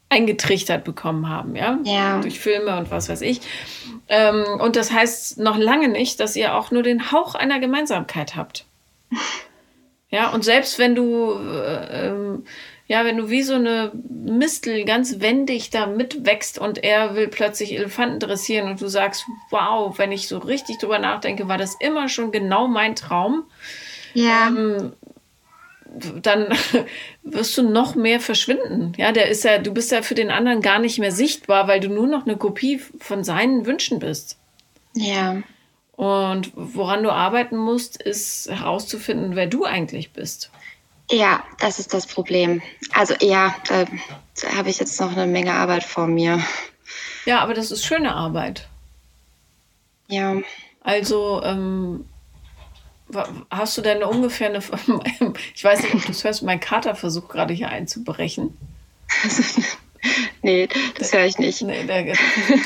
eingetrichtert 0.09 0.85
bekommen 0.85 1.29
haben, 1.29 1.57
ja? 1.57 1.79
ja. 1.85 2.21
Durch 2.21 2.39
Filme 2.39 2.77
und 2.77 2.91
was 2.91 3.09
weiß 3.09 3.21
ich. 3.23 3.41
Ähm, 4.09 4.45
und 4.61 4.77
das 4.77 4.93
heißt 4.93 5.39
noch 5.39 5.57
lange 5.57 5.89
nicht, 5.89 6.21
dass 6.21 6.37
ihr 6.37 6.55
auch 6.55 6.71
nur 6.71 6.83
den 6.83 7.11
Hauch 7.11 7.35
einer 7.35 7.61
Gemeinsamkeit 7.61 8.37
habt. 8.37 8.65
Ja, 10.11 10.31
und 10.31 10.45
selbst 10.45 10.79
wenn 10.79 10.95
du 10.95 11.33
äh, 11.33 12.07
ähm, 12.07 12.47
ja, 12.87 13.05
wenn 13.05 13.17
du 13.17 13.31
wie 13.31 13.43
so 13.43 13.55
eine 13.55 13.93
Mistel 13.95 14.85
ganz 14.85 15.21
wendig 15.21 15.71
da 15.71 15.87
mitwächst 15.87 16.59
und 16.59 16.85
er 16.85 17.15
will 17.15 17.29
plötzlich 17.29 17.75
Elefanten 17.75 18.21
dressieren 18.21 18.69
und 18.69 18.81
du 18.81 18.89
sagst, 18.89 19.25
wow, 19.51 19.99
wenn 19.99 20.13
ich 20.13 20.29
so 20.29 20.39
richtig 20.39 20.79
drüber 20.79 20.99
nachdenke, 20.99 21.49
war 21.49 21.57
das 21.57 21.77
immer 21.81 22.09
schon 22.09 22.31
genau 22.31 22.69
mein 22.69 22.95
Traum. 22.95 23.45
Ja. 24.13 24.49
Ähm, 24.49 24.93
dann 26.21 26.49
wirst 27.23 27.57
du 27.57 27.63
noch 27.63 27.95
mehr 27.95 28.21
verschwinden. 28.21 28.93
Ja, 28.97 29.13
der 29.13 29.29
ist 29.29 29.45
ja, 29.45 29.59
du 29.59 29.73
bist 29.73 29.91
ja 29.91 30.03
für 30.03 30.15
den 30.15 30.31
anderen 30.31 30.61
gar 30.61 30.79
nicht 30.79 30.99
mehr 30.99 31.13
sichtbar, 31.13 31.69
weil 31.69 31.81
du 31.81 31.89
nur 31.89 32.07
noch 32.07 32.27
eine 32.27 32.37
Kopie 32.37 32.81
von 32.99 33.25
seinen 33.25 33.65
Wünschen 33.65 33.99
bist. 33.99 34.39
Ja. 34.95 35.43
Und 35.97 36.53
woran 36.55 37.03
du 37.03 37.11
arbeiten 37.11 37.57
musst, 37.57 38.03
ist 38.03 38.51
herauszufinden, 38.51 39.37
wer 39.37 39.47
du 39.47 39.65
eigentlich 39.65 40.13
bist. 40.13 40.51
Ja, 41.11 41.45
das 41.59 41.79
ist 41.79 41.93
das 41.93 42.07
Problem. 42.07 42.63
Also 42.93 43.15
ja, 43.21 43.55
da, 43.69 43.85
habe 44.57 44.71
ich 44.71 44.79
jetzt 44.79 45.01
noch 45.01 45.13
eine 45.13 45.27
Menge 45.27 45.53
Arbeit 45.53 45.85
vor 45.85 46.07
mir. 46.07 46.41
Ja, 47.25 47.41
aber 47.41 47.55
das 47.55 47.71
ist 47.71 47.85
schöne 47.85 48.15
Arbeit. 48.15 48.69
Ja. 50.09 50.37
Also, 50.81 51.43
ähm, 51.43 52.05
hast 53.51 53.79
du 53.79 53.83
denn 53.83 54.03
ungefähr 54.03 54.49
eine. 54.49 54.61
Ich 55.55 55.65
weiß 55.65 55.83
nicht, 55.83 55.95
ob 55.95 56.05
du 56.05 56.11
es 56.11 56.25
hörst, 56.25 56.43
mein 56.43 56.61
Kater 56.61 56.95
versucht 56.95 57.31
gerade 57.31 57.55
hier 57.55 57.69
einzubrechen. 57.69 58.57
nee, 60.43 60.69
das 60.99 61.13
höre 61.13 61.25
ich 61.25 61.39
nicht. 61.39 61.63
Nee, 61.63 61.85
der 61.85 62.05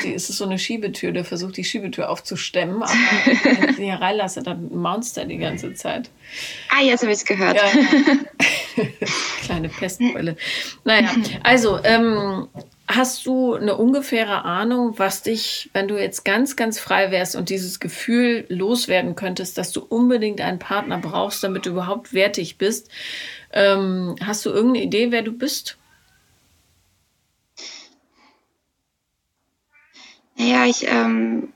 die, 0.03 0.13
es 0.13 0.29
ist 0.29 0.37
so 0.37 0.45
eine 0.45 0.59
Schiebetür, 0.59 1.11
der 1.11 1.25
versucht, 1.25 1.57
die 1.57 1.63
Schiebetür 1.63 2.09
aufzustemmen. 2.09 2.81
Aber 2.81 2.91
wenn 2.91 3.69
ich 3.69 3.77
ihn 3.77 3.85
hier 3.85 3.95
reinlasse, 3.95 4.43
dann 4.43 4.69
maunzt 4.75 5.17
er 5.17 5.25
die 5.25 5.37
ganze 5.37 5.73
Zeit. 5.73 6.09
Ah, 6.69 6.83
jetzt 6.83 7.01
habe 7.01 7.11
ich 7.11 7.19
es 7.19 7.25
gehört. 7.25 7.57
Ja, 7.57 8.85
Kleine 9.43 9.69
Pestbeule. 9.69 10.35
Naja, 10.83 11.09
also, 11.43 11.79
ähm, 11.83 12.47
hast 12.89 13.25
du 13.27 13.53
eine 13.53 13.77
ungefähre 13.77 14.45
Ahnung, 14.45 14.97
was 14.97 15.21
dich, 15.21 15.69
wenn 15.73 15.87
du 15.87 15.97
jetzt 15.97 16.25
ganz, 16.25 16.55
ganz 16.55 16.79
frei 16.79 17.11
wärst 17.11 17.35
und 17.35 17.49
dieses 17.49 17.79
Gefühl 17.79 18.45
loswerden 18.49 19.15
könntest, 19.15 19.59
dass 19.59 19.71
du 19.71 19.81
unbedingt 19.81 20.41
einen 20.41 20.57
Partner 20.57 20.97
brauchst, 20.97 21.43
damit 21.43 21.67
du 21.67 21.69
überhaupt 21.69 22.13
wertig 22.13 22.57
bist? 22.57 22.89
Ähm, 23.53 24.15
hast 24.23 24.45
du 24.45 24.49
irgendeine 24.49 24.85
Idee, 24.85 25.11
wer 25.11 25.21
du 25.21 25.31
bist? 25.31 25.77
Ja, 30.49 30.65
ich, 30.65 30.83
ähm, 30.87 31.53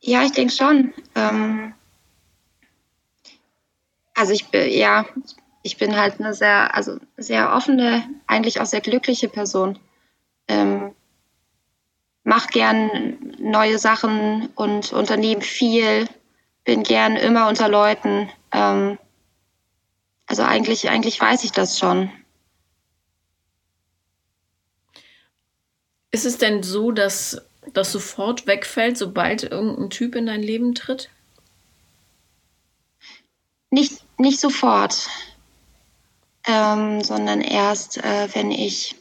ja, 0.00 0.22
ich 0.22 0.32
denke 0.32 0.54
schon. 0.54 0.94
Ähm, 1.14 1.74
also 4.14 4.32
ich 4.32 4.46
bin, 4.48 4.70
ja, 4.72 5.04
ich 5.62 5.76
bin 5.76 5.96
halt 5.96 6.18
eine 6.18 6.32
sehr, 6.32 6.74
also 6.74 6.96
sehr 7.18 7.52
offene, 7.52 8.08
eigentlich 8.26 8.58
auch 8.58 8.64
sehr 8.64 8.80
glückliche 8.80 9.28
Person. 9.28 9.78
Ähm, 10.48 10.94
mach 12.22 12.46
gern 12.46 13.18
neue 13.38 13.78
Sachen 13.78 14.48
und 14.54 14.94
unternehme 14.94 15.42
viel, 15.42 16.08
bin 16.64 16.84
gern 16.84 17.16
immer 17.16 17.48
unter 17.48 17.68
Leuten. 17.68 18.30
Ähm, 18.50 18.98
also 20.26 20.42
eigentlich, 20.42 20.88
eigentlich 20.88 21.20
weiß 21.20 21.44
ich 21.44 21.52
das 21.52 21.78
schon. 21.78 22.10
Ist 26.14 26.26
es 26.26 26.38
denn 26.38 26.62
so, 26.62 26.92
dass 26.92 27.42
das 27.72 27.90
sofort 27.90 28.46
wegfällt, 28.46 28.96
sobald 28.96 29.42
irgendein 29.42 29.90
Typ 29.90 30.14
in 30.14 30.26
dein 30.26 30.44
Leben 30.44 30.76
tritt? 30.76 31.10
Nicht, 33.68 34.04
nicht 34.16 34.38
sofort, 34.38 35.08
ähm, 36.46 37.02
sondern 37.02 37.40
erst, 37.40 37.96
äh, 37.96 38.28
wenn 38.32 38.52
ich 38.52 38.94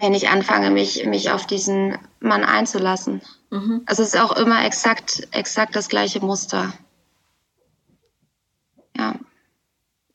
wenn 0.00 0.14
ich 0.14 0.30
anfange, 0.30 0.70
mich, 0.70 1.04
mich 1.04 1.30
auf 1.30 1.46
diesen 1.46 1.98
Mann 2.20 2.42
einzulassen. 2.42 3.20
Mhm. 3.50 3.82
Also 3.84 4.02
es 4.02 4.14
ist 4.14 4.20
auch 4.20 4.34
immer 4.34 4.64
exakt, 4.64 5.28
exakt 5.30 5.76
das 5.76 5.90
gleiche 5.90 6.20
Muster. 6.20 6.72
Ja. 8.96 9.16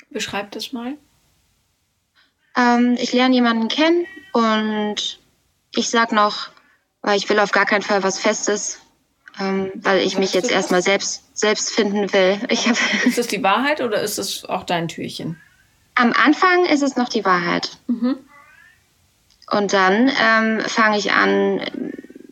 Beschreib 0.10 0.50
das 0.50 0.74
mal. 0.74 0.98
Ähm, 2.58 2.98
ich 3.00 3.14
lerne 3.14 3.36
jemanden 3.36 3.68
kennen 3.68 4.08
und 4.32 5.20
ich 5.76 5.90
sag 5.90 6.12
noch, 6.12 6.50
weil 7.02 7.18
ich 7.18 7.30
will 7.30 7.40
auf 7.40 7.52
gar 7.52 7.66
keinen 7.66 7.82
Fall 7.82 8.04
was 8.04 8.20
Festes, 8.20 8.80
ähm, 9.40 9.72
weil 9.76 10.00
ich 10.00 10.18
mich 10.18 10.34
jetzt 10.34 10.52
erstmal 10.52 10.82
selbst, 10.82 11.38
selbst 11.38 11.72
finden 11.72 12.12
will. 12.14 12.40
Ist 13.06 13.18
das 13.18 13.28
die 13.28 13.44
Wahrheit 13.44 13.82
oder 13.82 14.02
ist 14.02 14.18
das 14.18 14.46
auch 14.46 14.64
dein 14.64 14.88
Türchen? 14.88 15.40
Am 15.96 16.14
Anfang 16.14 16.66
ist 16.66 16.84
es 16.84 16.96
noch 16.96 17.10
die 17.10 17.26
Wahrheit. 17.26 17.78
Mhm. 17.88 18.18
Und 19.52 19.74
dann 19.74 20.10
ähm, 20.22 20.62
fange 20.62 20.98
ich 20.98 21.12
an, 21.12 21.62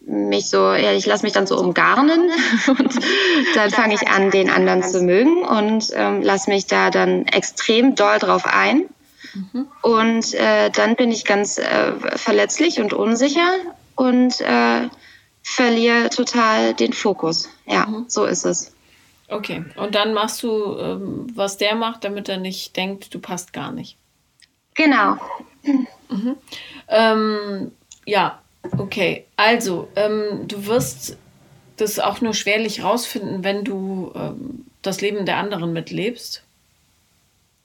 mich 0.10 0.50
so, 0.50 0.74
ja, 0.74 0.91
ich 0.93 1.06
lasse 1.06 1.24
mich 1.24 1.34
dann 1.34 1.47
so 1.47 1.58
umgarnen 1.58 2.32
und 2.68 3.00
dann 3.56 3.70
fange 3.70 3.93
ich 3.93 4.08
an, 4.08 4.32
den 4.32 4.50
anderen 4.50 4.84
zu 4.84 5.02
mögen 5.02 5.43
und 5.43 5.91
ähm, 5.93 6.22
lasse 6.22 6.50
mich 6.50 6.66
da 6.66 6.89
dann 6.89 7.26
extrem 7.28 7.95
doll 7.95 8.18
drauf 8.20 8.45
ein. 8.45 8.86
Mhm. 9.34 9.67
Und 9.82 10.34
äh, 10.34 10.69
dann 10.69 10.95
bin 10.95 11.11
ich 11.11 11.25
ganz 11.25 11.57
äh, 11.57 11.93
verletzlich 12.15 12.80
und 12.80 12.93
unsicher 12.93 13.51
und 13.95 14.41
äh, 14.41 14.89
verliere 15.43 16.09
total 16.09 16.73
den 16.73 16.93
Fokus. 16.93 17.49
Ja, 17.65 17.86
mhm. 17.86 18.05
so 18.07 18.25
ist 18.25 18.45
es. 18.45 18.73
Okay, 19.27 19.63
und 19.75 19.93
dann 19.93 20.13
machst 20.13 20.41
du, 20.41 20.77
ähm, 20.77 21.27
was 21.36 21.57
der 21.57 21.75
macht, 21.75 22.03
damit 22.03 22.30
er 22.30 22.38
nicht 22.38 22.75
denkt, 22.75 23.13
du 23.13 23.19
passt 23.19 23.53
gar 23.53 23.71
nicht. 23.71 23.97
Genau. 24.73 25.17
Mhm. 26.09 26.38
Ähm, 26.88 27.71
ja, 28.05 28.41
okay. 28.77 29.25
Also, 29.36 29.88
ähm, 29.95 30.47
du 30.47 30.65
wirst 30.65 31.17
das 31.77 31.99
auch 31.99 32.21
nur 32.21 32.34
schwerlich 32.34 32.84
rausfinden, 32.84 33.43
wenn 33.43 33.63
du 33.63 34.11
ähm, 34.15 34.65
das 34.82 35.01
Leben 35.01 35.25
der 35.25 35.38
anderen 35.38 35.73
mitlebst. 35.73 36.43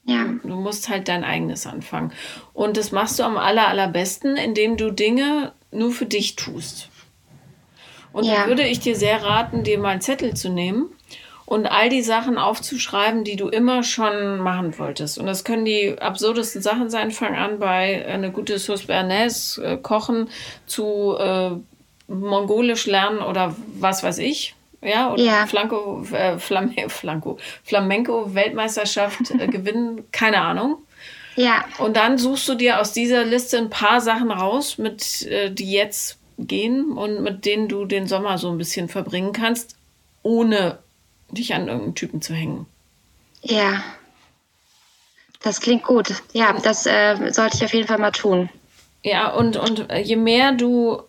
Ja. 0.05 0.25
Du 0.43 0.55
musst 0.55 0.87
halt 0.87 1.07
dein 1.07 1.23
eigenes 1.23 1.65
anfangen. 1.65 2.11
Und 2.53 2.77
das 2.77 2.91
machst 2.91 3.19
du 3.19 3.23
am 3.23 3.37
aller, 3.37 3.67
allerbesten, 3.67 4.37
indem 4.37 4.77
du 4.77 4.91
Dinge 4.91 5.53
nur 5.71 5.91
für 5.91 6.05
dich 6.05 6.35
tust. 6.35 6.89
Und 8.13 8.23
ja. 8.25 8.43
da 8.43 8.47
würde 8.47 8.63
ich 8.63 8.79
dir 8.79 8.95
sehr 8.95 9.23
raten, 9.23 9.63
dir 9.63 9.77
mal 9.77 9.89
einen 9.89 10.01
Zettel 10.01 10.35
zu 10.35 10.49
nehmen 10.49 10.89
und 11.45 11.67
all 11.67 11.89
die 11.89 12.01
Sachen 12.01 12.37
aufzuschreiben, 12.37 13.23
die 13.23 13.35
du 13.35 13.49
immer 13.49 13.83
schon 13.83 14.37
machen 14.37 14.77
wolltest. 14.79 15.17
Und 15.17 15.25
das 15.25 15.43
können 15.43 15.65
die 15.65 15.99
absurdesten 15.99 16.61
Sachen 16.61 16.89
sein. 16.89 17.11
Fang 17.11 17.35
an 17.35 17.59
bei 17.59 18.05
eine 18.05 18.31
gute 18.31 18.57
Sauce 18.57 18.85
Bernays 18.85 19.57
äh, 19.57 19.77
kochen 19.77 20.29
zu 20.65 21.15
äh, 21.19 21.51
Mongolisch 22.07 22.85
lernen 22.85 23.19
oder 23.19 23.55
was 23.79 24.03
weiß 24.03 24.19
ich. 24.19 24.54
Ja, 24.85 25.11
oder 25.11 25.23
ja. 25.23 25.47
Flanko, 25.47 26.05
äh, 26.11 26.37
Flam 26.37 26.73
Flanko, 26.87 27.37
Flamenco-Weltmeisterschaft 27.63 29.31
äh, 29.31 29.47
gewinnen, 29.47 30.03
keine 30.11 30.41
Ahnung. 30.41 30.77
Ja. 31.35 31.65
Und 31.79 31.97
dann 31.97 32.17
suchst 32.17 32.47
du 32.47 32.55
dir 32.55 32.79
aus 32.79 32.93
dieser 32.93 33.25
Liste 33.25 33.57
ein 33.57 33.69
paar 33.69 33.99
Sachen 33.99 34.31
raus, 34.31 34.77
mit 34.77 35.23
äh, 35.23 35.51
die 35.51 35.71
jetzt 35.71 36.19
gehen 36.37 36.91
und 36.91 37.23
mit 37.23 37.45
denen 37.45 37.67
du 37.67 37.85
den 37.85 38.07
Sommer 38.07 38.37
so 38.37 38.49
ein 38.49 38.57
bisschen 38.57 38.89
verbringen 38.89 39.33
kannst, 39.33 39.75
ohne 40.21 40.77
dich 41.29 41.53
an 41.53 41.67
irgendeinen 41.67 41.95
Typen 41.95 42.21
zu 42.21 42.33
hängen. 42.33 42.67
Ja. 43.41 43.83
Das 45.41 45.61
klingt 45.61 45.83
gut. 45.83 46.13
Ja, 46.33 46.53
das 46.53 46.85
äh, 46.85 47.31
sollte 47.31 47.57
ich 47.57 47.65
auf 47.65 47.73
jeden 47.73 47.87
Fall 47.87 47.99
mal 47.99 48.11
tun. 48.11 48.49
Ja, 49.03 49.31
und, 49.31 49.57
und 49.57 49.87
je 50.03 50.15
mehr 50.15 50.51
du 50.51 51.03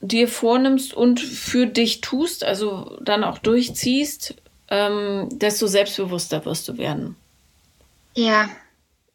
dir 0.00 0.28
vornimmst 0.28 0.94
und 0.94 1.20
für 1.20 1.66
dich 1.66 2.00
tust, 2.00 2.44
also 2.44 2.98
dann 3.02 3.24
auch 3.24 3.38
durchziehst, 3.38 4.34
ähm, 4.68 5.28
desto 5.30 5.66
selbstbewusster 5.66 6.44
wirst 6.44 6.68
du 6.68 6.78
werden. 6.78 7.16
Ja. 8.14 8.48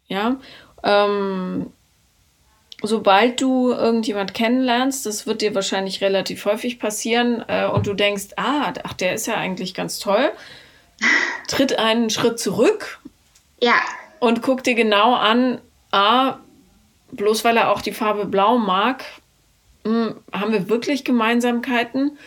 Ja. 0.07 0.37
Ähm, 0.83 1.71
sobald 2.83 3.41
du 3.41 3.71
irgendjemand 3.71 4.33
kennenlernst, 4.33 5.05
das 5.05 5.25
wird 5.25 5.41
dir 5.41 5.55
wahrscheinlich 5.55 6.01
relativ 6.01 6.45
häufig 6.45 6.79
passieren, 6.79 7.43
äh, 7.47 7.67
und 7.67 7.87
du 7.87 7.93
denkst, 7.93 8.29
ah, 8.35 8.73
ach, 8.83 8.93
der 8.93 9.13
ist 9.13 9.25
ja 9.25 9.35
eigentlich 9.35 9.73
ganz 9.73 9.99
toll, 9.99 10.31
tritt 11.47 11.79
einen 11.79 12.09
Schritt 12.09 12.39
zurück. 12.39 12.99
Ja. 13.59 13.81
Und 14.19 14.41
guck 14.41 14.63
dir 14.63 14.75
genau 14.75 15.15
an, 15.15 15.59
ah, 15.91 16.37
bloß 17.11 17.43
weil 17.43 17.57
er 17.57 17.71
auch 17.71 17.81
die 17.81 17.93
Farbe 17.93 18.25
Blau 18.25 18.57
mag, 18.57 19.03
mh, 19.85 20.07
hm, 20.07 20.15
haben 20.33 20.51
wir 20.51 20.69
wirklich 20.69 21.05
Gemeinsamkeiten? 21.05 22.17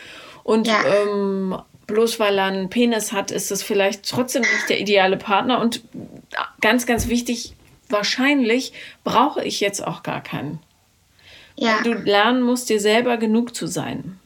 Und 0.45 0.67
ja. 0.67 0.83
ähm, 0.85 1.59
bloß 1.87 2.21
weil 2.21 2.39
er 2.39 2.47
einen 2.47 2.71
Penis 2.71 3.13
hat, 3.13 3.31
ist 3.31 3.51
es 3.51 3.63
vielleicht 3.63 4.09
trotzdem 4.09 4.43
nicht 4.43 4.69
der 4.69 4.81
ideale 4.81 5.17
Partner. 5.17 5.61
Und 5.61 5.83
ganz, 6.61 6.87
ganz 6.87 7.09
wichtig, 7.09 7.55
wahrscheinlich 7.89 8.73
brauche 9.05 9.45
ich 9.45 9.61
jetzt 9.61 9.87
auch 9.87 10.03
gar 10.03 10.23
keinen. 10.23 10.61
Ja. 11.57 11.81
Du 11.83 11.93
lernen 11.93 12.43
musst, 12.43 12.69
dir 12.69 12.81
selber 12.81 13.17
genug 13.17 13.55
zu 13.55 13.67
sein. 13.67 14.21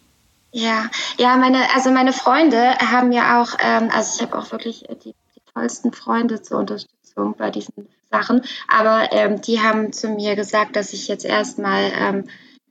Ja, 0.52 0.90
ja, 1.18 1.36
meine, 1.36 1.74
also 1.74 1.90
meine 1.90 2.12
Freunde 2.12 2.76
haben 2.78 3.10
ja 3.10 3.40
auch, 3.40 3.54
ähm, 3.58 3.88
also 3.90 4.16
ich 4.16 4.22
habe 4.22 4.38
auch 4.38 4.52
wirklich 4.52 4.84
die, 5.02 5.14
die, 5.34 5.40
tollsten 5.54 5.92
Freunde 5.92 6.40
zur 6.42 6.60
Unterstützung 6.60 7.34
bei 7.36 7.50
diesen 7.50 7.88
Sachen, 8.10 8.42
aber 8.68 9.12
ähm, 9.12 9.40
die 9.40 9.60
haben 9.60 9.92
zu 9.92 10.08
mir 10.08 10.34
gesagt, 10.34 10.76
dass 10.76 10.92
ich 10.92 11.08
jetzt 11.08 11.24
erstmal 11.24 11.92
ähm, 11.94 12.24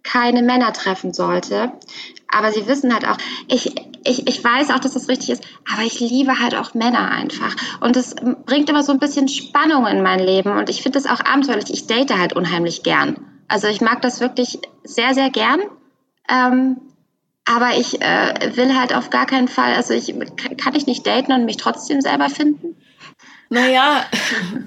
keine 0.03 0.41
Männer 0.41 0.73
treffen 0.73 1.13
sollte. 1.13 1.71
Aber 2.27 2.51
sie 2.51 2.67
wissen 2.67 2.93
halt 2.93 3.05
auch, 3.07 3.17
ich, 3.47 3.75
ich, 4.03 4.27
ich 4.27 4.43
weiß 4.43 4.71
auch, 4.71 4.79
dass 4.79 4.93
das 4.93 5.09
richtig 5.09 5.31
ist, 5.31 5.43
aber 5.71 5.83
ich 5.83 5.99
liebe 5.99 6.39
halt 6.39 6.55
auch 6.55 6.73
Männer 6.73 7.11
einfach. 7.11 7.55
Und 7.81 7.95
das 7.95 8.15
bringt 8.45 8.69
immer 8.69 8.83
so 8.83 8.91
ein 8.91 8.99
bisschen 8.99 9.27
Spannung 9.27 9.85
in 9.87 10.01
mein 10.01 10.19
Leben. 10.19 10.57
Und 10.57 10.69
ich 10.69 10.81
finde 10.81 10.99
das 10.99 11.09
auch 11.09 11.23
abenteuerlich. 11.23 11.71
Ich 11.71 11.87
date 11.87 12.17
halt 12.17 12.33
unheimlich 12.33 12.83
gern. 12.83 13.17
Also 13.47 13.67
ich 13.67 13.81
mag 13.81 14.01
das 14.01 14.21
wirklich 14.21 14.59
sehr, 14.83 15.13
sehr 15.13 15.29
gern. 15.29 15.59
Ähm, 16.29 16.77
aber 17.45 17.77
ich 17.77 18.01
äh, 18.01 18.55
will 18.55 18.77
halt 18.79 18.95
auf 18.95 19.09
gar 19.09 19.25
keinen 19.25 19.47
Fall, 19.47 19.73
also 19.73 19.93
ich 19.93 20.13
kann 20.57 20.75
ich 20.75 20.85
nicht 20.85 21.05
daten 21.05 21.33
und 21.33 21.45
mich 21.45 21.57
trotzdem 21.57 21.99
selber 21.99 22.29
finden. 22.29 22.77
Naja, 23.51 24.05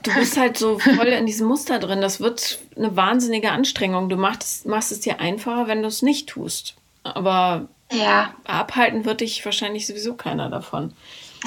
du 0.02 0.14
bist 0.14 0.36
halt 0.36 0.58
so 0.58 0.78
voll 0.78 1.06
in 1.06 1.24
diesem 1.24 1.46
Muster 1.46 1.78
drin. 1.78 2.02
Das 2.02 2.20
wird 2.20 2.58
eine 2.76 2.94
wahnsinnige 2.94 3.50
Anstrengung. 3.50 4.10
Du 4.10 4.16
machst, 4.16 4.66
machst 4.66 4.92
es 4.92 5.00
dir 5.00 5.20
einfacher, 5.20 5.66
wenn 5.68 5.80
du 5.80 5.88
es 5.88 6.02
nicht 6.02 6.28
tust. 6.28 6.74
Aber 7.02 7.66
ja. 7.90 8.34
abhalten 8.44 9.06
wird 9.06 9.22
dich 9.22 9.42
wahrscheinlich 9.42 9.86
sowieso 9.86 10.14
keiner 10.14 10.50
davon. 10.50 10.92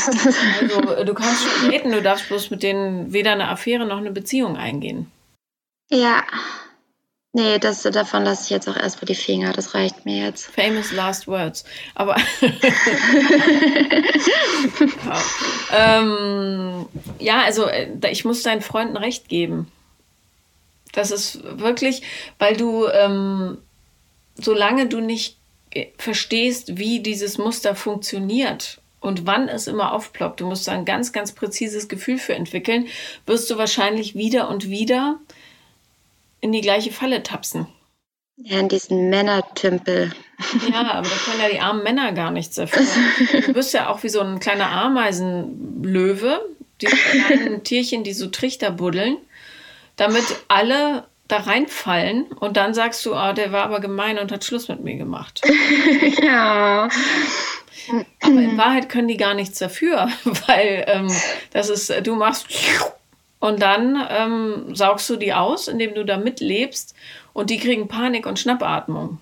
Also, 0.04 1.04
du 1.04 1.14
kannst 1.14 1.44
schon 1.44 1.72
daten, 1.72 1.92
du 1.92 2.02
darfst 2.02 2.28
bloß 2.28 2.50
mit 2.50 2.64
denen 2.64 3.14
weder 3.14 3.34
eine 3.34 3.50
Affäre 3.50 3.86
noch 3.86 3.98
eine 3.98 4.12
Beziehung 4.12 4.58
eingehen. 4.58 5.12
Ja. 5.92 6.24
Nee, 7.38 7.60
das, 7.60 7.84
davon 7.84 8.24
lasse 8.24 8.46
ich 8.46 8.50
jetzt 8.50 8.68
auch 8.68 8.76
erstmal 8.76 9.06
die 9.06 9.14
Finger. 9.14 9.54
Das 9.54 9.76
reicht 9.76 10.06
mir 10.06 10.26
jetzt. 10.26 10.48
Famous 10.48 10.92
last 10.92 11.28
words. 11.28 11.66
Aber. 11.94 12.16
ja. 12.42 12.50
Ähm, 15.70 16.88
ja, 17.20 17.44
also 17.44 17.68
äh, 17.68 17.90
ich 18.10 18.26
muss 18.26 18.42
deinen 18.42 18.62
Freunden 18.62 18.98
recht 18.98 19.30
geben. 19.30 19.72
Das 20.94 21.12
ist 21.12 21.44
wirklich, 21.44 22.02
weil 22.40 22.56
du, 22.56 22.88
ähm, 22.88 23.58
solange 24.36 24.88
du 24.88 25.02
nicht 25.02 25.38
verstehst, 25.98 26.78
wie 26.78 27.02
dieses 27.02 27.38
Muster 27.38 27.76
funktioniert 27.76 28.80
und 29.00 29.28
wann 29.28 29.50
es 29.50 29.68
immer 29.68 29.92
aufploppt, 29.92 30.40
du 30.40 30.48
musst 30.48 30.68
da 30.68 30.72
ein 30.72 30.86
ganz, 30.86 31.12
ganz 31.12 31.34
präzises 31.34 31.90
Gefühl 31.90 32.18
für 32.18 32.34
entwickeln, 32.34 32.88
wirst 33.26 33.52
du 33.52 33.58
wahrscheinlich 33.58 34.16
wieder 34.16 34.50
und 34.50 34.70
wieder 34.70 35.20
in 36.42 36.52
die 36.52 36.62
gleiche 36.62 36.92
Falle 36.92 37.24
tapsen. 37.24 37.68
Ja, 38.38 38.60
in 38.60 38.70
diesen 38.70 39.10
Männertümpel. 39.10 40.12
Ja, 40.72 40.82
aber 40.92 41.10
da 41.10 41.16
können 41.26 41.42
ja 41.42 41.50
die 41.50 41.60
armen 41.60 41.82
Männer 41.82 42.12
gar 42.12 42.30
nichts 42.30 42.56
dafür. 42.56 42.86
Du 43.42 43.54
bist 43.54 43.74
ja 43.74 43.90
auch 43.90 44.04
wie 44.04 44.10
so 44.10 44.22
ein 44.22 44.40
kleiner 44.40 44.70
Ameisenlöwe, 44.70 46.40
die 46.82 46.86
kleinen 46.86 47.64
Tierchen, 47.64 48.04
die 48.04 48.14
so 48.14 48.28
Trichter 48.28 48.70
buddeln, 48.70 49.18
damit 49.96 50.24
alle 50.48 51.08
da 51.28 51.38
reinfallen 51.38 52.26
und 52.32 52.58
dann 52.58 52.74
sagst 52.74 53.06
du, 53.06 53.14
ah, 53.14 53.34
der 53.34 53.52
war 53.52 53.66
aber 53.66 53.80
gemein 53.80 54.18
und 54.18 54.32
hat 54.32 54.46
Schluss 54.46 54.70
mit 54.70 54.84
mir 54.84 54.96
gemacht. 54.96 55.42
ja. 56.22 56.90
Aber 58.22 58.40
in 58.40 58.58
Wahrheit 58.58 58.90
können 58.90 59.08
die 59.08 59.18
gar 59.18 59.34
nichts 59.34 59.60
dafür, 59.60 60.10
weil 60.48 60.86
ähm, 60.88 61.12
das 61.52 61.70
ist, 61.70 61.94
du 62.06 62.16
machst 62.16 62.48
Und 63.40 63.62
dann 63.62 64.04
ähm, 64.10 64.76
saugst 64.76 65.10
du 65.10 65.16
die 65.16 65.34
aus, 65.34 65.68
indem 65.68 65.94
du 65.94 66.04
da 66.04 66.18
mitlebst 66.18 66.96
und 67.34 67.50
die 67.50 67.60
kriegen 67.60 67.88
Panik 67.88 68.26
und 68.26 68.40
Schnappatmung. 68.40 69.20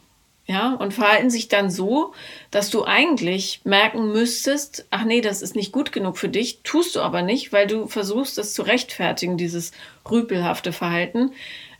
Ja, 0.48 0.74
und 0.76 0.94
verhalten 0.94 1.32
sich 1.32 1.48
dann 1.48 1.72
so, 1.72 2.14
dass 2.52 2.70
du 2.70 2.86
eigentlich 2.86 3.62
merken 3.64 4.12
müsstest, 4.12 4.86
ach 4.92 5.04
nee, 5.04 5.20
das 5.20 5.42
ist 5.42 5.56
nicht 5.56 5.72
gut 5.72 5.92
genug 5.92 6.20
für 6.20 6.30
dich, 6.30 6.60
tust 6.62 6.96
du 6.96 7.02
aber 7.02 7.24
nicht, 7.24 7.52
weil 7.52 7.66
du 7.66 7.88
versuchst, 7.88 8.38
das 8.38 8.54
zu 8.54 8.62
rechtfertigen, 8.62 9.38
dieses 9.38 9.72
rüpelhafte 10.10 10.72
Verhalten, 10.72 11.32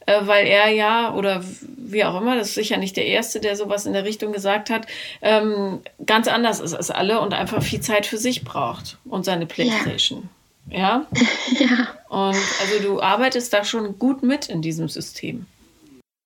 äh, 0.08 0.22
weil 0.22 0.48
er 0.48 0.70
ja, 0.70 1.14
oder 1.14 1.44
wie 1.78 2.06
auch 2.06 2.20
immer, 2.20 2.36
das 2.36 2.50
ist 2.50 2.56
sicher 2.56 2.78
nicht 2.78 2.98
der 2.98 3.06
Erste, 3.06 3.40
der 3.40 3.56
sowas 3.56 3.86
in 3.86 3.94
der 3.94 4.04
Richtung 4.04 4.34
gesagt 4.34 4.72
hat, 4.72 4.88
ähm, 5.22 5.82
ganz 6.04 6.28
anders 6.28 6.60
ist 6.60 6.74
als 6.74 6.90
alle 6.90 7.22
und 7.22 7.36
einfach 7.36 7.62
viel 7.62 7.82
Zeit 7.82 8.08
für 8.08 8.18
sich 8.18 8.44
braucht 8.44 8.98
und 9.06 9.26
seine 9.26 9.46
Playstation. 9.46 10.30
Ja. 10.72 11.06
ja? 11.60 11.66
ja. 11.66 11.88
Und 12.16 12.38
also 12.62 12.80
du 12.82 13.02
arbeitest 13.02 13.52
da 13.52 13.66
schon 13.66 14.00
gut 14.00 14.24
mit 14.24 14.48
in 14.48 14.62
diesem 14.62 14.88
System. 14.88 15.48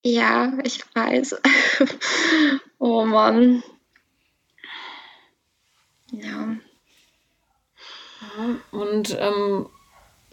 Ja, 0.06 0.54
ich 0.64 0.84
weiß. 0.94 1.38
oh 2.78 3.06
Mann. 3.06 3.64
Ja. 6.12 6.56
Und 8.70 9.18
ähm, 9.20 9.66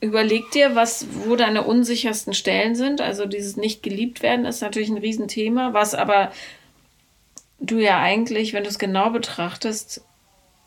überleg 0.02 0.50
dir, 0.50 0.74
was, 0.74 1.06
wo 1.24 1.36
deine 1.36 1.62
unsichersten 1.62 2.34
Stellen 2.34 2.74
sind. 2.74 3.00
Also 3.00 3.24
dieses 3.24 3.56
nicht 3.56 3.82
geliebt 3.82 4.22
werden 4.22 4.44
ist 4.44 4.60
natürlich 4.60 4.90
ein 4.90 4.98
Riesenthema, 4.98 5.72
was 5.72 5.94
aber 5.94 6.32
du 7.60 7.78
ja 7.78 7.98
eigentlich, 7.98 8.52
wenn 8.52 8.64
du 8.64 8.68
es 8.68 8.78
genau 8.78 9.08
betrachtest, 9.08 10.02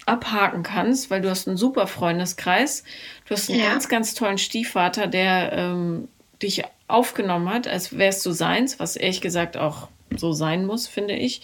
abhaken 0.10 0.64
kannst, 0.64 1.10
weil 1.10 1.22
du 1.22 1.30
hast 1.30 1.47
einen 1.47 1.57
super 1.57 1.88
Freundeskreis. 1.88 2.84
Du 3.26 3.36
hast 3.36 3.49
einen 3.49 3.60
ja. 3.60 3.70
ganz, 3.70 3.88
ganz 3.88 4.14
tollen 4.14 4.38
Stiefvater, 4.38 5.07
der 5.07 5.53
ähm, 5.53 6.07
dich 6.41 6.64
aufgenommen 6.88 7.49
hat, 7.49 7.68
als 7.68 7.97
wärst 7.97 8.26
du 8.26 8.32
seins, 8.32 8.80
was 8.80 8.95
ehrlich 8.95 9.22
gesagt 9.22 9.57
auch 9.57 9.88
so 10.16 10.34
sein 10.34 10.66
muss, 10.66 10.88
finde 10.88 11.16
ich, 11.16 11.41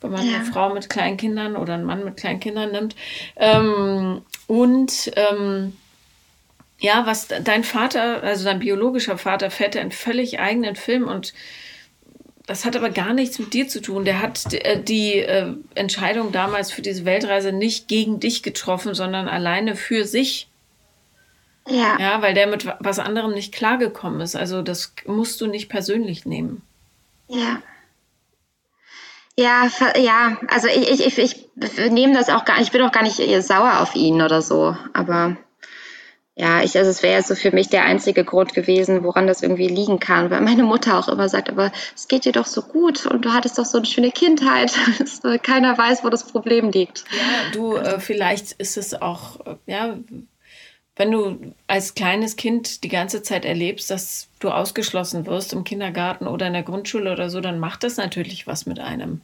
wenn 0.00 0.10
man 0.10 0.28
ja. 0.28 0.36
eine 0.36 0.44
Frau 0.44 0.74
mit 0.74 0.90
kleinen 0.90 1.16
Kindern 1.16 1.56
oder 1.56 1.74
einen 1.74 1.84
Mann 1.84 2.04
mit 2.04 2.16
kleinen 2.16 2.40
Kindern 2.40 2.72
nimmt. 2.72 2.96
Ähm, 3.36 4.22
und 4.46 5.12
ähm, 5.16 5.76
ja, 6.80 7.06
was 7.06 7.28
dein 7.28 7.64
Vater, 7.64 8.22
also 8.22 8.44
dein 8.44 8.60
biologischer 8.60 9.18
Vater, 9.18 9.50
fährt 9.50 9.76
einen 9.76 9.92
völlig 9.92 10.38
eigenen 10.38 10.76
Film 10.76 11.06
und 11.06 11.34
das 12.48 12.64
hat 12.64 12.76
aber 12.76 12.88
gar 12.88 13.12
nichts 13.12 13.38
mit 13.38 13.52
dir 13.52 13.68
zu 13.68 13.82
tun. 13.82 14.06
Der 14.06 14.22
hat 14.22 14.54
äh, 14.54 14.82
die 14.82 15.16
äh, 15.16 15.52
Entscheidung 15.74 16.32
damals 16.32 16.72
für 16.72 16.80
diese 16.80 17.04
Weltreise 17.04 17.52
nicht 17.52 17.88
gegen 17.88 18.20
dich 18.20 18.42
getroffen, 18.42 18.94
sondern 18.94 19.28
alleine 19.28 19.76
für 19.76 20.06
sich. 20.06 20.48
Ja. 21.68 21.98
Ja, 22.00 22.22
weil 22.22 22.32
der 22.32 22.46
mit 22.46 22.66
was 22.80 22.98
anderem 22.98 23.32
nicht 23.32 23.52
klargekommen 23.52 24.22
ist. 24.22 24.34
Also 24.34 24.62
das 24.62 24.94
musst 25.04 25.42
du 25.42 25.46
nicht 25.46 25.68
persönlich 25.68 26.24
nehmen. 26.24 26.62
Ja. 27.28 27.62
Ja, 29.36 29.68
ja, 29.96 30.38
also 30.48 30.68
ich, 30.68 31.06
ich, 31.06 31.18
ich, 31.18 31.46
ich 31.54 31.90
nehme 31.90 32.14
das 32.14 32.30
auch 32.30 32.46
gar 32.46 32.56
nicht, 32.56 32.68
ich 32.68 32.72
bin 32.72 32.82
auch 32.82 32.90
gar 32.90 33.04
nicht 33.04 33.20
sauer 33.44 33.80
auf 33.80 33.94
ihn 33.94 34.22
oder 34.22 34.40
so, 34.42 34.74
aber 34.94 35.36
ja, 36.40 36.62
ich, 36.62 36.78
also 36.78 36.88
es 36.88 37.02
wäre 37.02 37.20
so 37.22 37.34
für 37.34 37.50
mich 37.50 37.68
der 37.68 37.84
einzige 37.84 38.24
Grund 38.24 38.54
gewesen, 38.54 39.02
woran 39.02 39.26
das 39.26 39.42
irgendwie 39.42 39.66
liegen 39.66 39.98
kann, 39.98 40.30
weil 40.30 40.40
meine 40.40 40.62
Mutter 40.62 40.96
auch 40.96 41.08
immer 41.08 41.28
sagt, 41.28 41.50
aber 41.50 41.72
es 41.96 42.06
geht 42.06 42.24
dir 42.24 42.30
doch 42.30 42.46
so 42.46 42.62
gut 42.62 43.06
und 43.06 43.24
du 43.24 43.32
hattest 43.32 43.58
doch 43.58 43.64
so 43.64 43.78
eine 43.78 43.86
schöne 43.86 44.12
Kindheit. 44.12 44.72
Keiner 45.42 45.76
weiß, 45.76 46.04
wo 46.04 46.10
das 46.10 46.24
Problem 46.24 46.70
liegt. 46.70 47.04
Ja, 47.10 47.50
du, 47.52 47.74
äh, 47.74 47.98
vielleicht 47.98 48.52
ist 48.52 48.76
es 48.76 48.94
auch, 48.94 49.40
äh, 49.46 49.56
ja, 49.66 49.98
wenn 50.94 51.10
du 51.10 51.54
als 51.66 51.96
kleines 51.96 52.36
Kind 52.36 52.84
die 52.84 52.88
ganze 52.88 53.22
Zeit 53.22 53.44
erlebst, 53.44 53.90
dass 53.90 54.28
du 54.38 54.50
ausgeschlossen 54.50 55.26
wirst 55.26 55.52
im 55.52 55.64
Kindergarten 55.64 56.28
oder 56.28 56.46
in 56.46 56.52
der 56.52 56.62
Grundschule 56.62 57.10
oder 57.10 57.30
so, 57.30 57.40
dann 57.40 57.58
macht 57.58 57.82
das 57.82 57.96
natürlich 57.96 58.46
was 58.46 58.64
mit 58.64 58.78
einem. 58.78 59.22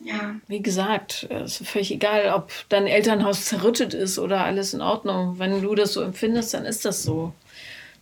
Ja. 0.00 0.36
Wie 0.46 0.62
gesagt, 0.62 1.26
es 1.30 1.60
ist 1.60 1.68
völlig 1.68 1.90
egal, 1.90 2.32
ob 2.32 2.50
dein 2.68 2.86
Elternhaus 2.86 3.46
zerrüttet 3.46 3.94
ist 3.94 4.18
oder 4.18 4.44
alles 4.44 4.74
in 4.74 4.80
Ordnung. 4.80 5.38
Wenn 5.38 5.60
du 5.62 5.74
das 5.74 5.92
so 5.92 6.02
empfindest, 6.02 6.54
dann 6.54 6.64
ist 6.64 6.84
das 6.84 7.02
so. 7.02 7.32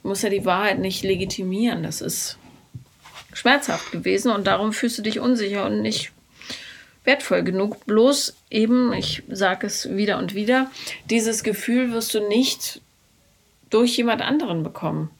Du 0.02 0.08
musst 0.08 0.22
ja 0.22 0.28
die 0.28 0.44
Wahrheit 0.44 0.78
nicht 0.78 1.02
legitimieren. 1.02 1.82
Das 1.82 2.00
ist 2.00 2.38
schmerzhaft 3.32 3.92
gewesen 3.92 4.30
und 4.30 4.46
darum 4.46 4.72
fühlst 4.72 4.98
du 4.98 5.02
dich 5.02 5.20
unsicher 5.20 5.66
und 5.66 5.82
nicht 5.82 6.12
wertvoll 7.04 7.42
genug. 7.42 7.84
Bloß 7.86 8.36
eben, 8.50 8.92
ich 8.92 9.22
sage 9.28 9.66
es 9.66 9.96
wieder 9.96 10.18
und 10.18 10.34
wieder, 10.34 10.70
dieses 11.08 11.42
Gefühl 11.42 11.92
wirst 11.92 12.12
du 12.14 12.26
nicht 12.28 12.82
durch 13.70 13.96
jemand 13.96 14.22
anderen 14.22 14.62
bekommen. 14.62 15.10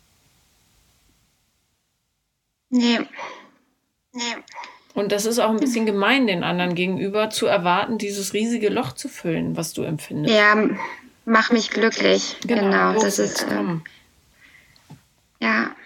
Nee. 2.69 3.01
Nee. 4.13 4.23
Und 4.97 5.13
das 5.13 5.27
ist 5.27 5.39
auch 5.39 5.51
ein 5.51 5.61
bisschen 5.61 5.85
gemein 5.85 6.27
den 6.27 6.43
anderen 6.43 6.75
gegenüber, 6.75 7.29
zu 7.29 7.45
erwarten, 7.45 7.99
dieses 7.99 8.33
riesige 8.33 8.71
Loch 8.71 8.93
zu 8.93 9.11
füllen, 9.11 9.55
was 9.55 9.75
du 9.75 9.83
empfindest. 9.83 10.35
Ja, 10.35 10.57
mach 11.27 11.53
mich 11.53 11.69
glücklich. 11.69 12.37
Genau, 12.47 12.63
genau 12.63 12.93
das 12.95 13.19
ist. 13.19 13.43
Äh, 13.43 15.45
ja. 15.45 15.77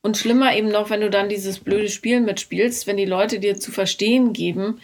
Und 0.00 0.16
schlimmer 0.16 0.52
eben 0.56 0.68
noch, 0.68 0.90
wenn 0.90 1.00
du 1.00 1.10
dann 1.10 1.28
dieses 1.28 1.60
blöde 1.60 1.88
Spiel 1.88 2.20
mitspielst, 2.20 2.88
wenn 2.88 2.96
die 2.96 3.04
Leute 3.04 3.38
dir 3.38 3.60
zu 3.60 3.70
verstehen 3.70 4.32
geben, 4.32 4.80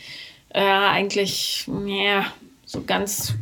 äh, 0.50 0.60
eigentlich, 0.60 1.68
ja, 1.86 2.24
so 2.66 2.84
ganz 2.84 3.34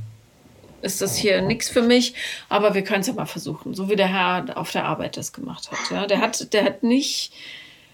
ist 0.81 1.03
das 1.03 1.19
hier 1.19 1.43
nichts 1.43 1.69
für 1.69 1.83
mich, 1.83 2.15
aber 2.49 2.73
wir 2.73 2.83
können 2.83 3.03
es 3.03 3.09
ja 3.09 3.13
mal 3.13 3.27
versuchen, 3.27 3.75
so 3.75 3.91
wie 3.91 3.97
der 3.97 4.09
Herr 4.09 4.57
auf 4.57 4.73
der 4.73 4.87
Arbeit 4.87 5.19
das 5.19 5.35
gemacht 5.35 5.71
hat. 5.71 5.91
Ja, 5.91 6.07
der 6.07 6.23
hat, 6.23 6.55
der 6.55 6.65
hat 6.65 6.83
nicht, 6.83 7.35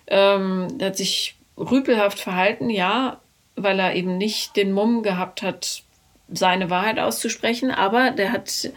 ähm, 0.07 0.79
der 0.79 0.89
hat 0.89 0.97
sich 0.97 1.35
rüpelhaft 1.71 2.19
verhalten, 2.19 2.71
ja, 2.71 3.21
weil 3.57 3.79
er 3.79 3.95
eben 3.95 4.19
nicht 4.19 4.57
den 4.57 4.73
Mumm 4.73 5.03
gehabt 5.03 5.43
hat, 5.43 5.83
seine 6.29 6.71
Wahrheit 6.71 6.99
auszusprechen, 6.99 7.71
aber 7.71 8.11
der 8.11 8.33
hat 8.33 8.71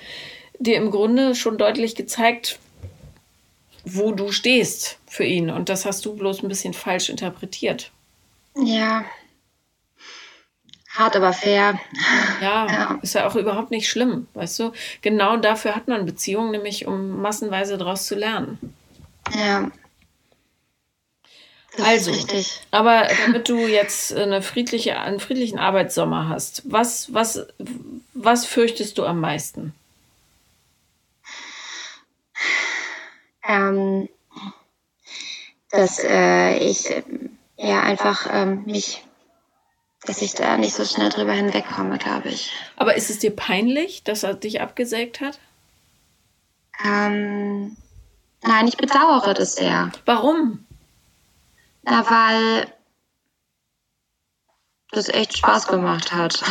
dir 0.60 0.78
im 0.78 0.92
Grunde 0.92 1.36
schon 1.36 1.58
deutlich 1.58 1.96
gezeigt, 1.96 2.60
wo 3.86 4.12
du 4.12 4.32
stehst 4.32 5.00
für 5.08 5.24
ihn. 5.24 5.50
Und 5.50 5.70
das 5.70 5.86
hast 5.86 6.06
du 6.06 6.16
bloß 6.16 6.44
ein 6.44 6.50
bisschen 6.50 6.74
falsch 6.74 7.10
interpretiert. 7.10 7.92
Ja. 8.56 9.06
Hart, 10.90 11.16
aber 11.16 11.34
fair. 11.34 11.80
Ja, 12.42 12.68
ja, 12.72 13.00
ist 13.02 13.16
ja 13.16 13.28
auch 13.28 13.36
überhaupt 13.36 13.72
nicht 13.72 13.90
schlimm, 13.90 14.28
weißt 14.34 14.60
du? 14.60 14.72
Genau 15.02 15.38
dafür 15.38 15.76
hat 15.76 15.88
man 15.88 16.06
Beziehungen, 16.06 16.52
nämlich 16.52 16.88
um 16.88 17.22
massenweise 17.22 17.78
daraus 17.78 18.06
zu 18.06 18.16
lernen. 18.16 18.58
Ja. 19.34 19.72
Das 21.78 21.86
also, 21.86 22.12
aber 22.72 23.08
damit 23.26 23.50
du 23.50 23.68
jetzt 23.68 24.14
eine 24.14 24.42
friedliche, 24.42 25.00
einen 25.00 25.20
friedlichen 25.20 25.60
Arbeitssommer 25.60 26.30
hast, 26.30 26.62
was, 26.66 27.14
was, 27.14 27.46
was 28.14 28.46
fürchtest 28.46 28.98
du 28.98 29.06
am 29.06 29.20
meisten? 29.20 29.74
Ähm, 33.48 34.10
dass 35.70 36.00
äh, 36.04 36.58
ich 36.58 36.90
äh, 36.90 37.04
ja 37.58 37.82
einfach 37.82 38.28
ähm, 38.32 38.64
mich, 38.66 39.04
dass 40.06 40.22
ich 40.22 40.34
da 40.34 40.58
nicht 40.58 40.74
so 40.74 40.86
schnell 40.86 41.10
drüber 41.10 41.34
hinwegkomme, 41.34 41.98
glaube 41.98 42.30
ich. 42.30 42.52
Aber 42.78 42.96
ist 42.96 43.10
es 43.10 43.20
dir 43.20 43.36
peinlich, 43.36 44.04
dass 44.04 44.24
er 44.24 44.34
dich 44.34 44.62
abgesägt 44.62 45.22
hat? 45.22 45.40
Ähm, 46.84 47.76
nein, 48.42 48.68
ich 48.68 48.78
bedauere 48.78 49.34
das 49.34 49.56
sehr. 49.56 49.92
Warum? 50.06 50.65
Na, 51.86 52.10
weil 52.10 52.68
das 54.92 55.10
echt 55.10 55.38
Spaß 55.38 55.68
gemacht 55.68 56.14
hat. 56.14 56.42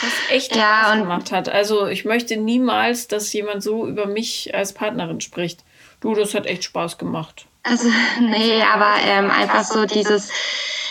Das 0.00 0.12
echt 0.30 0.54
ja, 0.54 0.82
Spaß 0.84 0.98
gemacht 0.98 1.32
hat. 1.32 1.48
Also 1.48 1.86
ich 1.86 2.04
möchte 2.04 2.36
niemals, 2.36 3.08
dass 3.08 3.32
jemand 3.32 3.62
so 3.62 3.86
über 3.86 4.06
mich 4.06 4.54
als 4.54 4.72
Partnerin 4.72 5.20
spricht. 5.20 5.64
Du, 6.00 6.14
das 6.14 6.34
hat 6.34 6.46
echt 6.46 6.64
Spaß 6.64 6.98
gemacht. 6.98 7.46
Also, 7.62 7.88
nee, 8.20 8.62
aber 8.62 8.96
ähm, 9.04 9.30
einfach 9.30 9.64
so 9.64 9.86
dieses, 9.86 10.30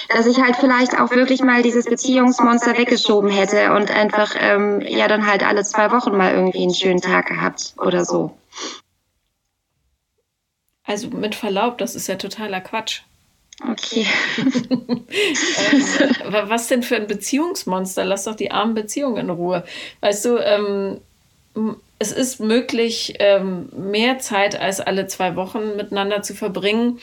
dass 0.09 0.25
ich 0.25 0.41
halt 0.41 0.55
vielleicht 0.55 0.99
auch 0.99 1.11
wirklich 1.11 1.41
mal 1.41 1.61
dieses 1.61 1.85
Beziehungsmonster 1.85 2.77
weggeschoben 2.77 3.29
hätte 3.29 3.73
und 3.73 3.91
einfach 3.91 4.35
ähm, 4.39 4.81
ja 4.81 5.07
dann 5.07 5.27
halt 5.27 5.43
alle 5.43 5.63
zwei 5.63 5.91
Wochen 5.91 6.17
mal 6.17 6.33
irgendwie 6.33 6.63
einen 6.63 6.73
schönen 6.73 7.01
Tag 7.01 7.27
gehabt 7.27 7.73
oder 7.77 8.05
so. 8.05 8.35
Also 10.83 11.09
mit 11.09 11.35
Verlaub, 11.35 11.77
das 11.77 11.95
ist 11.95 12.07
ja 12.07 12.15
totaler 12.15 12.59
Quatsch. 12.59 13.03
Okay. 13.61 14.07
ähm, 14.37 15.05
was 16.47 16.67
denn 16.67 16.83
für 16.83 16.95
ein 16.95 17.07
Beziehungsmonster? 17.07 18.03
Lass 18.03 18.23
doch 18.23 18.35
die 18.35 18.51
armen 18.51 18.73
Beziehungen 18.73 19.17
in 19.17 19.29
Ruhe. 19.29 19.63
Weißt 20.01 20.25
du, 20.25 20.37
ähm, 20.37 20.99
es 21.99 22.11
ist 22.11 22.39
möglich, 22.39 23.15
ähm, 23.19 23.69
mehr 23.75 24.19
Zeit 24.19 24.59
als 24.59 24.79
alle 24.79 25.07
zwei 25.07 25.35
Wochen 25.35 25.75
miteinander 25.77 26.21
zu 26.23 26.33
verbringen, 26.33 26.99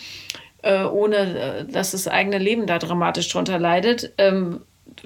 äh, 0.62 0.84
ohne 0.84 1.16
äh, 1.16 1.64
dass 1.64 1.92
das 1.92 2.08
eigene 2.08 2.38
Leben 2.38 2.66
da 2.66 2.78
dramatisch 2.78 3.28
drunter 3.28 3.58
leidet. 3.58 4.12
Ähm, 4.18 4.60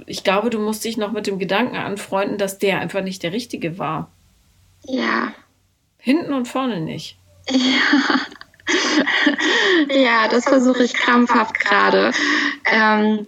ich 0.06 0.24
glaube, 0.24 0.50
du 0.50 0.58
musst 0.58 0.84
dich 0.84 0.96
noch 0.96 1.12
mit 1.12 1.26
dem 1.26 1.38
Gedanken 1.38 1.76
anfreunden, 1.76 2.38
dass 2.38 2.58
der 2.58 2.80
einfach 2.80 3.02
nicht 3.02 3.22
der 3.22 3.32
Richtige 3.32 3.78
war. 3.78 4.10
Ja. 4.84 5.32
Hinten 5.98 6.32
und 6.32 6.48
vorne 6.48 6.80
nicht. 6.80 7.16
Ja. 7.50 8.18
ja, 9.90 10.28
das 10.28 10.44
versuche 10.44 10.84
ich 10.84 10.94
krampfhaft 10.94 11.58
gerade. 11.60 12.12
Ähm, 12.64 13.26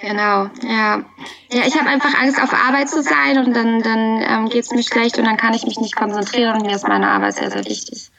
genau, 0.00 0.50
ja. 0.62 1.04
Ja, 1.52 1.62
ich 1.66 1.78
habe 1.78 1.88
einfach 1.88 2.14
Angst, 2.20 2.40
auf 2.42 2.52
Arbeit 2.52 2.88
zu 2.88 3.02
sein 3.02 3.38
und 3.38 3.54
dann, 3.54 3.82
dann 3.82 4.22
ähm, 4.22 4.48
geht 4.48 4.64
es 4.64 4.72
mir 4.72 4.82
schlecht 4.82 5.18
und 5.18 5.24
dann 5.24 5.36
kann 5.36 5.54
ich 5.54 5.64
mich 5.64 5.78
nicht 5.78 5.96
konzentrieren 5.96 6.56
und 6.56 6.66
mir 6.66 6.74
ist 6.74 6.88
meine 6.88 7.08
Arbeit 7.08 7.34
sehr, 7.34 7.50
sehr 7.50 7.64
wichtig. 7.64 8.10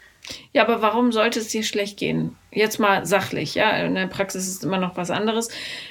Ja, 0.53 0.63
aber 0.63 0.81
warum 0.81 1.11
sollte 1.11 1.39
es 1.39 1.49
dir 1.49 1.63
schlecht 1.63 1.97
gehen? 1.97 2.35
Jetzt 2.51 2.79
mal 2.79 3.05
sachlich, 3.05 3.55
ja. 3.55 3.71
In 3.77 3.95
der 3.95 4.07
Praxis 4.07 4.47
ist 4.47 4.63
immer 4.63 4.77
noch 4.77 4.97
was 4.97 5.11
anderes. 5.11 5.49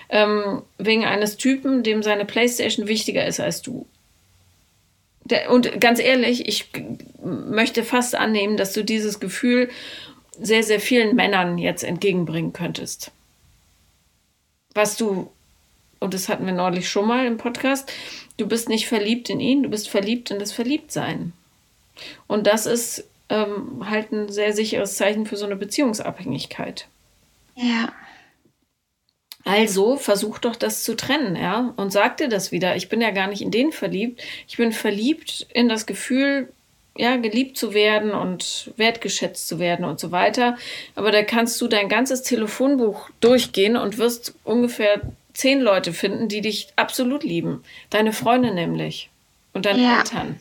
Ähm, 0.08 0.62
wegen 0.78 1.04
eines 1.04 1.36
Typen, 1.36 1.82
dem 1.82 2.02
seine 2.02 2.24
Playstation 2.24 2.86
wichtiger 2.86 3.26
ist 3.26 3.40
als 3.40 3.62
du. 3.62 3.86
Der, 5.30 5.50
und 5.50 5.80
ganz 5.80 5.98
ehrlich, 5.98 6.46
ich 6.46 6.68
möchte 7.22 7.82
fast 7.82 8.14
annehmen, 8.14 8.56
dass 8.56 8.72
du 8.72 8.84
dieses 8.84 9.18
Gefühl 9.18 9.68
sehr, 10.38 10.62
sehr 10.62 10.80
vielen 10.80 11.16
Männern 11.16 11.58
jetzt 11.58 11.82
entgegenbringen 11.82 12.52
könntest. 12.52 13.10
Was 14.74 14.96
du, 14.96 15.30
und 15.98 16.14
das 16.14 16.28
hatten 16.28 16.46
wir 16.46 16.52
neulich 16.52 16.88
schon 16.88 17.08
mal 17.08 17.26
im 17.26 17.38
Podcast, 17.38 17.92
du 18.36 18.46
bist 18.46 18.68
nicht 18.68 18.86
verliebt 18.86 19.30
in 19.30 19.40
ihn, 19.40 19.62
du 19.62 19.68
bist 19.68 19.88
verliebt 19.88 20.30
in 20.30 20.38
das 20.38 20.52
Verliebtsein. 20.52 21.32
Und 22.26 22.46
das 22.46 22.66
ist 22.66 23.04
ähm, 23.28 23.88
halt 23.88 24.12
ein 24.12 24.28
sehr 24.28 24.52
sicheres 24.52 24.96
Zeichen 24.96 25.26
für 25.26 25.36
so 25.36 25.46
eine 25.46 25.56
Beziehungsabhängigkeit. 25.56 26.86
Ja. 27.56 27.92
Also 29.47 29.97
versuch 29.97 30.38
doch 30.38 30.57
das 30.57 30.82
zu 30.82 30.97
trennen, 30.97 31.36
ja, 31.36 31.72
und 31.76 31.92
sag 31.92 32.16
dir 32.16 32.28
das 32.28 32.51
wieder. 32.51 32.74
Ich 32.74 32.88
bin 32.88 33.01
ja 33.01 33.12
gar 33.12 33.28
nicht 33.28 33.42
in 33.42 33.53
den 33.53 33.70
verliebt. 33.70 34.20
Ich 34.49 34.57
bin 34.57 34.72
verliebt 34.72 35.47
in 35.55 35.68
das 35.68 35.86
Gefühl, 35.86 36.53
ja, 36.97 37.16
geliebt 37.16 37.57
zu 37.57 37.72
werden 37.72 38.11
und 38.11 38.72
wertgeschätzt 38.76 39.47
zu 39.47 39.61
werden 39.61 39.84
und 39.84 40.01
so 40.01 40.11
weiter. 40.11 40.57
Aber 40.97 41.12
da 41.12 41.22
kannst 41.22 41.61
du 41.61 41.68
dein 41.68 41.88
ganzes 41.88 42.22
Telefonbuch 42.22 43.09
durchgehen 43.20 43.76
und 43.76 43.99
wirst 43.99 44.34
ungefähr 44.42 45.01
zehn 45.32 45.61
Leute 45.61 45.92
finden, 45.92 46.26
die 46.28 46.40
dich 46.40 46.68
absolut 46.74 47.22
lieben. 47.22 47.62
Deine 47.90 48.12
Freunde 48.12 48.53
nämlich 48.53 49.11
und 49.53 49.64
deine 49.66 49.80
ja. 49.80 49.99
Eltern. 49.99 50.40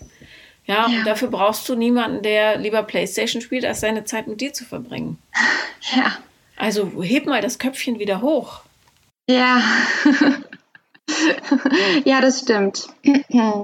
Ja, 0.66 0.76
ja, 0.76 0.86
und 0.86 1.06
dafür 1.06 1.28
brauchst 1.28 1.70
du 1.70 1.76
niemanden, 1.76 2.24
der 2.24 2.58
lieber 2.58 2.82
Playstation 2.82 3.39
spielt, 3.39 3.66
als 3.66 3.82
seine 3.82 4.06
Zeit 4.06 4.26
mit 4.28 4.41
dir 4.41 4.51
zu 4.51 4.66
verbringen. 4.66 5.20
Ja. 5.95 6.18
Also 6.58 7.03
heb 7.03 7.28
mal 7.28 7.41
das 7.41 7.60
Köpfchen 7.60 7.99
wieder 7.99 8.22
hoch. 8.22 8.64
Ja. 9.28 9.61
ja, 12.05 12.21
das 12.21 12.41
stimmt. 12.41 12.88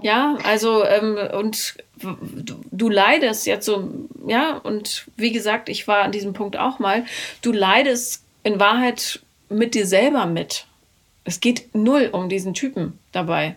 ja, 0.02 0.38
also 0.44 0.84
ähm, 0.86 1.18
und 1.34 1.76
du, 2.02 2.56
du, 2.72 2.90
leidest 2.90 3.46
jetzt 3.46 3.66
so, 3.66 3.90
ja, 4.28 4.58
und 4.58 5.06
wie 5.18 5.32
gesagt, 5.32 5.70
ich 5.70 5.88
war 5.88 6.04
an 6.04 6.12
diesem 6.12 6.34
Punkt 6.34 6.58
auch 6.58 6.80
mal, 6.80 7.06
du 7.42 7.52
leidest 7.52 8.24
in 8.44 8.60
Wahrheit 8.60 9.22
mit 9.50 9.76
dir 9.76 9.86
selber 9.86 10.26
mit. 10.26 10.66
Es 11.24 11.40
geht 11.40 11.76
null 11.76 12.10
um 12.12 12.30
diesen 12.30 12.54
Typen 12.54 12.98
dabei. 13.12 13.56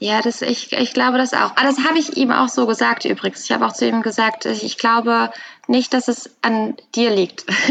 Ja, 0.00 0.22
das, 0.22 0.42
ich, 0.42 0.72
ich 0.72 0.94
glaube 0.94 1.18
das 1.18 1.32
auch. 1.32 1.56
Aber 1.56 1.64
das 1.64 1.78
habe 1.84 1.98
ich 1.98 2.16
ihm 2.16 2.30
auch 2.30 2.48
so 2.48 2.66
gesagt 2.66 3.04
übrigens. 3.04 3.44
Ich 3.44 3.50
habe 3.50 3.66
auch 3.66 3.72
zu 3.72 3.86
ihm 3.86 4.02
gesagt, 4.02 4.44
ich 4.46 4.78
glaube 4.78 5.30
nicht, 5.66 5.92
dass 5.92 6.06
es 6.06 6.30
an 6.40 6.76
dir 6.94 7.10
liegt. 7.10 7.44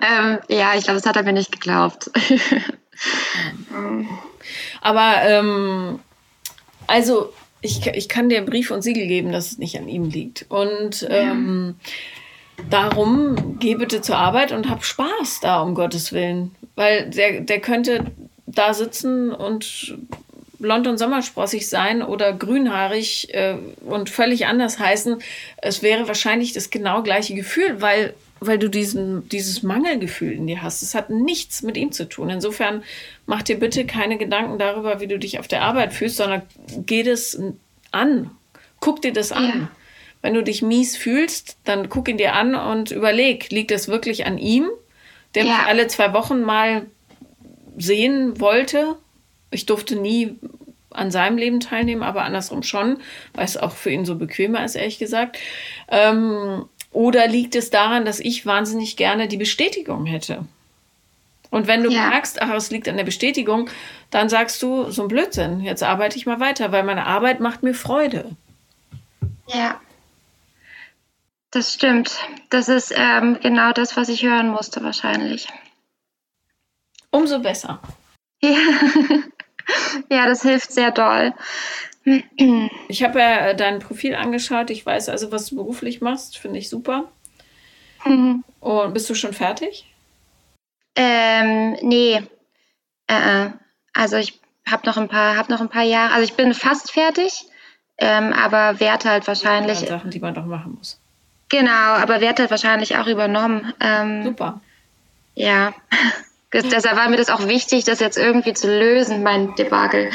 ähm, 0.00 0.38
ja, 0.48 0.74
ich 0.76 0.84
glaube, 0.84 1.00
das 1.00 1.06
hat 1.06 1.16
er 1.16 1.24
mir 1.24 1.32
nicht 1.32 1.50
geglaubt. 1.50 2.10
Aber 4.80 5.14
ähm, 5.22 5.98
also 6.86 7.32
ich, 7.60 7.84
ich 7.86 8.08
kann 8.08 8.28
dir 8.28 8.42
Brief 8.42 8.70
und 8.70 8.82
Siegel 8.82 9.08
geben, 9.08 9.32
dass 9.32 9.52
es 9.52 9.58
nicht 9.58 9.76
an 9.76 9.88
ihm 9.88 10.04
liegt. 10.04 10.46
Und 10.48 11.04
ähm, 11.10 11.74
darum 12.70 13.58
geh 13.58 13.74
bitte 13.74 14.00
zur 14.00 14.16
Arbeit 14.16 14.52
und 14.52 14.70
hab 14.70 14.84
Spaß 14.84 15.40
da, 15.40 15.60
um 15.60 15.74
Gottes 15.74 16.12
Willen. 16.12 16.54
Weil 16.76 17.10
der, 17.10 17.40
der 17.40 17.60
könnte 17.60 18.12
da 18.46 18.74
sitzen 18.74 19.32
und 19.32 19.96
blond 20.62 20.86
und 20.86 20.96
sommersprossig 20.96 21.68
sein 21.68 22.02
oder 22.02 22.32
grünhaarig 22.32 23.34
äh, 23.34 23.56
und 23.84 24.08
völlig 24.08 24.46
anders 24.46 24.78
heißen, 24.78 25.20
es 25.58 25.82
wäre 25.82 26.08
wahrscheinlich 26.08 26.54
das 26.54 26.70
genau 26.70 27.02
gleiche 27.02 27.34
Gefühl, 27.34 27.82
weil, 27.82 28.14
weil 28.40 28.58
du 28.58 28.70
diesen, 28.70 29.28
dieses 29.28 29.62
Mangelgefühl 29.62 30.32
in 30.32 30.46
dir 30.46 30.62
hast. 30.62 30.82
Es 30.82 30.94
hat 30.94 31.10
nichts 31.10 31.62
mit 31.62 31.76
ihm 31.76 31.92
zu 31.92 32.08
tun. 32.08 32.30
Insofern 32.30 32.82
mach 33.26 33.42
dir 33.42 33.58
bitte 33.58 33.84
keine 33.84 34.16
Gedanken 34.16 34.58
darüber, 34.58 35.00
wie 35.00 35.08
du 35.08 35.18
dich 35.18 35.38
auf 35.38 35.48
der 35.48 35.62
Arbeit 35.62 35.92
fühlst, 35.92 36.16
sondern 36.16 36.42
geh 36.86 37.02
das 37.02 37.38
an. 37.90 38.30
Guck 38.80 39.02
dir 39.02 39.12
das 39.12 39.32
an. 39.32 39.44
Ja. 39.44 39.68
Wenn 40.22 40.34
du 40.34 40.42
dich 40.42 40.62
mies 40.62 40.96
fühlst, 40.96 41.58
dann 41.64 41.88
guck 41.88 42.08
ihn 42.08 42.16
dir 42.16 42.34
an 42.34 42.54
und 42.54 42.92
überleg, 42.92 43.50
liegt 43.50 43.72
es 43.72 43.88
wirklich 43.88 44.24
an 44.24 44.38
ihm, 44.38 44.70
der 45.34 45.44
ja. 45.44 45.56
mich 45.56 45.66
alle 45.66 45.88
zwei 45.88 46.12
Wochen 46.14 46.42
mal 46.42 46.86
sehen 47.76 48.40
wollte 48.40 48.96
ich 49.52 49.66
durfte 49.66 49.96
nie 49.96 50.36
an 50.94 51.10
seinem 51.10 51.38
Leben 51.38 51.60
teilnehmen, 51.60 52.02
aber 52.02 52.22
andersrum 52.22 52.62
schon, 52.62 52.98
weil 53.34 53.44
es 53.44 53.56
auch 53.56 53.72
für 53.72 53.90
ihn 53.90 54.04
so 54.04 54.16
bequemer 54.16 54.64
ist, 54.64 54.74
ehrlich 54.74 54.98
gesagt. 54.98 55.38
Ähm, 55.88 56.66
oder 56.92 57.26
liegt 57.26 57.54
es 57.54 57.70
daran, 57.70 58.04
dass 58.04 58.20
ich 58.20 58.44
wahnsinnig 58.44 58.96
gerne 58.96 59.28
die 59.28 59.36
Bestätigung 59.36 60.06
hätte? 60.06 60.44
Und 61.50 61.66
wenn 61.66 61.82
du 61.82 61.90
ja. 61.90 62.08
merkst, 62.08 62.40
ach, 62.40 62.52
es 62.54 62.70
liegt 62.70 62.88
an 62.88 62.96
der 62.96 63.04
Bestätigung, 63.04 63.68
dann 64.10 64.28
sagst 64.28 64.62
du, 64.62 64.90
so 64.90 65.02
ein 65.02 65.08
Blödsinn, 65.08 65.60
jetzt 65.60 65.82
arbeite 65.82 66.16
ich 66.16 66.26
mal 66.26 66.40
weiter, 66.40 66.72
weil 66.72 66.82
meine 66.82 67.06
Arbeit 67.06 67.40
macht 67.40 67.62
mir 67.62 67.74
Freude. 67.74 68.30
Ja, 69.48 69.80
das 71.52 71.74
stimmt. 71.74 72.18
Das 72.48 72.68
ist 72.68 72.94
ähm, 72.96 73.38
genau 73.40 73.72
das, 73.72 73.96
was 73.96 74.08
ich 74.08 74.24
hören 74.24 74.48
musste 74.48 74.82
wahrscheinlich. 74.82 75.46
Umso 77.10 77.40
besser. 77.40 77.80
Ja. 78.42 78.56
ja, 80.10 80.26
das 80.26 80.42
hilft 80.42 80.72
sehr 80.72 80.90
doll. 80.90 81.34
Ich 82.88 83.02
habe 83.02 83.20
ja 83.20 83.48
äh, 83.48 83.56
dein 83.56 83.78
Profil 83.78 84.14
angeschaut. 84.14 84.70
Ich 84.70 84.84
weiß 84.84 85.08
also, 85.08 85.30
was 85.30 85.46
du 85.46 85.56
beruflich 85.56 86.00
machst. 86.00 86.38
Finde 86.38 86.58
ich 86.58 86.68
super. 86.68 87.10
Mhm. 88.04 88.44
Und 88.60 88.94
bist 88.94 89.08
du 89.08 89.14
schon 89.14 89.32
fertig? 89.32 89.86
Ähm, 90.96 91.76
nee. 91.82 92.20
Äh, 93.06 93.46
äh. 93.46 93.50
also 93.94 94.16
ich 94.16 94.40
habe 94.68 94.86
noch 94.86 94.96
ein 94.96 95.08
paar, 95.08 95.36
habe 95.36 95.52
noch 95.52 95.60
ein 95.60 95.68
paar 95.68 95.84
Jahre. 95.84 96.14
Also 96.14 96.24
ich 96.24 96.34
bin 96.34 96.54
fast 96.54 96.90
fertig, 96.90 97.46
ähm, 97.98 98.32
aber 98.32 98.80
werde 98.80 99.08
halt 99.08 99.26
wahrscheinlich. 99.26 99.80
Ja, 99.82 99.88
Sachen, 99.88 100.10
die 100.10 100.20
man 100.20 100.34
doch 100.34 100.46
machen 100.46 100.74
muss. 100.76 101.00
Genau, 101.48 101.70
aber 101.70 102.20
werde 102.20 102.42
halt 102.42 102.50
wahrscheinlich 102.50 102.96
auch 102.96 103.06
übernommen. 103.06 103.72
Ähm, 103.80 104.24
super. 104.24 104.60
Ja. 105.34 105.74
Deshalb 106.52 106.96
war 106.96 107.08
mir 107.08 107.16
das 107.16 107.30
auch 107.30 107.46
wichtig, 107.48 107.84
das 107.84 108.00
jetzt 108.00 108.18
irgendwie 108.18 108.52
zu 108.52 108.66
lösen, 108.68 109.22
mein 109.22 109.54
Debakel. 109.54 110.10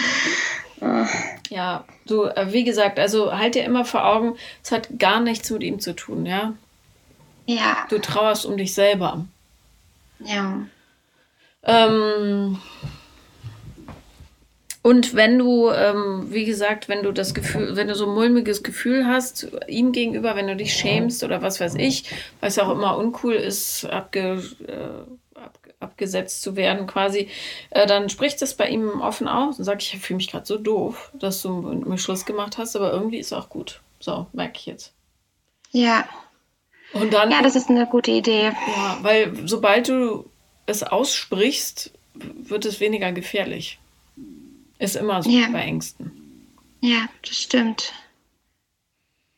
Ja, 1.50 1.86
du, 2.06 2.26
äh, 2.26 2.54
wie 2.54 2.64
gesagt, 2.64 3.00
also 3.00 3.36
halt 3.36 3.56
dir 3.56 3.64
immer 3.64 3.86
vor 3.86 4.06
Augen, 4.06 4.38
es 4.64 4.72
hat 4.72 5.00
gar 5.00 5.20
nichts 5.20 5.50
mit 5.50 5.64
ihm 5.64 5.80
zu 5.80 5.96
tun, 5.96 6.26
ja? 6.26 6.54
Ja. 7.48 7.88
Du 7.90 8.00
trauerst 8.00 8.46
um 8.46 8.58
dich 8.58 8.74
selber. 8.74 9.26
Ja. 10.20 10.62
Ähm, 11.64 12.60
und 14.82 15.16
wenn 15.16 15.40
du, 15.40 15.70
ähm, 15.70 16.28
wie 16.30 16.46
gesagt, 16.46 16.88
wenn 16.88 17.04
du 17.04 17.12
das 17.12 17.34
Gefühl, 17.34 17.76
wenn 17.76 17.88
du 17.88 17.96
so 17.96 18.06
ein 18.06 18.14
mulmiges 18.14 18.64
Gefühl 18.64 19.06
hast, 19.06 19.48
ihm 19.68 19.92
gegenüber, 19.92 20.36
wenn 20.36 20.48
du 20.48 20.56
dich 20.56 20.74
schämst 20.74 21.24
oder 21.24 21.42
was 21.42 21.60
weiß 21.60 21.76
ich, 21.76 22.06
was 22.40 22.60
auch 22.60 22.72
immer 22.72 22.98
uncool 22.98 23.34
ist, 23.34 23.86
abge, 23.86 24.44
äh, 24.68 25.27
abgesetzt 25.80 26.42
zu 26.42 26.56
werden 26.56 26.88
quasi, 26.88 27.30
äh, 27.70 27.86
dann 27.86 28.10
spricht 28.10 28.42
das 28.42 28.56
bei 28.56 28.68
ihm 28.70 29.02
offen 29.02 29.28
aus 29.28 29.60
und 29.60 29.66
sagt, 29.66 29.84
ich 29.84 30.00
fühle 30.00 30.18
mich 30.18 30.30
gerade 30.30 30.46
so 30.46 30.58
doof, 30.58 31.12
dass 31.14 31.42
du 31.42 31.62
mit 31.62 31.86
mir 31.86 31.98
Schluss 31.98 32.26
gemacht 32.26 32.58
hast, 32.58 32.76
aber 32.76 32.92
irgendwie 32.92 33.18
ist 33.18 33.34
auch 33.34 33.50
gut. 33.50 33.82
So, 34.00 34.28
merke 34.34 34.58
ich 34.58 34.66
jetzt. 34.66 34.94
Ja. 35.72 36.08
Und 36.94 37.14
dann. 37.14 37.32
Ja, 37.32 37.42
das 37.42 37.56
ist 37.56 37.70
eine 37.70 37.86
gute 37.86 38.12
Idee. 38.12 38.52
Ja, 38.76 38.98
weil 39.02 39.48
sobald 39.48 39.90
du 39.90 40.30
es 40.66 40.84
aussprichst, 40.84 41.92
wird 42.14 42.66
es 42.66 42.80
weniger 42.80 43.12
gefährlich. 43.12 43.80
Ist 44.80 44.96
immer 44.96 45.22
so 45.22 45.30
ja. 45.30 45.48
bei 45.52 45.62
Ängsten. 45.62 46.12
Ja, 46.82 47.08
das 47.26 47.36
stimmt. 47.36 47.94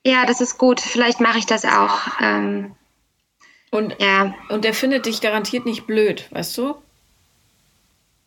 Ja, 0.06 0.26
das 0.26 0.42
ist 0.42 0.58
gut. 0.58 0.80
Vielleicht 0.80 1.20
mache 1.20 1.40
ich 1.40 1.46
das 1.46 1.66
auch. 1.66 2.00
Ähm, 2.22 2.76
und, 3.72 3.96
ja. 4.00 4.34
und 4.50 4.64
der 4.64 4.74
findet 4.74 5.06
dich 5.06 5.22
garantiert 5.22 5.66
nicht 5.66 5.86
blöd, 5.86 6.28
weißt 6.32 6.58
du? 6.58 6.76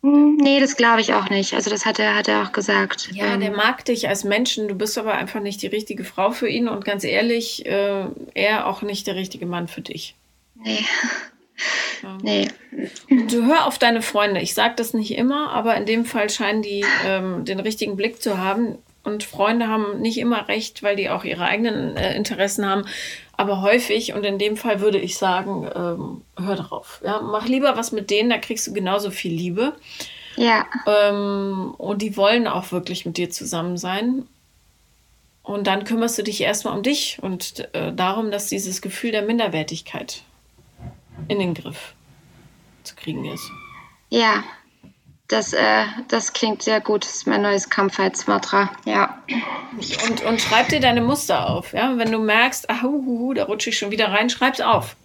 Hm, 0.03 0.35
nee, 0.35 0.59
das 0.59 0.75
glaube 0.75 1.01
ich 1.01 1.13
auch 1.13 1.29
nicht. 1.29 1.53
Also 1.53 1.69
das 1.69 1.85
hat 1.85 1.97
er, 1.97 2.15
hat 2.15 2.27
er 2.27 2.43
auch 2.43 2.51
gesagt. 2.51 3.09
Ja, 3.13 3.33
ähm, 3.33 3.39
der 3.39 3.51
mag 3.51 3.85
dich 3.85 4.09
als 4.09 4.23
Menschen, 4.25 4.67
du 4.67 4.75
bist 4.75 4.97
aber 4.97 5.13
einfach 5.13 5.39
nicht 5.39 5.61
die 5.61 5.67
richtige 5.67 6.03
Frau 6.03 6.31
für 6.31 6.49
ihn 6.49 6.67
und 6.67 6.83
ganz 6.83 7.05
ehrlich, 7.05 7.65
äh, 7.65 8.05
er 8.33 8.67
auch 8.67 8.81
nicht 8.81 9.07
der 9.07 9.15
richtige 9.15 9.45
Mann 9.45 9.67
für 9.67 9.81
dich. 9.81 10.15
Nee. 10.55 10.79
Ja. 10.79 11.09
Nee. 12.21 12.49
Du 13.29 13.45
hör 13.45 13.65
auf 13.67 13.77
deine 13.77 14.01
Freunde. 14.01 14.41
Ich 14.41 14.53
sage 14.53 14.73
das 14.75 14.93
nicht 14.93 15.15
immer, 15.15 15.51
aber 15.51 15.77
in 15.77 15.85
dem 15.85 16.03
Fall 16.03 16.29
scheinen 16.29 16.61
die 16.61 16.83
ähm, 17.05 17.45
den 17.45 17.59
richtigen 17.61 17.95
Blick 17.95 18.21
zu 18.21 18.39
haben. 18.39 18.77
Und 19.03 19.23
Freunde 19.23 19.67
haben 19.67 20.01
nicht 20.01 20.17
immer 20.17 20.47
recht, 20.47 20.83
weil 20.83 20.95
die 20.95 21.09
auch 21.09 21.23
ihre 21.23 21.45
eigenen 21.45 21.95
äh, 21.95 22.15
Interessen 22.15 22.65
haben. 22.65 22.85
Aber 23.35 23.61
häufig, 23.61 24.13
und 24.13 24.23
in 24.25 24.37
dem 24.37 24.57
Fall 24.57 24.79
würde 24.79 24.99
ich 24.99 25.17
sagen, 25.17 25.67
ähm, 25.75 26.21
hör 26.45 26.55
drauf. 26.55 27.01
Ja? 27.03 27.21
Mach 27.21 27.47
lieber 27.47 27.75
was 27.75 27.91
mit 27.91 28.09
denen, 28.09 28.29
da 28.29 28.37
kriegst 28.37 28.67
du 28.67 28.73
genauso 28.73 29.11
viel 29.11 29.33
Liebe. 29.33 29.73
Ja. 30.35 30.65
Ähm, 30.85 31.73
und 31.77 32.01
die 32.01 32.15
wollen 32.15 32.47
auch 32.47 32.71
wirklich 32.71 33.05
mit 33.05 33.17
dir 33.17 33.29
zusammen 33.29 33.77
sein. 33.77 34.27
Und 35.41 35.67
dann 35.67 35.83
kümmerst 35.83 36.17
du 36.17 36.23
dich 36.23 36.41
erstmal 36.41 36.75
um 36.75 36.83
dich 36.83 37.17
und 37.21 37.67
äh, 37.73 37.91
darum, 37.93 38.31
dass 38.31 38.47
dieses 38.47 38.81
Gefühl 38.81 39.11
der 39.11 39.23
Minderwertigkeit 39.23 40.23
in 41.27 41.39
den 41.39 41.53
Griff 41.53 41.93
zu 42.83 42.95
kriegen 42.95 43.25
ist. 43.25 43.49
Ja, 44.09 44.43
das, 45.33 45.51
äh, 45.51 45.85
das 46.09 46.33
klingt 46.33 46.61
sehr 46.61 46.79
gut. 46.79 47.03
Das 47.03 47.15
ist 47.15 47.27
mein 47.27 47.41
neues 47.41 47.69
Kampfheitsmantra. 47.69 48.69
Ja. 48.85 49.17
Und, 50.07 50.23
und 50.23 50.41
schreib 50.41 50.69
dir 50.69 50.79
deine 50.79 51.01
Muster 51.01 51.49
auf. 51.49 51.73
Ja? 51.73 51.97
Wenn 51.97 52.11
du 52.11 52.19
merkst, 52.19 52.69
ach, 52.69 52.83
hu, 52.83 53.03
hu, 53.05 53.33
da 53.33 53.45
rutsche 53.45 53.71
ich 53.71 53.77
schon 53.77 53.89
wieder 53.89 54.11
rein, 54.11 54.29
schreib's 54.29 54.61
auf. 54.61 54.95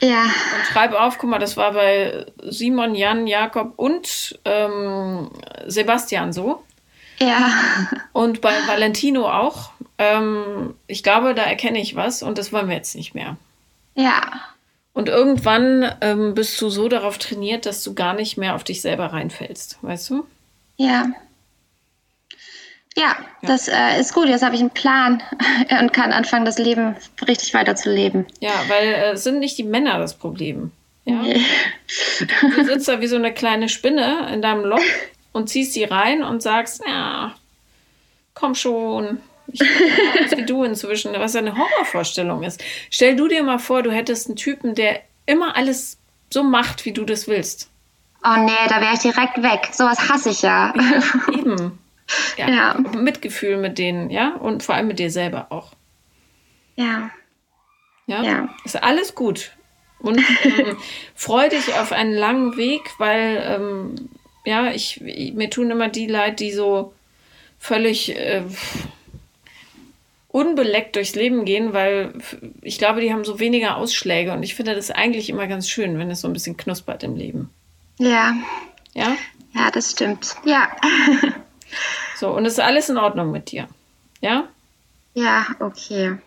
Ja. 0.00 0.22
Und 0.22 0.66
schreib 0.72 0.92
auf, 0.92 1.18
guck 1.18 1.28
mal, 1.28 1.38
das 1.38 1.56
war 1.56 1.72
bei 1.72 2.26
Simon, 2.42 2.94
Jan, 2.94 3.26
Jakob 3.26 3.74
und 3.76 4.38
ähm, 4.44 5.30
Sebastian 5.66 6.32
so. 6.32 6.64
Ja. 7.18 7.50
Und 8.12 8.40
bei 8.40 8.54
Valentino 8.66 9.30
auch. 9.30 9.70
Ähm, 9.98 10.74
ich 10.86 11.02
glaube, 11.02 11.34
da 11.34 11.42
erkenne 11.42 11.80
ich 11.80 11.96
was 11.96 12.22
und 12.22 12.38
das 12.38 12.52
wollen 12.52 12.68
wir 12.68 12.76
jetzt 12.76 12.94
nicht 12.94 13.14
mehr. 13.14 13.36
Ja. 13.94 14.20
Und 14.96 15.10
irgendwann 15.10 15.94
ähm, 16.00 16.32
bist 16.32 16.58
du 16.58 16.70
so 16.70 16.88
darauf 16.88 17.18
trainiert, 17.18 17.66
dass 17.66 17.82
du 17.82 17.92
gar 17.92 18.14
nicht 18.14 18.38
mehr 18.38 18.54
auf 18.54 18.64
dich 18.64 18.80
selber 18.80 19.12
reinfällst, 19.12 19.76
weißt 19.82 20.08
du? 20.08 20.26
Ja. 20.78 21.08
Ja, 22.96 23.04
ja. 23.04 23.16
das 23.42 23.68
äh, 23.68 24.00
ist 24.00 24.14
gut. 24.14 24.26
Jetzt 24.26 24.42
habe 24.42 24.54
ich 24.54 24.62
einen 24.62 24.70
Plan 24.70 25.22
und 25.80 25.92
kann 25.92 26.14
anfangen, 26.14 26.46
das 26.46 26.56
Leben 26.56 26.96
richtig 27.28 27.52
weiterzuleben. 27.52 28.24
Ja, 28.40 28.54
weil 28.68 28.86
äh, 28.86 29.10
es 29.10 29.24
sind 29.24 29.38
nicht 29.38 29.58
die 29.58 29.64
Männer 29.64 29.98
das 29.98 30.14
Problem. 30.14 30.72
Ja? 31.04 31.20
Nee. 31.20 31.42
Du 32.40 32.64
sitzt 32.64 32.88
da 32.88 33.02
wie 33.02 33.06
so 33.06 33.16
eine 33.16 33.34
kleine 33.34 33.68
Spinne 33.68 34.30
in 34.32 34.40
deinem 34.40 34.64
Loch 34.64 34.80
und 35.32 35.50
ziehst 35.50 35.74
sie 35.74 35.84
rein 35.84 36.22
und 36.22 36.42
sagst, 36.42 36.82
ja, 36.88 37.34
komm 38.32 38.54
schon, 38.54 39.20
ich 39.52 39.60
bin 39.60 40.38
wie 40.38 40.46
du 40.46 40.64
inzwischen, 40.64 41.12
was 41.14 41.36
eine 41.36 41.56
Horrorvorstellung 41.56 42.42
ist. 42.42 42.62
Stell 42.90 43.16
du 43.16 43.28
dir 43.28 43.42
mal 43.42 43.58
vor, 43.58 43.82
du 43.82 43.90
hättest 43.90 44.28
einen 44.28 44.36
Typen, 44.36 44.74
der 44.74 45.00
immer 45.26 45.56
alles 45.56 45.98
so 46.30 46.42
macht, 46.42 46.84
wie 46.84 46.92
du 46.92 47.04
das 47.04 47.28
willst. 47.28 47.70
Oh 48.24 48.40
nee, 48.40 48.68
da 48.68 48.80
wäre 48.80 48.94
ich 48.94 49.00
direkt 49.00 49.42
weg. 49.42 49.68
Sowas 49.72 50.08
hasse 50.08 50.30
ich 50.30 50.42
ja. 50.42 50.74
ja 50.76 51.34
eben. 51.38 51.78
Ja. 52.36 52.48
ja. 52.48 52.74
Mitgefühl 52.96 53.56
mit 53.56 53.78
denen, 53.78 54.10
ja, 54.10 54.36
und 54.36 54.62
vor 54.62 54.76
allem 54.76 54.86
mit 54.86 55.00
dir 55.00 55.10
selber 55.10 55.48
auch. 55.50 55.72
Ja. 56.76 57.10
Ja. 58.06 58.22
ja. 58.22 58.48
Ist 58.64 58.80
alles 58.80 59.16
gut. 59.16 59.50
Und 59.98 60.22
ähm, 60.44 60.76
freu 61.16 61.48
dich 61.48 61.74
auf 61.74 61.90
einen 61.90 62.12
langen 62.12 62.56
Weg, 62.56 62.82
weil 62.98 63.42
ähm, 63.44 64.08
ja, 64.44 64.70
ich, 64.70 65.00
mir 65.00 65.50
tun 65.50 65.70
immer 65.72 65.88
die 65.88 66.06
leid, 66.06 66.38
die 66.38 66.52
so 66.52 66.94
völlig 67.58 68.16
äh, 68.16 68.44
unbeleckt 70.36 70.96
durchs 70.96 71.14
Leben 71.14 71.46
gehen, 71.46 71.72
weil 71.72 72.12
ich 72.60 72.76
glaube, 72.76 73.00
die 73.00 73.10
haben 73.10 73.24
so 73.24 73.40
weniger 73.40 73.78
Ausschläge 73.78 74.34
und 74.34 74.42
ich 74.42 74.54
finde 74.54 74.74
das 74.74 74.90
eigentlich 74.90 75.30
immer 75.30 75.46
ganz 75.46 75.66
schön, 75.66 75.98
wenn 75.98 76.10
es 76.10 76.20
so 76.20 76.28
ein 76.28 76.34
bisschen 76.34 76.58
knuspert 76.58 77.02
im 77.04 77.16
Leben. 77.16 77.48
Ja. 77.98 78.34
Ja? 78.92 79.16
Ja, 79.54 79.70
das 79.70 79.92
stimmt. 79.92 80.36
Ja. 80.44 80.68
so, 82.16 82.28
und 82.36 82.44
ist 82.44 82.60
alles 82.60 82.90
in 82.90 82.98
Ordnung 82.98 83.32
mit 83.32 83.50
dir. 83.50 83.66
Ja? 84.20 84.46
Ja, 85.14 85.46
okay. 85.58 86.18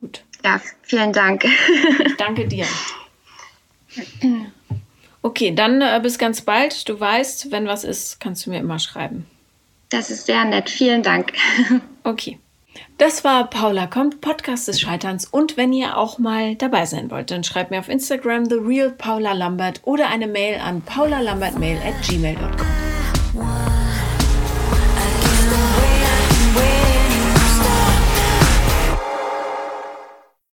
Gut. 0.00 0.22
Ja, 0.44 0.60
vielen 0.82 1.12
Dank. 1.12 1.44
ich 1.44 2.16
danke 2.18 2.46
dir. 2.46 2.66
Okay, 5.22 5.52
dann 5.52 5.82
äh, 5.82 5.98
bis 6.00 6.18
ganz 6.18 6.42
bald. 6.42 6.88
Du 6.88 7.00
weißt, 7.00 7.50
wenn 7.50 7.66
was 7.66 7.82
ist, 7.82 8.20
kannst 8.20 8.46
du 8.46 8.50
mir 8.50 8.60
immer 8.60 8.78
schreiben. 8.78 9.26
Das 9.88 10.08
ist 10.08 10.26
sehr 10.26 10.44
nett. 10.44 10.70
Vielen 10.70 11.02
Dank. 11.02 11.32
Okay. 12.04 12.38
Das 12.98 13.22
war 13.22 13.48
Paula 13.48 13.86
kommt, 13.86 14.20
Podcast 14.20 14.66
des 14.66 14.80
Scheiterns. 14.80 15.24
Und 15.24 15.56
wenn 15.56 15.72
ihr 15.72 15.96
auch 15.96 16.18
mal 16.18 16.56
dabei 16.56 16.84
sein 16.84 17.12
wollt, 17.12 17.30
dann 17.30 17.44
schreibt 17.44 17.70
mir 17.70 17.78
auf 17.78 17.88
Instagram 17.88 18.46
The 18.46 18.56
Real 18.56 18.90
Paula 18.90 19.34
Lambert 19.34 19.80
oder 19.84 20.08
eine 20.08 20.26
Mail 20.26 20.58
an 20.58 20.82
paulalambertmail 20.82 21.78
at 21.78 22.02
gmail.com. 22.02 23.67